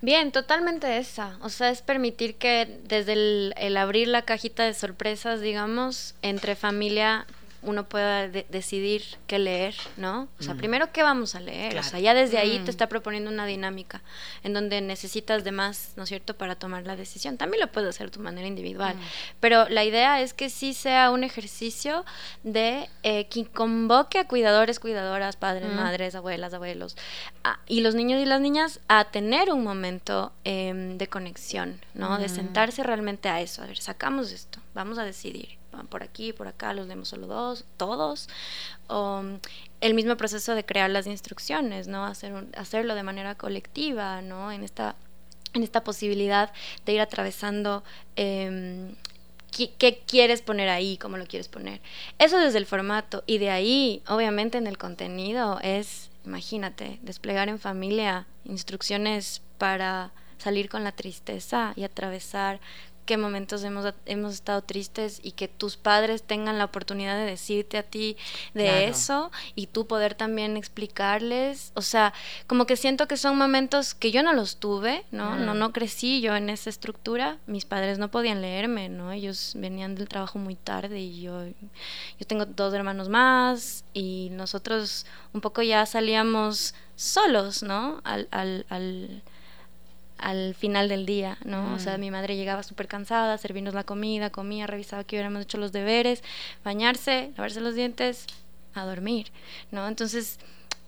Bien, 0.00 0.32
totalmente 0.32 0.98
esa. 0.98 1.38
O 1.40 1.48
sea, 1.48 1.70
es 1.70 1.82
permitir 1.82 2.36
que 2.36 2.80
desde 2.84 3.14
el, 3.14 3.54
el 3.56 3.76
abrir 3.76 4.08
la 4.08 4.22
cajita 4.22 4.64
de 4.64 4.74
sorpresas, 4.74 5.40
digamos, 5.40 6.14
entre 6.22 6.56
familia 6.56 7.26
uno 7.64 7.88
pueda 7.88 8.28
de 8.28 8.46
decidir 8.50 9.02
qué 9.26 9.38
leer, 9.38 9.74
¿no? 9.96 10.28
O 10.38 10.42
sea, 10.42 10.54
mm. 10.54 10.58
primero 10.58 10.92
qué 10.92 11.02
vamos 11.02 11.34
a 11.34 11.40
leer. 11.40 11.72
Claro. 11.72 11.86
O 11.86 11.90
sea, 11.90 12.00
ya 12.00 12.14
desde 12.14 12.38
ahí 12.38 12.58
mm. 12.58 12.64
te 12.64 12.70
está 12.70 12.88
proponiendo 12.88 13.30
una 13.30 13.46
dinámica 13.46 14.02
en 14.42 14.52
donde 14.52 14.80
necesitas 14.80 15.44
de 15.44 15.52
más, 15.52 15.92
¿no 15.96 16.04
es 16.04 16.08
cierto?, 16.08 16.36
para 16.36 16.54
tomar 16.54 16.86
la 16.86 16.96
decisión. 16.96 17.36
También 17.36 17.60
lo 17.60 17.72
puedes 17.72 17.90
hacer 17.90 18.08
de 18.08 18.12
tu 18.12 18.20
manera 18.20 18.46
individual. 18.46 18.94
Mm. 18.96 19.00
Pero 19.40 19.68
la 19.68 19.84
idea 19.84 20.20
es 20.20 20.34
que 20.34 20.50
sí 20.50 20.74
sea 20.74 21.10
un 21.10 21.24
ejercicio 21.24 22.04
de 22.42 22.88
eh, 23.02 23.26
que 23.28 23.46
convoque 23.46 24.18
a 24.18 24.28
cuidadores, 24.28 24.78
cuidadoras, 24.80 25.36
padres, 25.36 25.72
mm. 25.72 25.76
madres, 25.76 26.14
abuelas, 26.14 26.54
abuelos, 26.54 26.96
a, 27.42 27.58
y 27.66 27.80
los 27.80 27.94
niños 27.94 28.20
y 28.22 28.26
las 28.26 28.40
niñas 28.40 28.80
a 28.88 29.04
tener 29.04 29.50
un 29.50 29.64
momento 29.64 30.32
eh, 30.44 30.72
de 30.96 31.06
conexión, 31.08 31.80
¿no? 31.94 32.18
De 32.18 32.28
sentarse 32.28 32.82
realmente 32.82 33.28
a 33.28 33.40
eso. 33.40 33.62
A 33.62 33.66
ver, 33.66 33.78
sacamos 33.78 34.32
esto, 34.32 34.60
vamos 34.74 34.98
a 34.98 35.04
decidir 35.04 35.63
por 35.88 36.02
aquí, 36.02 36.32
por 36.32 36.48
acá, 36.48 36.72
los 36.72 36.86
leemos 36.86 37.08
solo 37.08 37.26
dos, 37.26 37.64
todos. 37.76 38.28
O 38.88 39.22
el 39.80 39.94
mismo 39.94 40.16
proceso 40.16 40.54
de 40.54 40.64
crear 40.64 40.90
las 40.90 41.06
instrucciones, 41.06 41.88
¿no? 41.88 42.04
Hacerlo 42.04 42.94
de 42.94 43.02
manera 43.02 43.34
colectiva, 43.34 44.22
¿no? 44.22 44.52
En 44.52 44.64
esta, 44.64 44.96
en 45.52 45.62
esta 45.62 45.84
posibilidad 45.84 46.52
de 46.86 46.92
ir 46.92 47.00
atravesando 47.00 47.84
eh, 48.16 48.94
¿qué, 49.50 49.72
qué, 49.78 50.02
quieres 50.06 50.42
poner 50.42 50.68
ahí, 50.68 50.96
cómo 50.98 51.16
lo 51.16 51.26
quieres 51.26 51.48
poner. 51.48 51.80
Eso 52.18 52.38
desde 52.38 52.58
el 52.58 52.66
formato. 52.66 53.22
Y 53.26 53.38
de 53.38 53.50
ahí, 53.50 54.02
obviamente, 54.08 54.58
en 54.58 54.66
el 54.66 54.78
contenido 54.78 55.58
es, 55.62 56.10
imagínate, 56.24 56.98
desplegar 57.02 57.48
en 57.48 57.58
familia 57.58 58.26
instrucciones 58.44 59.42
para 59.58 60.12
salir 60.38 60.68
con 60.68 60.84
la 60.84 60.92
tristeza 60.92 61.72
y 61.76 61.84
atravesar 61.84 62.60
qué 63.04 63.16
momentos 63.16 63.62
hemos, 63.64 63.92
hemos 64.06 64.34
estado 64.34 64.62
tristes 64.62 65.20
y 65.22 65.32
que 65.32 65.48
tus 65.48 65.76
padres 65.76 66.22
tengan 66.22 66.58
la 66.58 66.64
oportunidad 66.64 67.16
de 67.16 67.24
decirte 67.24 67.78
a 67.78 67.82
ti 67.82 68.16
de 68.54 68.64
claro. 68.64 68.78
eso 68.78 69.30
y 69.54 69.66
tú 69.66 69.86
poder 69.86 70.14
también 70.14 70.56
explicarles, 70.56 71.72
o 71.74 71.82
sea, 71.82 72.12
como 72.46 72.66
que 72.66 72.76
siento 72.76 73.06
que 73.08 73.16
son 73.16 73.36
momentos 73.36 73.94
que 73.94 74.10
yo 74.10 74.22
no 74.22 74.32
los 74.32 74.56
tuve, 74.56 75.04
¿no? 75.10 75.32
Mm. 75.32 75.44
No 75.44 75.54
no 75.54 75.72
crecí 75.72 76.20
yo 76.20 76.34
en 76.36 76.50
esa 76.50 76.70
estructura, 76.70 77.38
mis 77.46 77.64
padres 77.64 77.98
no 77.98 78.10
podían 78.10 78.40
leerme, 78.40 78.88
¿no? 78.88 79.12
Ellos 79.12 79.52
venían 79.56 79.94
del 79.94 80.08
trabajo 80.08 80.38
muy 80.38 80.54
tarde 80.54 81.00
y 81.00 81.22
yo 81.22 81.44
yo 81.46 82.26
tengo 82.26 82.46
dos 82.46 82.72
hermanos 82.74 83.08
más 83.08 83.84
y 83.92 84.28
nosotros 84.32 85.06
un 85.32 85.40
poco 85.40 85.62
ya 85.62 85.84
salíamos 85.86 86.74
solos, 86.96 87.62
¿no? 87.62 88.00
al, 88.04 88.28
al, 88.30 88.66
al 88.68 89.22
al 90.24 90.54
final 90.54 90.88
del 90.88 91.04
día, 91.04 91.36
¿no? 91.44 91.62
Mm. 91.62 91.74
O 91.74 91.78
sea, 91.78 91.98
mi 91.98 92.10
madre 92.10 92.34
llegaba 92.34 92.62
súper 92.62 92.88
cansada, 92.88 93.36
servirnos 93.36 93.74
la 93.74 93.84
comida, 93.84 94.30
comía, 94.30 94.66
revisaba 94.66 95.04
que 95.04 95.16
hubiéramos 95.16 95.42
hecho 95.42 95.58
los 95.58 95.70
deberes, 95.70 96.22
bañarse, 96.64 97.30
lavarse 97.36 97.60
los 97.60 97.74
dientes, 97.74 98.26
a 98.72 98.86
dormir, 98.86 99.26
¿no? 99.70 99.86
Entonces, 99.86 100.38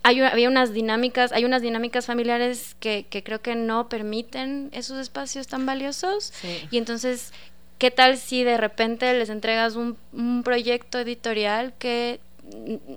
hay, 0.01 0.21
había 0.21 0.49
unas 0.49 0.73
dinámicas, 0.73 1.31
hay 1.31 1.45
unas 1.45 1.61
dinámicas 1.61 2.07
familiares 2.07 2.75
que, 2.79 3.05
que 3.11 3.23
creo 3.23 3.39
que 3.39 3.55
no 3.55 3.89
permiten 3.89 4.69
esos 4.73 4.97
espacios 4.97 5.45
tan 5.45 5.67
valiosos. 5.67 6.33
Sí. 6.33 6.67
Y 6.71 6.79
entonces, 6.79 7.31
¿qué 7.77 7.91
tal 7.91 8.17
si 8.17 8.43
de 8.43 8.57
repente 8.57 9.13
les 9.13 9.29
entregas 9.29 9.75
un, 9.75 9.97
un 10.13 10.41
proyecto 10.41 10.97
editorial 10.97 11.73
que 11.77 12.19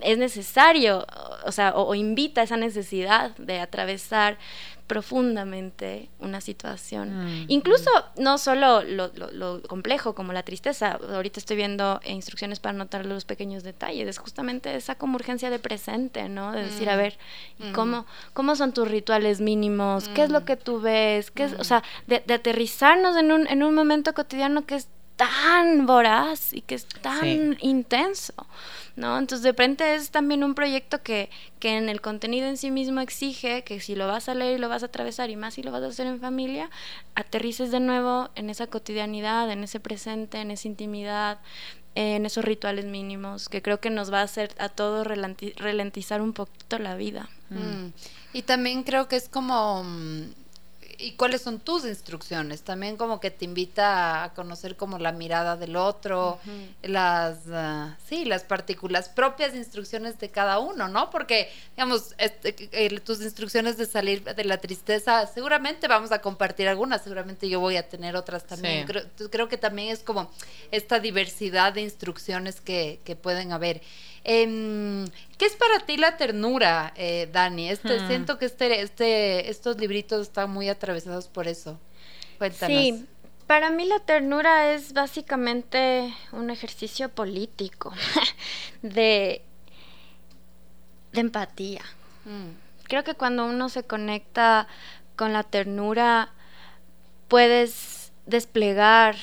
es 0.01 0.19
necesario, 0.19 1.07
o 1.45 1.53
sea, 1.53 1.73
o, 1.75 1.89
o 1.89 1.95
invita 1.95 2.41
a 2.41 2.45
esa 2.45 2.57
necesidad 2.57 3.37
de 3.37 3.61
atravesar 3.61 4.39
profundamente 4.91 6.09
una 6.19 6.41
situación. 6.41 7.45
Mm. 7.45 7.45
Incluso 7.47 7.89
no 8.17 8.39
solo 8.39 8.83
lo, 8.83 9.13
lo, 9.15 9.31
lo, 9.31 9.63
complejo 9.63 10.17
como 10.17 10.33
la 10.33 10.43
tristeza, 10.43 10.99
ahorita 11.15 11.39
estoy 11.39 11.57
viendo 11.57 12.01
instrucciones 12.05 12.59
para 12.59 12.73
notar 12.73 13.07
los 13.07 13.25
pequeños 13.25 13.63
detalles, 13.63 14.09
es 14.09 14.19
justamente 14.19 14.75
esa 14.75 14.97
como 14.97 15.15
urgencia 15.15 15.49
de 15.49 15.61
presente, 15.61 16.29
¿no? 16.29 16.51
De 16.51 16.65
decir, 16.65 16.89
mm. 16.89 16.91
a 16.91 16.97
ver, 16.97 17.19
mm. 17.61 17.73
¿cómo, 17.73 18.05
¿cómo 18.33 18.57
son 18.57 18.73
tus 18.73 18.89
rituales 18.89 19.41
mínimos? 19.41 20.09
¿Qué 20.09 20.25
es 20.25 20.31
lo 20.31 20.45
que 20.45 20.57
tú 20.57 20.81
ves? 20.81 21.31
¿Qué 21.31 21.45
es, 21.45 21.53
o 21.53 21.63
sea, 21.63 21.85
de, 22.09 22.25
de, 22.27 22.35
aterrizarnos 22.35 23.17
en 23.17 23.31
un, 23.31 23.47
en 23.47 23.63
un 23.63 23.73
momento 23.77 24.13
cotidiano 24.13 24.67
que 24.67 24.75
es 24.75 24.89
tan 25.21 25.85
voraz 25.85 26.55
y 26.55 26.63
que 26.63 26.75
es 26.75 26.87
tan 26.87 27.21
sí. 27.21 27.57
intenso. 27.61 28.33
¿no? 28.97 29.19
Entonces 29.19 29.43
de 29.43 29.51
repente 29.51 29.95
es 29.95 30.11
también 30.11 30.43
un 30.43 30.55
proyecto 30.55 31.03
que, 31.03 31.29
que 31.59 31.77
en 31.77 31.91
el 31.91 32.01
contenido 32.01 32.49
en 32.49 32.57
sí 32.57 32.71
mismo 32.71 33.03
exige 33.03 33.63
que 33.63 33.81
si 33.81 33.95
lo 33.95 34.07
vas 34.07 34.31
a 34.31 34.35
leer 34.35 34.57
y 34.57 34.59
lo 34.59 34.71
vas 34.71 34.83
a 34.83 34.87
atravesar 34.87 35.29
y 35.29 35.37
más 35.37 35.55
si 35.55 35.63
lo 35.63 35.73
vas 35.73 35.83
a 35.83 35.89
hacer 35.89 36.07
en 36.07 36.21
familia, 36.21 36.71
aterrices 37.15 37.71
de 37.71 37.81
nuevo 37.81 38.31
en 38.35 38.49
esa 38.49 38.67
cotidianidad, 38.67 39.51
en 39.51 39.63
ese 39.63 39.79
presente, 39.79 40.39
en 40.39 40.51
esa 40.51 40.69
intimidad, 40.69 41.39
en 41.95 42.25
esos 42.25 42.43
rituales 42.43 42.87
mínimos, 42.87 43.51
que 43.51 43.61
creo 43.61 43.79
que 43.79 43.91
nos 43.91 44.11
va 44.11 44.21
a 44.21 44.25
hacer 44.25 44.55
a 44.59 44.71
todos 44.71 45.07
ralentizar 45.07 46.23
un 46.23 46.33
poquito 46.33 46.79
la 46.79 46.97
vida. 46.97 47.29
Mm. 47.51 47.89
Y 48.33 48.43
también 48.43 48.85
creo 48.85 49.07
que 49.09 49.17
es 49.17 49.29
como 49.29 49.85
mm, 49.85 50.40
y 51.01 51.13
cuáles 51.13 51.43
son 51.43 51.61
tus 51.61 51.85
instrucciones. 51.85 52.63
También 52.63 52.97
como 52.97 53.21
que 53.21 53.31
te 53.31 53.45
invita 53.45 54.25
a 54.25 54.35
conocer 54.35 54.77
como 54.77 54.99
la 54.99 55.13
mirada 55.13 55.57
del 55.57 55.77
otro, 55.77 56.39
uh 56.45 56.49
-huh. 56.49 56.89
las, 56.89 57.47
uh, 57.47 57.95
sí, 58.07 58.25
las 58.25 58.45
partículas 58.45 59.09
propias 59.09 59.55
instrucciones 59.55 60.19
de 60.19 60.31
cada 60.31 60.59
uno, 60.59 60.89
¿no? 60.89 61.11
Porque, 61.11 61.51
digamos, 61.77 62.15
este, 62.19 62.69
eh, 62.73 63.01
tus 63.01 63.21
instrucciones 63.23 63.77
de 63.77 63.87
salir 63.87 64.23
de 64.23 64.45
la 64.45 64.59
tristeza, 64.59 65.27
seguramente 65.27 65.89
vamos 65.89 66.13
a 66.13 66.21
compartir 66.21 66.69
algunas, 66.69 67.03
seguramente 67.03 67.49
yo 67.49 67.61
voy 67.61 67.77
a 67.77 67.89
tener 67.89 68.17
otras 68.17 68.45
también. 68.47 68.87
Sí. 68.87 68.93
Creo, 68.93 69.31
creo, 69.31 69.49
que 69.49 69.57
también 69.57 69.89
es 69.89 70.01
como 70.01 70.31
esta 70.71 71.01
diversidad 71.01 71.73
de 71.73 71.81
instrucciones 71.83 72.61
que, 72.61 73.01
que 73.05 73.17
pueden 73.17 73.53
haber. 73.53 73.81
Eh, 74.25 75.05
¿Qué 75.39 75.47
es 75.47 75.57
para 75.57 75.81
ti 75.81 75.97
la 75.97 76.17
ternura, 76.17 76.93
eh, 76.97 77.29
Dani? 77.33 77.71
Este, 77.71 77.99
hmm. 77.99 78.07
Siento 78.09 78.39
que 78.39 78.47
este, 78.47 78.83
este, 78.83 79.51
estos 79.51 79.79
libritos 79.79 80.23
están 80.23 80.51
muy 80.51 80.69
atravesados 80.69 81.29
por 81.29 81.49
eso. 81.49 81.79
Cuéntanos. 82.39 82.77
Sí, 82.77 83.07
para 83.47 83.71
mí 83.71 83.85
la 83.85 83.99
ternura 83.99 84.73
es 84.75 84.93
básicamente 84.93 86.15
un 86.31 86.51
ejercicio 86.51 87.09
político 87.09 87.93
de, 88.83 89.43
de 91.13 91.21
empatía. 91.21 91.83
Mm. 92.27 92.51
Creo 92.85 93.03
que 93.03 93.15
cuando 93.15 93.47
uno 93.47 93.69
se 93.69 93.83
conecta 93.83 94.69
con 95.17 95.33
la 95.33 95.43
ternura, 95.43 96.33
puedes 97.29 98.13
desplegar 98.27 99.17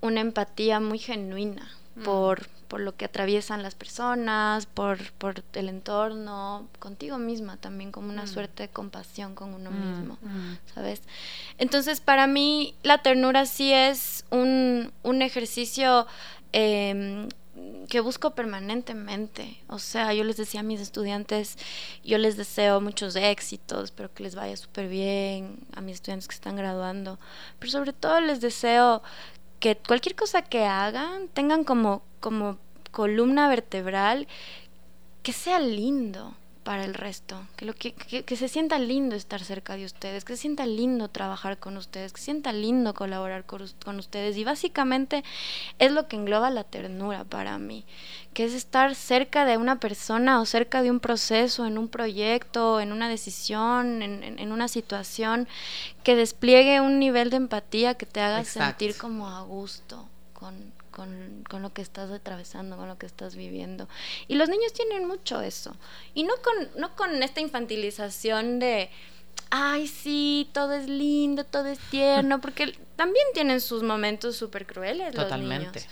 una 0.00 0.20
empatía 0.20 0.80
muy 0.80 0.98
genuina 0.98 1.70
mm. 1.96 2.02
por 2.04 2.48
por 2.68 2.80
lo 2.80 2.96
que 2.96 3.06
atraviesan 3.06 3.62
las 3.62 3.74
personas, 3.74 4.66
por, 4.66 5.12
por 5.12 5.42
el 5.54 5.68
entorno, 5.68 6.68
contigo 6.78 7.18
misma 7.18 7.56
también, 7.56 7.90
como 7.90 8.10
una 8.10 8.24
mm. 8.24 8.28
suerte 8.28 8.62
de 8.64 8.68
compasión 8.68 9.34
con 9.34 9.54
uno 9.54 9.70
mm. 9.70 9.90
mismo, 9.90 10.18
mm. 10.20 10.58
¿sabes? 10.74 11.02
Entonces, 11.56 12.00
para 12.00 12.26
mí, 12.26 12.74
la 12.82 12.98
ternura 12.98 13.46
sí 13.46 13.72
es 13.72 14.24
un, 14.30 14.92
un 15.02 15.22
ejercicio 15.22 16.06
eh, 16.52 17.28
que 17.88 18.00
busco 18.00 18.34
permanentemente. 18.34 19.60
O 19.68 19.78
sea, 19.78 20.12
yo 20.12 20.24
les 20.24 20.36
decía 20.36 20.60
a 20.60 20.62
mis 20.62 20.80
estudiantes, 20.80 21.56
yo 22.04 22.18
les 22.18 22.36
deseo 22.36 22.80
muchos 22.80 23.16
éxitos, 23.16 23.84
espero 23.84 24.12
que 24.12 24.22
les 24.22 24.34
vaya 24.34 24.56
súper 24.56 24.88
bien, 24.88 25.58
a 25.74 25.80
mis 25.80 25.96
estudiantes 25.96 26.28
que 26.28 26.34
están 26.34 26.56
graduando, 26.56 27.18
pero 27.58 27.72
sobre 27.72 27.92
todo 27.92 28.20
les 28.20 28.40
deseo 28.40 29.02
que 29.60 29.76
cualquier 29.76 30.14
cosa 30.14 30.42
que 30.42 30.64
hagan 30.64 31.28
tengan 31.28 31.64
como, 31.64 32.02
como 32.20 32.58
columna 32.90 33.48
vertebral 33.48 34.28
que 35.22 35.32
sea 35.32 35.58
lindo 35.60 36.34
para 36.68 36.84
el 36.84 36.92
resto, 36.92 37.46
que, 37.56 37.64
lo 37.64 37.72
que, 37.72 37.94
que, 37.94 38.36
se 38.36 38.46
sienta 38.46 38.78
lindo 38.78 39.16
estar 39.16 39.42
cerca 39.42 39.74
de 39.74 39.86
ustedes, 39.86 40.26
que 40.26 40.36
se 40.36 40.42
sienta 40.42 40.66
lindo 40.66 41.08
trabajar 41.08 41.56
con 41.56 41.78
ustedes, 41.78 42.12
que 42.12 42.18
se 42.18 42.26
sienta 42.26 42.52
lindo 42.52 42.92
colaborar 42.92 43.46
con, 43.46 43.66
con, 43.82 43.98
ustedes. 43.98 44.36
Y 44.36 44.44
básicamente 44.44 45.24
es 45.78 45.92
lo 45.92 46.08
que 46.08 46.16
engloba 46.16 46.50
la 46.50 46.64
ternura 46.64 47.24
para 47.24 47.56
mí, 47.56 47.86
que 48.34 48.44
es 48.44 48.52
estar 48.52 48.94
cerca 48.94 49.46
de 49.46 49.56
una 49.56 49.80
persona 49.80 50.42
o 50.42 50.44
cerca 50.44 50.82
de 50.82 50.90
un 50.90 51.00
proceso, 51.00 51.64
en 51.64 51.78
un 51.78 51.88
proyecto, 51.88 52.80
en 52.80 52.92
una 52.92 53.08
decisión, 53.08 54.02
en, 54.02 54.38
en, 54.38 54.52
una 54.52 54.68
situación, 54.68 55.48
que 56.04 56.16
despliegue 56.16 56.82
un 56.82 56.98
nivel 56.98 57.30
de 57.30 57.36
empatía 57.38 57.94
que 57.94 58.04
te 58.04 58.20
haga 58.20 58.44
sentir 58.44 58.94
como 58.98 59.26
a 59.26 59.40
gusto 59.40 60.06
con, 60.34 60.74
con, 60.98 61.62
lo 61.62 61.72
que 61.72 61.82
estás 61.82 62.10
atravesando, 62.10 62.76
con 62.76 62.88
lo 62.88 62.98
que 62.98 63.06
estás 63.06 63.36
viviendo. 63.36 63.88
Y 64.26 64.34
los 64.34 64.48
niños 64.48 64.72
tienen 64.72 65.06
mucho 65.06 65.40
eso. 65.40 65.76
Y 66.14 66.24
no 66.24 66.34
con, 66.42 66.80
no 66.80 66.96
con 66.96 67.22
esta 67.22 67.40
infantilización 67.40 68.58
de, 68.58 68.90
ay, 69.50 69.86
sí, 69.86 70.50
todo 70.52 70.72
es 70.72 70.88
lindo, 70.88 71.44
todo 71.44 71.66
es 71.66 71.78
tierno, 71.90 72.40
porque 72.40 72.76
también 72.96 73.26
tienen 73.32 73.60
sus 73.60 73.82
momentos 73.82 74.36
súper 74.36 74.66
crueles 74.66 75.14
Totalmente. 75.14 75.64
los 75.64 75.74
niños 75.74 75.88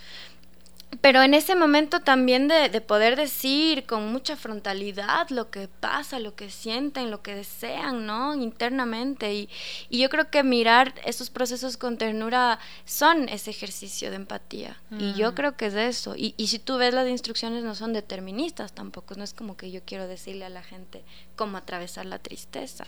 pero 1.01 1.21
en 1.21 1.33
ese 1.33 1.55
momento 1.55 1.99
también 1.99 2.47
de, 2.47 2.69
de, 2.69 2.81
poder 2.81 3.17
decir 3.17 3.85
con 3.85 4.11
mucha 4.11 4.37
frontalidad 4.37 5.29
lo 5.29 5.49
que 5.51 5.67
pasa, 5.67 6.19
lo 6.19 6.35
que 6.35 6.49
sienten, 6.49 7.11
lo 7.11 7.21
que 7.21 7.35
desean, 7.35 8.05
¿no? 8.05 8.33
Internamente. 8.35 9.33
Y, 9.33 9.49
y 9.89 9.99
yo 9.99 10.09
creo 10.09 10.29
que 10.31 10.43
mirar 10.43 10.93
esos 11.03 11.29
procesos 11.29 11.75
con 11.75 11.97
ternura 11.97 12.59
son 12.85 13.27
ese 13.27 13.51
ejercicio 13.51 14.09
de 14.09 14.15
empatía. 14.15 14.81
Y 14.97 15.13
yo 15.13 15.31
mm. 15.31 15.35
creo 15.35 15.57
que 15.57 15.65
es 15.67 15.75
eso. 15.75 16.15
Y, 16.15 16.33
y 16.37 16.47
si 16.47 16.57
tú 16.57 16.77
ves 16.77 16.93
las 16.93 17.07
instrucciones 17.07 17.63
no 17.63 17.75
son 17.75 17.91
deterministas 17.91 18.73
tampoco. 18.73 19.15
No 19.15 19.23
es 19.23 19.33
como 19.33 19.57
que 19.57 19.71
yo 19.71 19.81
quiero 19.85 20.07
decirle 20.07 20.45
a 20.45 20.49
la 20.49 20.63
gente 20.63 21.03
cómo 21.35 21.57
atravesar 21.57 22.05
la 22.05 22.19
tristeza 22.19 22.85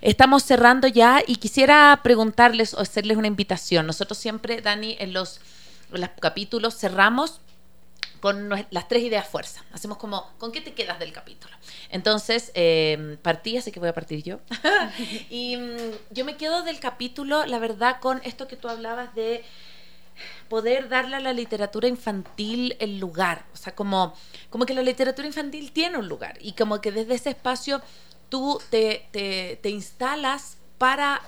Estamos 0.02 0.42
cerrando 0.42 0.88
ya 0.88 1.22
y 1.26 1.36
quisiera 1.36 2.00
preguntarles 2.02 2.74
o 2.74 2.80
hacerles 2.80 3.16
una 3.16 3.28
invitación. 3.36 3.86
Nosotros 3.86 4.16
siempre, 4.16 4.62
Dani, 4.62 4.96
en 4.98 5.12
los, 5.12 5.40
los 5.90 6.08
capítulos 6.20 6.78
cerramos 6.78 7.40
con 8.20 8.48
las 8.70 8.88
tres 8.88 9.02
ideas 9.02 9.28
fuerza. 9.28 9.62
Hacemos 9.72 9.98
como, 9.98 10.32
¿con 10.38 10.50
qué 10.52 10.62
te 10.62 10.72
quedas 10.72 10.98
del 10.98 11.12
capítulo? 11.12 11.54
Entonces, 11.90 12.50
eh, 12.54 13.18
partí, 13.20 13.58
así 13.58 13.70
que 13.70 13.78
voy 13.78 13.90
a 13.90 13.92
partir 13.92 14.22
yo. 14.22 14.40
y 15.30 15.58
mm, 15.58 15.92
yo 16.12 16.24
me 16.24 16.38
quedo 16.38 16.62
del 16.62 16.80
capítulo, 16.80 17.44
la 17.44 17.58
verdad, 17.58 18.00
con 18.00 18.22
esto 18.24 18.48
que 18.48 18.56
tú 18.56 18.70
hablabas 18.70 19.14
de 19.14 19.44
poder 20.48 20.88
darle 20.88 21.16
a 21.16 21.20
la 21.20 21.34
literatura 21.34 21.88
infantil 21.88 22.74
el 22.80 22.98
lugar. 22.98 23.44
O 23.52 23.56
sea, 23.58 23.74
como, 23.74 24.14
como 24.48 24.64
que 24.64 24.72
la 24.72 24.82
literatura 24.82 25.28
infantil 25.28 25.72
tiene 25.72 25.98
un 25.98 26.08
lugar 26.08 26.38
y 26.40 26.52
como 26.52 26.80
que 26.80 26.90
desde 26.90 27.16
ese 27.16 27.30
espacio 27.30 27.82
tú 28.30 28.58
te, 28.70 29.08
te 29.12 29.68
instalas 29.68 30.56
para 30.78 31.20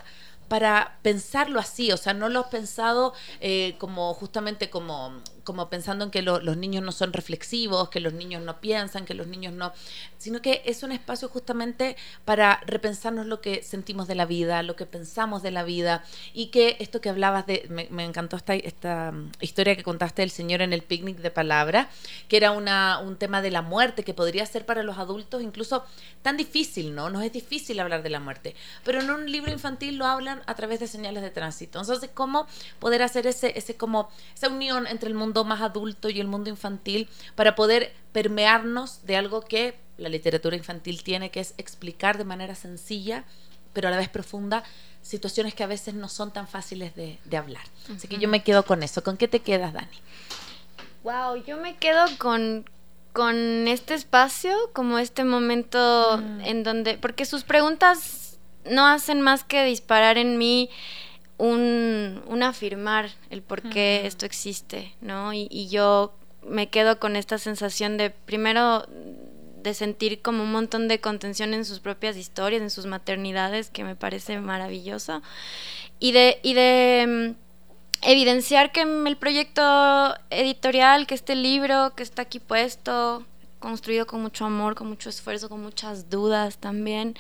para 0.49 0.99
pensarlo 1.03 1.61
así, 1.61 1.93
o 1.93 1.97
sea, 1.97 2.15
no 2.15 2.29
lo 2.29 2.41
has 2.41 2.47
pensado 2.47 3.13
eh, 3.41 3.77
como 3.79 4.13
justamente 4.15 4.71
como 4.71 5.23
como 5.49 5.71
pensando 5.71 6.05
en 6.05 6.11
que 6.11 6.21
los 6.21 6.59
niños 6.59 6.85
no 6.85 6.93
son 6.93 7.15
reflexivos, 7.15 7.89
que 7.89 8.01
los 8.01 8.13
niños 8.13 8.43
no 8.43 8.61
piensan, 8.61 9.07
que 9.07 9.15
los 9.15 9.27
niños 9.27 9.55
no, 9.55 9.73
sino 10.19 10.43
que 10.43 10.61
es 10.67 10.83
un 10.83 10.93
espacio 10.93 11.31
justamente 11.31 11.97
para 12.27 12.61
repensarnos 12.67 13.25
lo 13.25 13.41
que 13.41 13.63
sentimos 13.63 14.07
de 14.09 14.15
la 14.15 14.27
vida, 14.27 14.63
lo 14.63 14.77
que 14.77 14.85
pensamos 14.85 15.43
de 15.43 15.51
la 15.51 15.63
vida 15.63 16.05
y 16.35 16.49
que 16.49 16.77
esto 16.81 17.01
que 17.01 17.09
hablabas 17.09 17.47
de, 17.47 17.67
me, 17.71 18.05
encantó 18.05 18.37
esta, 18.37 18.57
esta 18.57 19.13
mm, 19.13 19.33
historia 19.41 19.75
que 19.75 19.83
contaste 19.83 20.21
del 20.21 20.31
Señor 20.31 20.61
en 20.61 20.75
el 20.75 20.83
picnic 20.83 21.17
de 21.17 21.31
palabra, 21.31 21.89
que 22.29 22.37
era 22.37 22.51
una, 22.51 22.99
un 22.99 23.17
tema 23.17 23.41
de 23.41 23.51
la 23.51 23.63
muerte 23.63 24.05
que 24.05 24.13
podría 24.13 24.45
ser 24.45 24.67
para 24.67 24.83
los 24.83 24.99
adultos 24.99 25.43
incluso 25.43 25.83
tan 26.21 26.37
difícil, 26.37 26.95
¿no? 26.95 27.09
Nos 27.09 27.25
es 27.25 27.33
difícil 27.33 27.81
hablar 27.81 28.03
de 28.03 28.11
la 28.11 28.21
muerte, 28.21 28.55
pero 28.85 29.01
en 29.01 29.11
un 29.11 29.33
libro 29.33 29.51
infantil 29.51 29.97
lo 29.97 30.05
hablan 30.05 30.43
a 30.45 30.55
través 30.55 30.79
de 30.79 30.89
señales 30.89 31.23
de 31.23 31.31
tránsito. 31.31 31.81
Entonces, 31.81 32.11
¿cómo 32.13 32.47
poder 32.81 33.01
hacer 33.01 33.27
ese, 33.27 33.57
ese 33.57 33.79
como, 33.79 34.11
esa 34.35 34.51
unión 34.51 34.87
entre 34.87 35.09
el 35.09 35.15
mundo 35.15 35.38
más 35.45 35.61
adulto 35.61 36.09
y 36.11 36.21
el 36.21 36.27
mundo 36.27 36.51
infantil 36.51 37.09
para 37.35 37.55
poder 37.55 37.95
permearnos 38.13 39.05
de 39.05 39.17
algo 39.17 39.43
que 39.43 39.77
la 39.99 40.09
literatura 40.09 40.57
infantil 40.57 41.03
tiene, 41.03 41.31
que 41.31 41.41
es 41.41 41.55
explicar 41.59 42.19
de 42.19 42.25
manera 42.25 42.55
sencilla, 42.55 43.25
pero 43.73 43.89
a 43.89 43.91
la 43.91 43.97
vez 43.97 44.09
profunda, 44.09 44.63
situaciones 45.03 45.55
que 45.55 45.65
a 45.65 45.67
veces 45.67 45.95
no 45.95 46.09
son 46.09 46.33
tan 46.33 46.47
fáciles 46.47 46.95
de, 46.95 47.19
hablar. 47.37 47.65
Así 47.95 48.09
que 48.09 48.19
yo 48.19 48.29
me 48.29 48.43
quedo 48.43 48.65
con 48.65 48.83
eso. 48.83 49.03
¿Con 49.03 49.17
qué 49.17 49.29
te 49.29 49.41
quedas, 49.41 49.73
Dani? 49.73 49.87
Wow, 51.03 51.45
yo 51.45 51.57
me 51.57 51.77
quedo 51.77 52.05
con, 52.19 52.69
con 53.13 53.69
este 53.69 53.95
espacio, 53.95 54.55
como 54.73 54.99
este 54.99 55.25
momento 55.25 56.19
mm. 56.19 56.41
en 56.43 56.63
donde, 56.63 56.99
porque 56.99 57.25
sus 57.25 57.45
preguntas 57.45 58.39
no 58.65 58.87
hacen 58.87 59.21
más 59.21 59.45
que 59.45 59.65
disparar 59.65 60.19
en 60.19 60.39
mí 60.39 60.71
un, 61.39 62.21
un 62.27 62.43
afirmar 62.43 63.11
el 63.31 63.43
por 63.43 63.63
qué 63.63 64.03
esto 64.05 64.27
existe, 64.27 64.95
¿no? 65.01 65.33
Y, 65.33 65.69
yo 65.69 66.13
me 66.47 66.69
quedo 66.69 66.99
con 66.99 67.17
esta 67.17 67.39
sensación 67.39 67.97
de, 67.97 68.11
primero, 68.11 68.85
de 69.63 69.73
sentir 69.73 70.21
como 70.21 70.43
un 70.43 70.53
montón 70.53 70.89
de 70.89 71.01
contención 71.01 71.55
en 71.55 71.65
sus 71.65 71.79
propias 71.79 72.17
historias, 72.17 72.61
en 72.61 72.71
sus 72.71 72.87
maternidades, 72.87 73.71
que 73.71 73.85
me 73.85 73.95
parece 73.95 74.41
maravilloso, 74.41 75.23
y 76.01 76.13
de, 76.13 76.41
y 76.43 76.55
de 76.55 77.35
mm, 77.35 78.09
evidenciar 78.09 78.73
que 78.73 78.83
el 78.83 79.17
proyecto 79.17 80.15
editorial, 80.31 81.07
que 81.07 81.15
este 81.15 81.37
libro 81.37 81.95
que 81.95 82.03
está 82.03 82.23
aquí 82.23 82.41
puesto, 82.41 83.25
construido 83.61 84.07
con 84.07 84.23
mucho 84.23 84.45
amor, 84.45 84.75
con 84.75 84.89
mucho 84.89 85.09
esfuerzo, 85.09 85.49
con 85.49 85.63
muchas 85.63 86.11
dudas 86.11 86.59
también, 86.59 87.17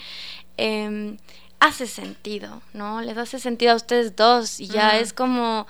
eh, 0.56 1.16
hace 1.60 1.86
sentido, 1.86 2.62
¿no? 2.72 3.00
Les 3.00 3.16
hace 3.16 3.38
sentido 3.38 3.72
a 3.72 3.76
ustedes 3.76 4.16
dos 4.16 4.60
y 4.60 4.68
ya 4.68 4.98
es 4.98 5.12
como 5.12 5.66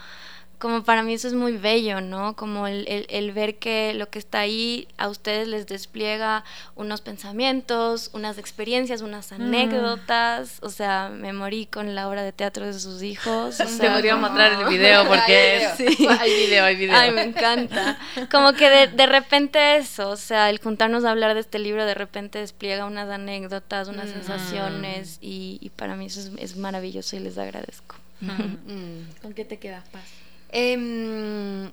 como 0.58 0.82
para 0.82 1.02
mí 1.04 1.14
eso 1.14 1.28
es 1.28 1.34
muy 1.34 1.56
bello, 1.56 2.00
¿no? 2.00 2.34
Como 2.34 2.66
el, 2.66 3.06
el, 3.08 3.32
ver 3.32 3.58
que 3.58 3.94
lo 3.94 4.10
que 4.10 4.18
está 4.18 4.40
ahí 4.40 4.88
a 4.96 5.08
ustedes 5.08 5.46
les 5.46 5.66
despliega 5.66 6.44
unos 6.74 7.00
pensamientos, 7.00 8.10
unas 8.12 8.38
experiencias, 8.38 9.00
unas 9.00 9.30
anécdotas. 9.30 10.58
O 10.62 10.70
sea, 10.70 11.10
me 11.10 11.32
morí 11.32 11.66
con 11.66 11.94
la 11.94 12.08
obra 12.08 12.24
de 12.24 12.32
teatro 12.32 12.66
de 12.66 12.74
sus 12.74 13.02
hijos. 13.02 13.60
O 13.60 13.64
Te 13.64 13.88
podría 13.88 14.16
mostrar 14.16 14.60
el 14.60 14.68
video 14.68 15.06
porque 15.06 15.70
hay 15.78 15.86
video. 15.94 16.10
hay 16.10 16.34
video, 16.34 16.64
hay 16.64 16.76
video. 16.76 16.96
Ay, 16.96 17.10
me 17.12 17.22
encanta. 17.22 17.96
Como 18.30 18.52
que 18.54 18.68
de, 18.68 18.88
de, 18.88 19.06
repente 19.06 19.76
eso, 19.76 20.10
o 20.10 20.16
sea, 20.16 20.50
el 20.50 20.58
juntarnos 20.58 21.04
a 21.04 21.10
hablar 21.12 21.34
de 21.34 21.40
este 21.40 21.60
libro 21.60 21.84
de 21.84 21.94
repente 21.94 22.40
despliega 22.40 22.84
unas 22.84 23.08
anécdotas, 23.08 23.86
unas 23.86 24.10
sensaciones 24.10 25.18
y, 25.20 25.58
y, 25.60 25.70
para 25.70 25.94
mí 25.94 26.06
eso 26.06 26.20
es, 26.20 26.32
es, 26.38 26.56
maravilloso 26.56 27.14
y 27.14 27.20
les 27.20 27.38
agradezco. 27.38 27.94
¿Con 29.22 29.32
qué 29.34 29.44
te 29.44 29.58
quedas, 29.58 29.88
Paz? 29.90 30.27
Em, 30.50 31.70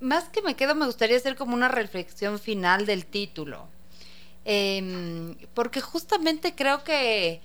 más 0.00 0.28
que 0.28 0.42
me 0.42 0.56
quedo, 0.56 0.74
me 0.74 0.86
gustaría 0.86 1.16
hacer 1.16 1.36
como 1.36 1.54
una 1.54 1.68
reflexión 1.68 2.38
final 2.38 2.86
del 2.86 3.06
título. 3.06 3.68
Em, 4.44 5.36
porque 5.54 5.80
justamente 5.80 6.54
creo 6.54 6.82
que, 6.82 7.40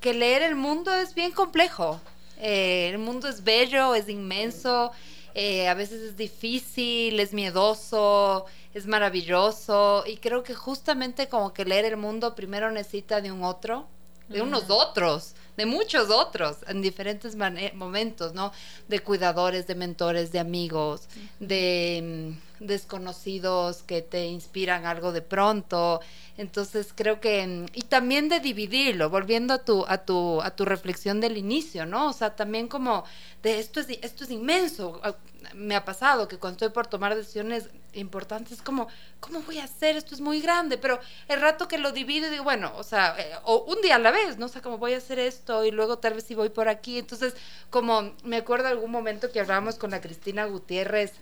que, 0.00 0.12
leer 0.12 0.42
el 0.42 0.56
mundo 0.56 0.92
es 0.92 1.14
bien 1.14 1.32
complejo. 1.32 2.00
Eh, 2.38 2.90
el 2.90 2.98
mundo 2.98 3.28
es 3.28 3.44
bello, 3.44 3.94
es 3.94 4.08
inmenso, 4.08 4.90
eh, 5.34 5.68
a 5.68 5.74
veces 5.74 6.02
es 6.02 6.16
difícil, 6.16 7.20
es 7.20 7.32
miedoso, 7.32 8.46
es 8.74 8.86
maravilloso. 8.86 10.04
Y 10.06 10.16
creo 10.16 10.42
que 10.42 10.54
justamente 10.54 11.28
como 11.28 11.52
que 11.52 11.64
leer 11.64 11.84
el 11.86 11.96
mundo 11.96 12.34
primero 12.34 12.70
necesita 12.70 13.20
de 13.20 13.30
un 13.32 13.44
otro, 13.44 13.86
de 14.28 14.42
unos 14.42 14.64
otros 14.68 15.34
de 15.56 15.66
muchos 15.66 16.10
otros 16.10 16.58
en 16.66 16.80
diferentes 16.80 17.36
momentos, 17.36 18.32
¿no? 18.32 18.52
De 18.88 19.00
cuidadores, 19.00 19.66
de 19.66 19.74
mentores, 19.74 20.32
de 20.32 20.38
amigos, 20.38 21.08
de, 21.40 22.34
desconocidos 22.66 23.82
que 23.82 24.02
te 24.02 24.26
inspiran 24.26 24.86
algo 24.86 25.12
de 25.12 25.22
pronto. 25.22 26.00
Entonces 26.36 26.92
creo 26.94 27.20
que 27.20 27.66
y 27.74 27.82
también 27.82 28.28
de 28.28 28.40
dividirlo, 28.40 29.10
volviendo 29.10 29.54
a 29.54 29.58
tu 29.58 29.84
a 29.86 29.98
tu 29.98 30.40
a 30.42 30.50
tu 30.52 30.64
reflexión 30.64 31.20
del 31.20 31.36
inicio, 31.36 31.86
¿no? 31.86 32.08
O 32.08 32.12
sea, 32.12 32.34
también 32.36 32.68
como 32.68 33.04
de 33.42 33.58
esto 33.58 33.80
es 33.80 33.88
esto 34.02 34.24
es 34.24 34.30
inmenso. 34.30 35.00
Ah, 35.02 35.14
me 35.54 35.74
ha 35.74 35.84
pasado 35.84 36.28
que 36.28 36.38
cuando 36.38 36.56
estoy 36.56 36.70
por 36.70 36.86
tomar 36.86 37.14
decisiones 37.14 37.68
importantes 37.94 38.62
como 38.62 38.88
¿cómo 39.20 39.40
voy 39.42 39.58
a 39.58 39.64
hacer? 39.64 39.96
Esto 39.96 40.14
es 40.14 40.20
muy 40.20 40.40
grande, 40.40 40.78
pero 40.78 40.98
el 41.28 41.40
rato 41.40 41.68
que 41.68 41.78
lo 41.78 41.92
divido 41.92 42.30
digo, 42.30 42.44
bueno, 42.44 42.72
o 42.76 42.82
sea, 42.82 43.14
eh, 43.18 43.32
o 43.44 43.64
un 43.64 43.80
día 43.82 43.96
a 43.96 43.98
la 43.98 44.10
vez, 44.10 44.38
¿no? 44.38 44.46
O 44.46 44.48
sea, 44.48 44.62
como 44.62 44.78
voy 44.78 44.94
a 44.94 44.98
hacer 44.98 45.18
esto 45.18 45.64
y 45.64 45.70
luego 45.70 45.98
tal 45.98 46.14
vez 46.14 46.24
si 46.24 46.34
voy 46.34 46.48
por 46.48 46.68
aquí. 46.68 46.98
Entonces, 46.98 47.34
como 47.70 48.12
me 48.24 48.36
acuerdo 48.38 48.68
algún 48.68 48.90
momento 48.90 49.30
que 49.30 49.40
hablábamos 49.40 49.76
con 49.76 49.90
la 49.90 50.00
Cristina 50.00 50.46
Gutiérrez 50.46 51.12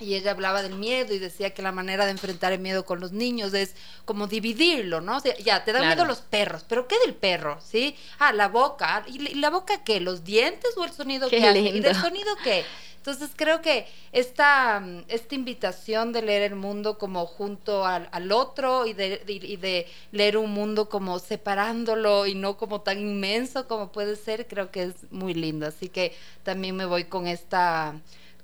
y 0.00 0.14
ella 0.14 0.30
hablaba 0.30 0.62
del 0.62 0.74
miedo 0.74 1.14
y 1.14 1.18
decía 1.18 1.50
que 1.50 1.62
la 1.62 1.72
manera 1.72 2.04
de 2.04 2.12
enfrentar 2.12 2.52
el 2.52 2.60
miedo 2.60 2.84
con 2.84 3.00
los 3.00 3.12
niños 3.12 3.54
es 3.54 3.74
como 4.04 4.26
dividirlo, 4.26 5.00
¿no? 5.00 5.16
O 5.16 5.20
sea, 5.20 5.36
ya, 5.38 5.64
te 5.64 5.72
dan 5.72 5.86
miedo 5.86 6.04
los 6.04 6.20
perros, 6.20 6.64
pero 6.68 6.86
¿qué 6.86 6.98
del 7.04 7.14
perro? 7.14 7.58
¿Sí? 7.60 7.96
Ah, 8.18 8.32
la 8.32 8.48
boca. 8.48 9.04
¿Y 9.06 9.34
la 9.36 9.50
boca 9.50 9.82
qué? 9.84 10.00
¿Los 10.00 10.24
dientes 10.24 10.76
o 10.76 10.84
el 10.84 10.92
sonido 10.92 11.28
que 11.28 11.44
hace? 11.44 11.60
¿Y 11.60 11.80
del 11.80 11.94
sonido 11.94 12.34
qué? 12.42 12.64
Entonces 12.98 13.30
creo 13.36 13.62
que 13.62 13.86
esta, 14.12 14.82
esta 15.08 15.34
invitación 15.34 16.12
de 16.12 16.20
leer 16.20 16.42
el 16.42 16.56
mundo 16.56 16.98
como 16.98 17.24
junto 17.26 17.86
al, 17.86 18.08
al 18.12 18.32
otro 18.32 18.86
y 18.86 18.92
de, 18.92 19.22
y 19.26 19.56
de 19.56 19.86
leer 20.12 20.36
un 20.36 20.50
mundo 20.50 20.90
como 20.90 21.18
separándolo 21.18 22.26
y 22.26 22.34
no 22.34 22.58
como 22.58 22.82
tan 22.82 22.98
inmenso 22.98 23.66
como 23.66 23.92
puede 23.92 24.16
ser, 24.16 24.46
creo 24.46 24.70
que 24.70 24.82
es 24.82 25.10
muy 25.10 25.32
lindo. 25.32 25.66
Así 25.66 25.88
que 25.88 26.14
también 26.42 26.76
me 26.76 26.84
voy 26.84 27.04
con 27.04 27.26
esta 27.26 27.94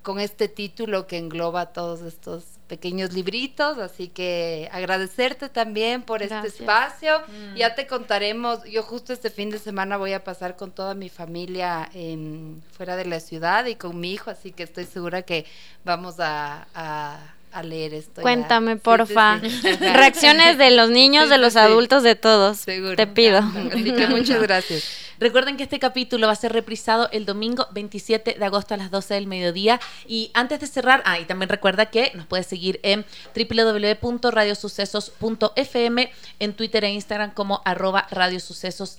con 0.05 0.21
este 0.21 0.49
título 0.49 1.09
que 1.09 1.17
engloba 1.17 1.73
todos 1.73 2.03
estos 2.03 2.45
pequeños 2.69 3.15
libritos, 3.15 3.79
así 3.79 4.09
que 4.09 4.69
agradecerte 4.71 5.49
también 5.49 6.03
por 6.03 6.23
este 6.23 6.47
espacio. 6.47 7.21
Mm. 7.21 7.57
Ya 7.57 7.75
te 7.75 7.87
contaremos, 7.87 8.63
yo 8.65 8.83
justo 8.83 9.13
este 9.13 9.31
fin 9.31 9.51
de 9.51 9.59
semana 9.59 9.97
voy 9.97 10.13
a 10.13 10.23
pasar 10.23 10.57
con 10.57 10.73
toda 10.73 10.95
mi 10.95 11.09
familia 11.09 11.89
en, 11.95 12.63
fuera 12.71 12.97
de 12.97 13.07
la 13.07 13.19
ciudad 13.19 13.65
y 13.65 13.77
con 13.77 13.99
mi 13.99 14.13
hijo, 14.13 14.31
así 14.31 14.53
que 14.53 14.63
estoy 14.63 14.85
segura 14.85 15.23
que 15.23 15.47
vamos 15.85 16.21
a, 16.21 16.69
a, 16.75 17.34
leer 17.63 17.95
esto. 17.95 18.23
Cuéntame, 18.23 18.77
porfa. 18.77 19.39
Reacciones 19.81 20.59
de 20.59 20.71
los 20.71 20.91
niños, 20.91 21.29
de 21.29 21.39
los 21.39 21.57
adultos, 21.57 22.03
de 22.03 22.15
todos. 22.15 22.59
Seguro. 22.59 22.97
Te 22.97 23.07
pido. 23.07 23.43
Muchas 24.11 24.43
gracias. 24.43 25.05
Recuerden 25.21 25.57
que 25.57 25.63
este 25.63 25.79
capítulo 25.79 26.27
va 26.27 26.33
a 26.33 26.37
ser 26.37 26.53
reprisado 26.53 27.09
el 27.13 27.25
domingo 27.25 27.69
27 27.73 28.35
de 28.39 28.45
agosto 28.45 28.75
a 28.75 28.77
las 28.77 28.91
12 28.91 29.15
del 29.15 29.29
mediodía. 29.29 29.81
Y 30.07 30.31
antes 30.35 30.61
de 30.61 30.67
cerrar, 30.67 31.03
ah, 31.07 31.19
y 31.21 31.25
también 31.25 31.49
recuerda 31.49 31.87
que 31.87 32.13
nos 32.15 32.27
puedes 32.27 32.47
seguir 32.47 32.79
en 32.83 33.07
www.radiosucesos.fm, 33.35 36.13
en 36.41 36.53
Twitter 36.55 36.85
e 36.85 36.91
Instagram 36.91 37.31
como 37.31 37.63
arroba 37.65 38.07
radiosucesos 38.11 38.99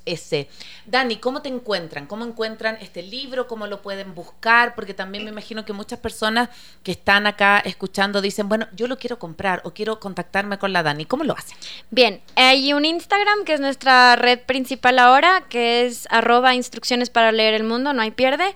Dani, 0.85 1.17
¿cómo 1.17 1.41
te 1.41 1.49
encuentran? 1.49 2.07
¿Cómo 2.07 2.23
encuentran 2.23 2.77
este 2.79 3.03
libro? 3.03 3.47
¿Cómo 3.47 3.67
lo 3.67 3.81
pueden 3.81 4.15
buscar? 4.15 4.73
Porque 4.75 4.93
también 4.93 5.25
me 5.25 5.31
imagino 5.31 5.65
que 5.65 5.73
muchas 5.73 5.99
personas 5.99 6.47
que 6.83 6.93
están 6.93 7.27
acá 7.27 7.59
escuchando 7.59 8.21
dicen, 8.21 8.44
bueno, 8.45 8.67
yo 8.75 8.87
lo 8.87 8.97
quiero 8.97 9.19
comprar 9.19 9.61
o 9.63 9.73
quiero 9.73 9.99
contactarme 9.99 10.57
con 10.57 10.73
la 10.73 10.83
Dani. 10.83 11.05
¿Cómo 11.05 11.23
lo 11.23 11.33
hacen? 11.33 11.57
Bien, 11.91 12.21
hay 12.35 12.73
un 12.73 12.85
Instagram 12.85 13.43
que 13.45 13.53
es 13.53 13.59
nuestra 13.59 14.15
red 14.15 14.39
principal 14.39 14.99
ahora, 14.99 15.45
que 15.49 15.85
es 15.85 16.07
arroba 16.09 16.55
instrucciones 16.55 17.09
para 17.09 17.31
leer 17.31 17.53
el 17.53 17.63
mundo, 17.63 17.93
no 17.93 18.01
hay 18.01 18.11
pierde. 18.11 18.53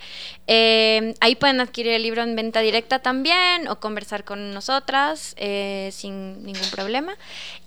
Eh, 0.48 1.14
ahí 1.20 1.36
pueden 1.36 1.62
adquirir 1.62 1.94
el 1.94 2.04
libro 2.04 2.24
en 2.24 2.36
venta 2.36 2.62
directa 2.62 3.00
también 3.00 3.68
o 3.68 3.80
conversar 3.80 4.24
con 4.24 4.52
nosotras 4.52 5.36
eh, 5.38 5.90
sin 5.94 6.44
ningún 6.44 6.70
problema. 6.72 7.16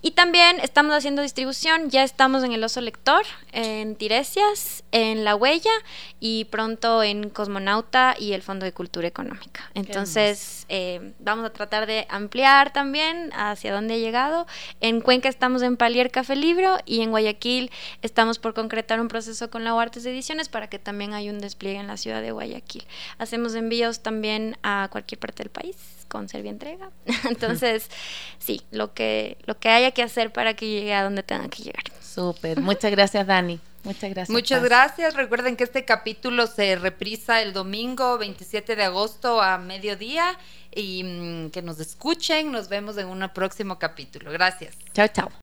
Y 0.01 0.11
también 0.11 0.59
estamos 0.59 0.93
haciendo 0.93 1.21
distribución, 1.21 1.89
ya 1.89 2.03
estamos 2.03 2.43
en 2.43 2.51
el 2.51 2.63
Oso 2.63 2.81
Lector, 2.81 3.23
en 3.51 3.95
Tiresias, 3.95 4.83
en 4.91 5.23
La 5.23 5.35
Huella 5.35 5.71
y 6.19 6.45
pronto 6.45 7.03
en 7.03 7.29
Cosmonauta 7.29 8.15
y 8.19 8.33
el 8.33 8.41
Fondo 8.41 8.65
de 8.65 8.73
Cultura 8.73 9.07
Económica. 9.07 9.69
Entonces 9.73 10.65
eh, 10.69 11.13
vamos 11.19 11.45
a 11.45 11.51
tratar 11.51 11.85
de 11.85 12.05
ampliar 12.13 12.71
también 12.71 13.31
hacia 13.33 13.73
dónde 13.73 13.95
he 13.95 13.99
llegado. 13.99 14.45
En 14.79 15.01
Cuenca 15.01 15.29
estamos 15.29 15.61
en 15.61 15.77
Palier 15.77 16.11
Café 16.11 16.35
Libro 16.35 16.77
y 16.85 17.01
en 17.01 17.09
Guayaquil 17.09 17.71
estamos 18.01 18.39
por 18.39 18.53
concretar 18.53 19.01
un 19.01 19.07
proceso 19.07 19.49
con 19.49 19.63
la 19.63 19.73
Artes 19.73 20.05
Ediciones 20.05 20.49
para 20.49 20.69
que 20.69 20.79
también 20.79 21.13
haya 21.13 21.31
un 21.31 21.39
despliegue 21.39 21.79
en 21.79 21.87
la 21.87 21.97
ciudad 21.97 22.21
de 22.21 22.31
Guayaquil. 22.31 22.85
Hacemos 23.17 23.55
envíos 23.55 24.01
también 24.01 24.57
a 24.63 24.87
cualquier 24.91 25.19
parte 25.19 25.43
del 25.43 25.49
país 25.49 25.75
con 26.07 26.29
Servia 26.29 26.51
Entrega. 26.51 26.91
Entonces, 27.29 27.89
sí, 28.37 28.61
lo 28.71 28.93
que, 28.93 29.37
lo 29.45 29.57
que 29.57 29.69
haya 29.69 29.91
que 29.91 30.03
hacer 30.03 30.31
para 30.31 30.53
que 30.53 30.67
llegue 30.67 30.93
a 30.93 31.03
donde 31.03 31.23
tenga 31.23 31.49
que 31.49 31.63
llegar. 31.63 31.83
Súper. 31.99 32.61
Muchas 32.61 32.91
gracias, 32.91 33.25
Dani. 33.25 33.59
Muchas 33.83 34.09
gracias. 34.09 34.29
Muchas 34.29 34.63
gracias. 34.63 35.13
Recuerden 35.13 35.55
que 35.55 35.63
este 35.63 35.85
capítulo 35.85 36.47
se 36.47 36.75
reprisa 36.75 37.41
el 37.41 37.53
domingo 37.53 38.17
27 38.17 38.75
de 38.75 38.83
agosto 38.83 39.41
a 39.41 39.57
mediodía 39.57 40.37
y 40.73 41.03
mm, 41.03 41.49
que 41.51 41.61
nos 41.61 41.79
escuchen. 41.79 42.51
Nos 42.51 42.69
vemos 42.69 42.97
en 42.97 43.07
un 43.07 43.29
próximo 43.33 43.79
capítulo. 43.79 44.31
Gracias. 44.31 44.75
Chao, 44.93 45.07
chao. 45.07 45.42